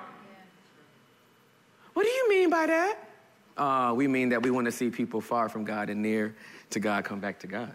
What 1.93 2.03
do 2.03 2.09
you 2.09 2.29
mean 2.29 2.49
by 2.49 2.65
that? 2.65 2.97
Uh, 3.55 3.93
we 3.95 4.09
mean 4.09 4.27
that 4.29 4.43
we 4.43 4.51
want 4.51 4.65
to 4.65 4.71
see 4.73 4.89
people 4.89 5.21
far 5.21 5.47
from 5.47 5.63
God 5.63 5.89
and 5.89 6.01
near 6.01 6.35
to 6.71 6.81
God 6.81 7.05
come 7.05 7.21
back 7.21 7.39
to 7.39 7.47
God. 7.47 7.73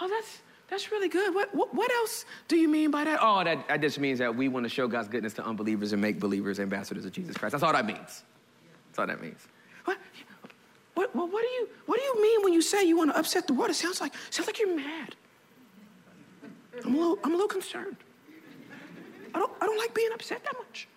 Oh, 0.00 0.08
that's 0.08 0.38
that's 0.68 0.92
really 0.92 1.08
good. 1.08 1.34
What, 1.34 1.54
what, 1.54 1.74
what 1.74 1.90
else 1.90 2.26
do 2.46 2.56
you 2.56 2.68
mean 2.68 2.90
by 2.90 3.04
that? 3.04 3.18
Oh, 3.22 3.42
that, 3.42 3.66
that 3.68 3.80
just 3.80 3.98
means 3.98 4.18
that 4.18 4.34
we 4.34 4.48
want 4.48 4.64
to 4.64 4.70
show 4.70 4.86
God's 4.86 5.08
goodness 5.08 5.32
to 5.34 5.44
unbelievers 5.44 5.92
and 5.92 6.02
make 6.02 6.20
believers 6.20 6.60
ambassadors 6.60 7.04
of 7.04 7.12
Jesus 7.12 7.36
Christ. 7.36 7.52
That's 7.52 7.64
all 7.64 7.72
that 7.72 7.86
means. 7.86 8.24
That's 8.88 8.98
all 8.98 9.06
that 9.06 9.20
means. 9.22 9.46
What, 9.84 9.98
what, 10.94 11.14
what, 11.14 11.32
what 11.32 11.42
do 11.42 11.48
you 11.48 11.68
what 11.86 11.98
do 11.98 12.04
you 12.04 12.20
mean 12.20 12.42
when 12.42 12.52
you 12.52 12.60
say 12.60 12.84
you 12.84 12.96
want 12.96 13.10
to 13.12 13.18
upset 13.18 13.46
the 13.46 13.54
world? 13.54 13.70
It 13.70 13.74
sounds 13.74 14.00
like 14.00 14.12
sounds 14.30 14.46
like 14.46 14.58
you're 14.58 14.76
mad. 14.76 15.14
I'm 16.84 16.94
a 16.94 16.98
little 16.98 17.18
I'm 17.24 17.30
a 17.30 17.34
little 17.34 17.48
concerned. 17.48 17.96
I 19.34 19.38
don't 19.38 19.52
I 19.62 19.66
don't 19.66 19.78
like 19.78 19.94
being 19.94 20.12
upset 20.12 20.44
that 20.44 20.54
much. 20.54 20.88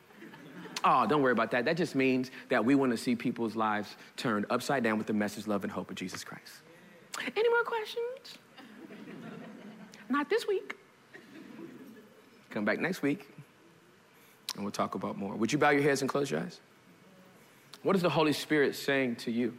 Oh, 0.83 1.05
don't 1.05 1.21
worry 1.21 1.31
about 1.31 1.51
that. 1.51 1.65
That 1.65 1.77
just 1.77 1.95
means 1.95 2.31
that 2.49 2.65
we 2.65 2.75
want 2.75 2.91
to 2.91 2.97
see 2.97 3.15
people's 3.15 3.55
lives 3.55 3.95
turned 4.17 4.47
upside 4.49 4.83
down 4.83 4.97
with 4.97 5.07
the 5.07 5.13
message, 5.13 5.45
love, 5.47 5.63
and 5.63 5.71
hope 5.71 5.91
of 5.91 5.95
Jesus 5.95 6.23
Christ. 6.23 6.61
Any 7.35 7.49
more 7.49 7.63
questions? 7.63 8.39
Not 10.11 10.29
this 10.29 10.45
week. 10.45 10.75
Come 12.49 12.65
back 12.65 12.79
next 12.79 13.01
week 13.01 13.29
and 14.55 14.63
we'll 14.63 14.71
talk 14.71 14.95
about 14.95 15.17
more. 15.17 15.33
Would 15.35 15.53
you 15.53 15.57
bow 15.57 15.69
your 15.69 15.83
heads 15.83 16.01
and 16.01 16.09
close 16.09 16.29
your 16.29 16.41
eyes? 16.41 16.59
What 17.83 17.95
is 17.95 18.01
the 18.01 18.09
Holy 18.09 18.33
Spirit 18.33 18.75
saying 18.75 19.15
to 19.17 19.31
you? 19.31 19.57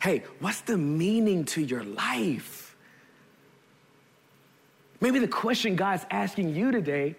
Hey, 0.00 0.22
what's 0.38 0.60
the 0.60 0.78
meaning 0.78 1.44
to 1.46 1.60
your 1.60 1.82
life? 1.82 2.76
Maybe 5.00 5.18
the 5.18 5.28
question 5.28 5.74
God's 5.74 6.06
asking 6.10 6.54
you 6.54 6.70
today 6.70 7.16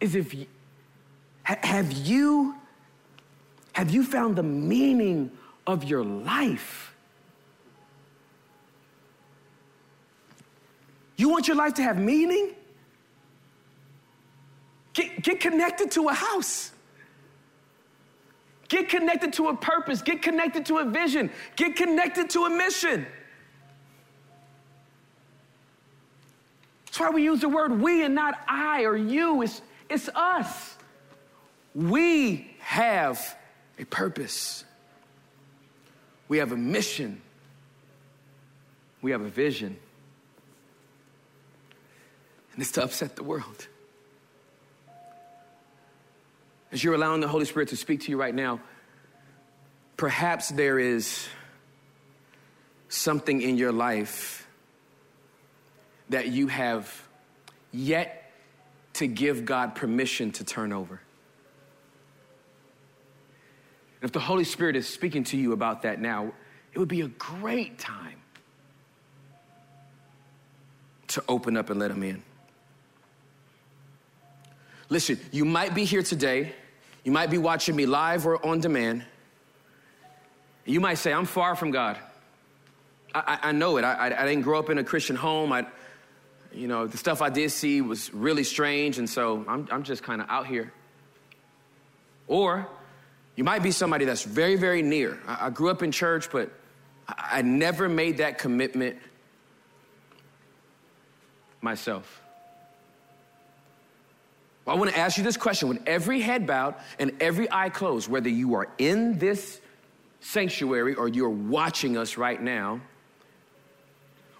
is 0.00 0.14
if 0.14 0.34
have 1.42 1.92
you, 1.92 2.54
have 3.74 3.90
you 3.90 4.02
found 4.02 4.36
the 4.36 4.42
meaning 4.42 5.30
of 5.66 5.84
your 5.84 6.02
life? 6.02 6.93
You 11.16 11.28
want 11.28 11.46
your 11.46 11.56
life 11.56 11.74
to 11.74 11.82
have 11.82 11.98
meaning? 11.98 12.54
Get, 14.94 15.22
get 15.22 15.40
connected 15.40 15.90
to 15.92 16.08
a 16.08 16.14
house. 16.14 16.72
Get 18.68 18.88
connected 18.88 19.32
to 19.34 19.48
a 19.48 19.56
purpose. 19.56 20.02
Get 20.02 20.22
connected 20.22 20.66
to 20.66 20.78
a 20.78 20.84
vision. 20.84 21.30
Get 21.56 21.76
connected 21.76 22.30
to 22.30 22.44
a 22.44 22.50
mission. 22.50 23.06
That's 26.86 27.00
why 27.00 27.10
we 27.10 27.24
use 27.24 27.40
the 27.40 27.48
word 27.48 27.80
we 27.80 28.04
and 28.04 28.14
not 28.14 28.38
I 28.48 28.82
or 28.82 28.96
you. 28.96 29.42
It's, 29.42 29.60
it's 29.90 30.08
us. 30.14 30.76
We 31.74 32.56
have 32.60 33.36
a 33.78 33.84
purpose. 33.84 34.64
We 36.28 36.38
have 36.38 36.52
a 36.52 36.56
mission. 36.56 37.20
We 39.02 39.10
have 39.10 39.22
a 39.22 39.28
vision. 39.28 39.76
And 42.54 42.62
it's 42.62 42.72
to 42.72 42.84
upset 42.84 43.16
the 43.16 43.24
world. 43.24 43.66
As 46.70 46.82
you're 46.82 46.94
allowing 46.94 47.20
the 47.20 47.28
Holy 47.28 47.44
Spirit 47.44 47.68
to 47.70 47.76
speak 47.76 48.02
to 48.02 48.10
you 48.10 48.16
right 48.16 48.34
now, 48.34 48.60
perhaps 49.96 50.48
there 50.48 50.78
is 50.78 51.28
something 52.88 53.42
in 53.42 53.56
your 53.56 53.72
life 53.72 54.46
that 56.10 56.28
you 56.28 56.46
have 56.46 57.02
yet 57.72 58.30
to 58.94 59.06
give 59.06 59.44
God 59.44 59.74
permission 59.74 60.30
to 60.32 60.44
turn 60.44 60.72
over. 60.72 61.00
And 64.00 64.08
if 64.08 64.12
the 64.12 64.20
Holy 64.20 64.44
Spirit 64.44 64.76
is 64.76 64.86
speaking 64.86 65.24
to 65.24 65.36
you 65.36 65.52
about 65.52 65.82
that 65.82 66.00
now, 66.00 66.32
it 66.72 66.78
would 66.78 66.88
be 66.88 67.00
a 67.00 67.08
great 67.08 67.78
time 67.78 68.20
to 71.08 71.24
open 71.28 71.56
up 71.56 71.70
and 71.70 71.80
let 71.80 71.90
Him 71.90 72.02
in. 72.02 72.22
Listen, 74.94 75.18
you 75.32 75.44
might 75.44 75.74
be 75.74 75.84
here 75.84 76.04
today, 76.04 76.52
you 77.02 77.10
might 77.10 77.28
be 77.28 77.36
watching 77.36 77.74
me 77.74 77.84
live 77.84 78.28
or 78.28 78.46
on 78.46 78.60
demand. 78.60 79.04
You 80.64 80.78
might 80.78 80.98
say, 80.98 81.12
I'm 81.12 81.24
far 81.24 81.56
from 81.56 81.72
God. 81.72 81.98
I, 83.12 83.38
I, 83.42 83.48
I 83.48 83.52
know 83.52 83.76
it. 83.76 83.82
I, 83.82 84.06
I, 84.06 84.24
didn't 84.24 84.42
grow 84.42 84.56
up 84.56 84.70
in 84.70 84.78
a 84.78 84.84
Christian 84.84 85.16
home. 85.16 85.52
I, 85.52 85.66
you 86.52 86.68
know, 86.68 86.86
the 86.86 86.96
stuff 86.96 87.22
I 87.22 87.28
did 87.28 87.50
see 87.50 87.80
was 87.80 88.14
really 88.14 88.44
strange, 88.44 88.98
and 88.98 89.10
so 89.10 89.44
I'm, 89.48 89.66
I'm 89.72 89.82
just 89.82 90.04
kind 90.04 90.20
of 90.20 90.30
out 90.30 90.46
here. 90.46 90.72
Or 92.28 92.68
you 93.34 93.42
might 93.42 93.64
be 93.64 93.72
somebody 93.72 94.04
that's 94.04 94.22
very, 94.22 94.54
very 94.54 94.82
near. 94.82 95.18
I, 95.26 95.46
I 95.46 95.50
grew 95.50 95.70
up 95.70 95.82
in 95.82 95.90
church, 95.90 96.30
but 96.30 96.52
I, 97.08 97.38
I 97.38 97.42
never 97.42 97.88
made 97.88 98.18
that 98.18 98.38
commitment 98.38 98.98
myself. 101.60 102.20
Well, 104.64 104.76
I 104.76 104.78
want 104.78 104.90
to 104.92 104.98
ask 104.98 105.18
you 105.18 105.24
this 105.24 105.36
question 105.36 105.68
with 105.68 105.80
every 105.86 106.20
head 106.20 106.46
bowed 106.46 106.74
and 106.98 107.12
every 107.20 107.50
eye 107.50 107.68
closed, 107.68 108.08
whether 108.08 108.30
you 108.30 108.54
are 108.54 108.68
in 108.78 109.18
this 109.18 109.60
sanctuary 110.20 110.94
or 110.94 111.06
you're 111.08 111.28
watching 111.28 111.98
us 111.98 112.16
right 112.16 112.40
now, 112.40 112.80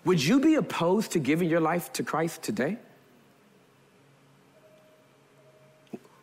would 0.05 0.23
you 0.23 0.41
be 0.41 0.55
opposed 0.55 1.13
to 1.13 1.19
giving 1.19 1.49
your 1.49 1.61
life 1.61 1.93
to 1.95 2.03
Christ 2.03 2.43
today? 2.43 2.79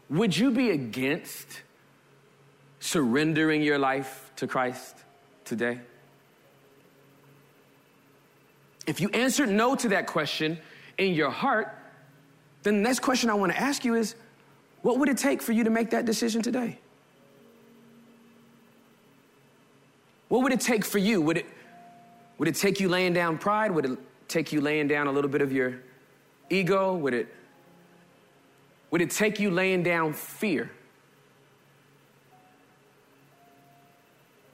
Would 0.09 0.35
you 0.35 0.51
be 0.51 0.71
against 0.71 1.61
surrendering 2.79 3.61
your 3.61 3.77
life 3.77 4.31
to 4.37 4.47
Christ 4.47 4.95
today? 5.45 5.79
If 8.87 8.99
you 8.99 9.09
answered 9.09 9.49
no 9.49 9.75
to 9.75 9.89
that 9.89 10.07
question 10.07 10.57
in 10.97 11.13
your 11.13 11.29
heart, 11.29 11.77
then 12.63 12.77
the 12.77 12.81
next 12.81 12.99
question 12.99 13.29
I 13.29 13.33
want 13.33 13.51
to 13.51 13.59
ask 13.59 13.83
you 13.83 13.95
is 13.95 14.15
What 14.81 14.99
would 14.99 15.09
it 15.09 15.17
take 15.17 15.41
for 15.41 15.51
you 15.51 15.63
to 15.63 15.69
make 15.69 15.91
that 15.91 16.05
decision 16.05 16.41
today? 16.41 16.79
What 20.27 20.43
would 20.43 20.53
it 20.53 20.61
take 20.61 20.85
for 20.85 20.97
you? 20.97 21.21
Would 21.21 21.37
it, 21.37 21.45
would 22.37 22.47
it 22.47 22.55
take 22.55 22.79
you 22.79 22.87
laying 22.87 23.13
down 23.13 23.37
pride? 23.37 23.71
Would 23.71 23.85
it 23.85 23.99
take 24.29 24.53
you 24.53 24.61
laying 24.61 24.87
down 24.87 25.07
a 25.07 25.11
little 25.11 25.29
bit 25.29 25.41
of 25.41 25.51
your 25.51 25.81
ego? 26.49 26.95
Would 26.95 27.13
it, 27.13 27.27
would 28.91 29.01
it 29.01 29.09
take 29.09 29.39
you 29.41 29.51
laying 29.51 29.83
down 29.83 30.13
fear? 30.13 30.71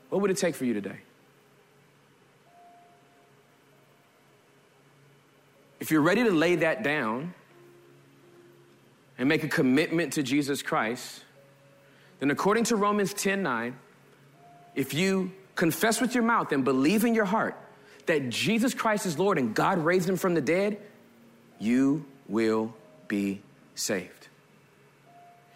What 0.09 0.21
would 0.21 0.31
it 0.31 0.37
take 0.37 0.55
for 0.55 0.65
you 0.65 0.73
today? 0.73 0.97
If 5.79 5.91
you're 5.91 6.01
ready 6.01 6.23
to 6.23 6.31
lay 6.31 6.55
that 6.55 6.81
down 6.81 7.35
and 9.17 9.27
make 9.27 9.43
a 9.43 9.47
commitment 9.47 10.13
to 10.13 10.23
Jesus 10.23 10.61
Christ, 10.61 11.23
then 12.19 12.31
according 12.31 12.65
to 12.65 12.75
Romans 12.75 13.13
10 13.13 13.43
9, 13.43 13.75
if 14.75 14.93
you 14.93 15.31
confess 15.55 15.99
with 15.99 16.13
your 16.13 16.23
mouth 16.23 16.51
and 16.51 16.63
believe 16.63 17.03
in 17.03 17.15
your 17.15 17.25
heart 17.25 17.55
that 18.05 18.29
Jesus 18.29 18.73
Christ 18.73 19.05
is 19.05 19.19
Lord 19.19 19.37
and 19.37 19.53
God 19.53 19.79
raised 19.79 20.07
him 20.07 20.15
from 20.15 20.33
the 20.33 20.41
dead, 20.41 20.79
you 21.59 22.05
will 22.27 22.73
be 23.07 23.41
saved. 23.75 24.27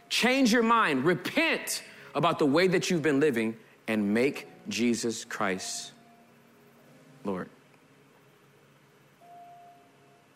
Change 0.09 0.51
your 0.51 0.63
mind, 0.63 1.05
repent 1.05 1.83
about 2.13 2.39
the 2.39 2.45
way 2.45 2.67
that 2.67 2.89
you've 2.89 3.01
been 3.01 3.19
living, 3.19 3.55
and 3.87 4.13
make 4.13 4.47
Jesus 4.67 5.23
Christ 5.23 5.91
Lord. 7.23 7.49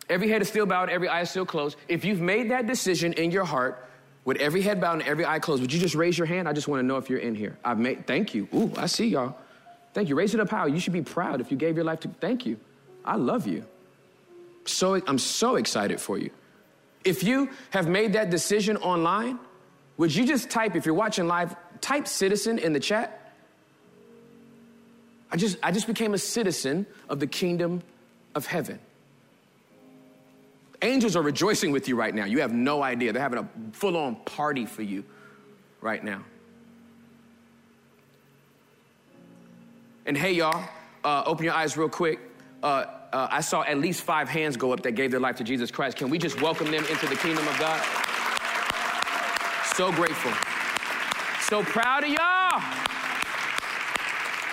Every 0.08 0.28
head 0.28 0.42
is 0.42 0.48
still 0.48 0.66
bowed, 0.66 0.88
every 0.88 1.08
eye 1.08 1.22
is 1.22 1.30
still 1.30 1.46
closed. 1.46 1.76
If 1.88 2.04
you've 2.04 2.20
made 2.20 2.50
that 2.50 2.66
decision 2.66 3.12
in 3.14 3.30
your 3.30 3.44
heart, 3.44 3.82
with 4.26 4.38
every 4.38 4.60
head 4.60 4.80
bowed 4.80 4.94
and 4.94 5.02
every 5.02 5.24
eye 5.24 5.38
closed, 5.38 5.62
would 5.62 5.72
you 5.72 5.78
just 5.78 5.94
raise 5.94 6.18
your 6.18 6.26
hand? 6.26 6.48
I 6.48 6.52
just 6.52 6.66
want 6.66 6.80
to 6.80 6.86
know 6.86 6.96
if 6.96 7.08
you're 7.08 7.20
in 7.20 7.36
here. 7.36 7.56
I've 7.64 7.78
made, 7.78 8.06
thank 8.08 8.34
you. 8.34 8.48
Ooh, 8.52 8.72
I 8.76 8.86
see 8.86 9.06
y'all. 9.06 9.36
Thank 9.94 10.08
you. 10.08 10.16
Raise 10.16 10.34
it 10.34 10.40
up 10.40 10.50
high. 10.50 10.66
You 10.66 10.80
should 10.80 10.92
be 10.92 11.00
proud 11.00 11.40
if 11.40 11.50
you 11.50 11.56
gave 11.56 11.76
your 11.76 11.84
life 11.84 12.00
to, 12.00 12.08
thank 12.08 12.44
you. 12.44 12.58
I 13.04 13.14
love 13.14 13.46
you. 13.46 13.64
So, 14.64 15.00
I'm 15.06 15.18
so 15.18 15.54
excited 15.54 16.00
for 16.00 16.18
you. 16.18 16.30
If 17.04 17.22
you 17.22 17.50
have 17.70 17.88
made 17.88 18.14
that 18.14 18.30
decision 18.30 18.76
online, 18.78 19.38
would 19.96 20.12
you 20.12 20.26
just 20.26 20.50
type, 20.50 20.74
if 20.74 20.84
you're 20.84 20.94
watching 20.94 21.28
live, 21.28 21.54
type 21.80 22.08
citizen 22.08 22.58
in 22.58 22.72
the 22.72 22.80
chat? 22.80 23.32
I 25.30 25.36
just, 25.36 25.56
I 25.62 25.70
just 25.70 25.86
became 25.86 26.14
a 26.14 26.18
citizen 26.18 26.84
of 27.08 27.20
the 27.20 27.28
kingdom 27.28 27.80
of 28.34 28.44
heaven. 28.44 28.80
Angels 30.82 31.16
are 31.16 31.22
rejoicing 31.22 31.72
with 31.72 31.88
you 31.88 31.96
right 31.96 32.14
now. 32.14 32.24
You 32.24 32.40
have 32.40 32.52
no 32.52 32.82
idea. 32.82 33.12
They're 33.12 33.22
having 33.22 33.38
a 33.38 33.48
full 33.72 33.96
on 33.96 34.16
party 34.16 34.66
for 34.66 34.82
you 34.82 35.04
right 35.80 36.02
now. 36.02 36.22
And 40.04 40.16
hey, 40.16 40.32
y'all, 40.32 40.68
uh, 41.02 41.24
open 41.26 41.44
your 41.44 41.54
eyes 41.54 41.76
real 41.76 41.88
quick. 41.88 42.20
Uh, 42.62 42.86
uh, 43.12 43.28
I 43.30 43.40
saw 43.40 43.62
at 43.62 43.78
least 43.78 44.02
five 44.02 44.28
hands 44.28 44.56
go 44.56 44.72
up 44.72 44.82
that 44.82 44.92
gave 44.92 45.10
their 45.10 45.20
life 45.20 45.36
to 45.36 45.44
Jesus 45.44 45.70
Christ. 45.70 45.96
Can 45.96 46.10
we 46.10 46.18
just 46.18 46.40
welcome 46.40 46.70
them 46.70 46.84
into 46.84 47.06
the 47.06 47.16
kingdom 47.16 47.46
of 47.48 47.58
God? 47.58 47.82
So 49.74 49.92
grateful. 49.92 50.32
So 51.42 51.62
proud 51.62 52.04
of 52.04 52.10
y'all. 52.10 52.62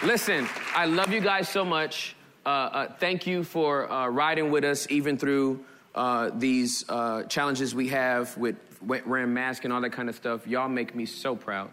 Listen, 0.04 0.48
I 0.76 0.86
love 0.86 1.12
you 1.14 1.22
guys 1.22 1.50
so 1.50 1.64
much. 1.64 2.16
Uh, 2.46 2.50
uh, 2.50 2.94
thank 3.00 3.26
you 3.26 3.44
for 3.44 3.92
uh, 3.92 4.08
riding 4.08 4.52
with 4.52 4.64
us 4.64 4.86
even 4.90 5.18
through 5.18 5.64
uh, 5.96 6.32
these 6.34 6.86
uh, 6.90 7.24
challenges 7.24 7.76
we 7.76 7.90
have 7.90 8.36
with 8.38 8.56
wearing 8.82 9.34
masks 9.34 9.64
and 9.64 9.74
all 9.74 9.82
that 9.82 9.92
kind 9.92 10.10
of 10.10 10.16
stuff. 10.16 10.48
Y'all 10.48 10.70
make 10.70 10.96
me 10.96 11.06
so 11.06 11.36
proud. 11.36 11.70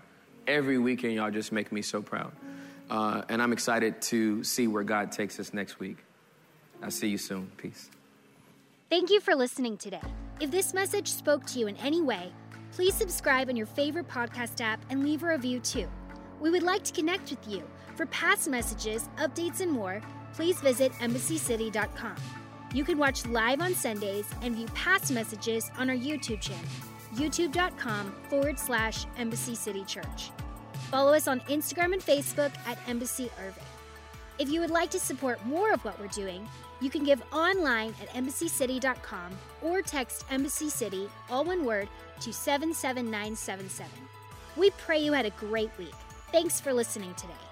Every 0.46 0.78
weekend, 0.78 1.14
y'all 1.14 1.30
just 1.30 1.52
make 1.52 1.72
me 1.72 1.82
so 1.82 2.02
proud. 2.02 2.32
Uh, 2.88 3.22
and 3.28 3.40
I'm 3.40 3.52
excited 3.52 4.02
to 4.02 4.42
see 4.42 4.66
where 4.66 4.82
God 4.82 5.12
takes 5.12 5.38
us 5.38 5.54
next 5.54 5.78
week. 5.78 5.98
I'll 6.82 6.90
see 6.90 7.08
you 7.08 7.18
soon. 7.18 7.50
Peace. 7.56 7.88
Thank 8.88 9.10
you 9.10 9.20
for 9.20 9.34
listening 9.34 9.76
today. 9.76 10.00
If 10.40 10.50
this 10.50 10.74
message 10.74 11.08
spoke 11.08 11.46
to 11.46 11.58
you 11.58 11.68
in 11.68 11.76
any 11.76 12.00
way, 12.00 12.32
please 12.72 12.94
subscribe 12.94 13.48
on 13.48 13.56
your 13.56 13.66
favorite 13.66 14.08
podcast 14.08 14.60
app 14.60 14.84
and 14.90 15.04
leave 15.04 15.22
a 15.22 15.28
review 15.28 15.60
too. 15.60 15.88
We 16.40 16.50
would 16.50 16.62
like 16.62 16.82
to 16.84 16.92
connect 16.92 17.30
with 17.30 17.46
you. 17.46 17.62
For 17.94 18.06
past 18.06 18.48
messages, 18.48 19.08
updates, 19.18 19.60
and 19.60 19.70
more, 19.70 20.00
please 20.32 20.58
visit 20.60 20.92
embassycity.com. 20.94 22.16
You 22.72 22.84
can 22.84 22.98
watch 22.98 23.26
live 23.26 23.60
on 23.60 23.74
Sundays 23.74 24.26
and 24.42 24.54
view 24.54 24.66
past 24.74 25.10
messages 25.12 25.70
on 25.76 25.90
our 25.90 25.96
YouTube 25.96 26.40
channel, 26.40 26.64
youtube.com 27.14 28.14
forward 28.28 28.58
slash 28.58 29.06
Embassy 29.16 29.56
City 29.56 29.84
Church. 29.84 30.30
Follow 30.90 31.12
us 31.12 31.26
on 31.26 31.40
Instagram 31.40 31.92
and 31.92 32.02
Facebook 32.02 32.52
at 32.66 32.78
Embassy 32.88 33.28
Irving. 33.40 33.64
If 34.38 34.48
you 34.48 34.60
would 34.60 34.70
like 34.70 34.90
to 34.90 35.00
support 35.00 35.44
more 35.44 35.72
of 35.72 35.84
what 35.84 35.98
we're 36.00 36.06
doing, 36.08 36.48
you 36.80 36.90
can 36.90 37.04
give 37.04 37.22
online 37.32 37.92
at 38.00 38.08
embassycity.com 38.10 39.32
or 39.62 39.82
text 39.82 40.24
Embassy 40.30 40.70
City, 40.70 41.08
all 41.28 41.44
one 41.44 41.64
word, 41.64 41.88
to 42.20 42.32
77977. 42.32 43.90
We 44.56 44.70
pray 44.70 44.98
you 44.98 45.12
had 45.12 45.26
a 45.26 45.30
great 45.30 45.70
week. 45.76 45.94
Thanks 46.32 46.60
for 46.60 46.72
listening 46.72 47.14
today. 47.14 47.49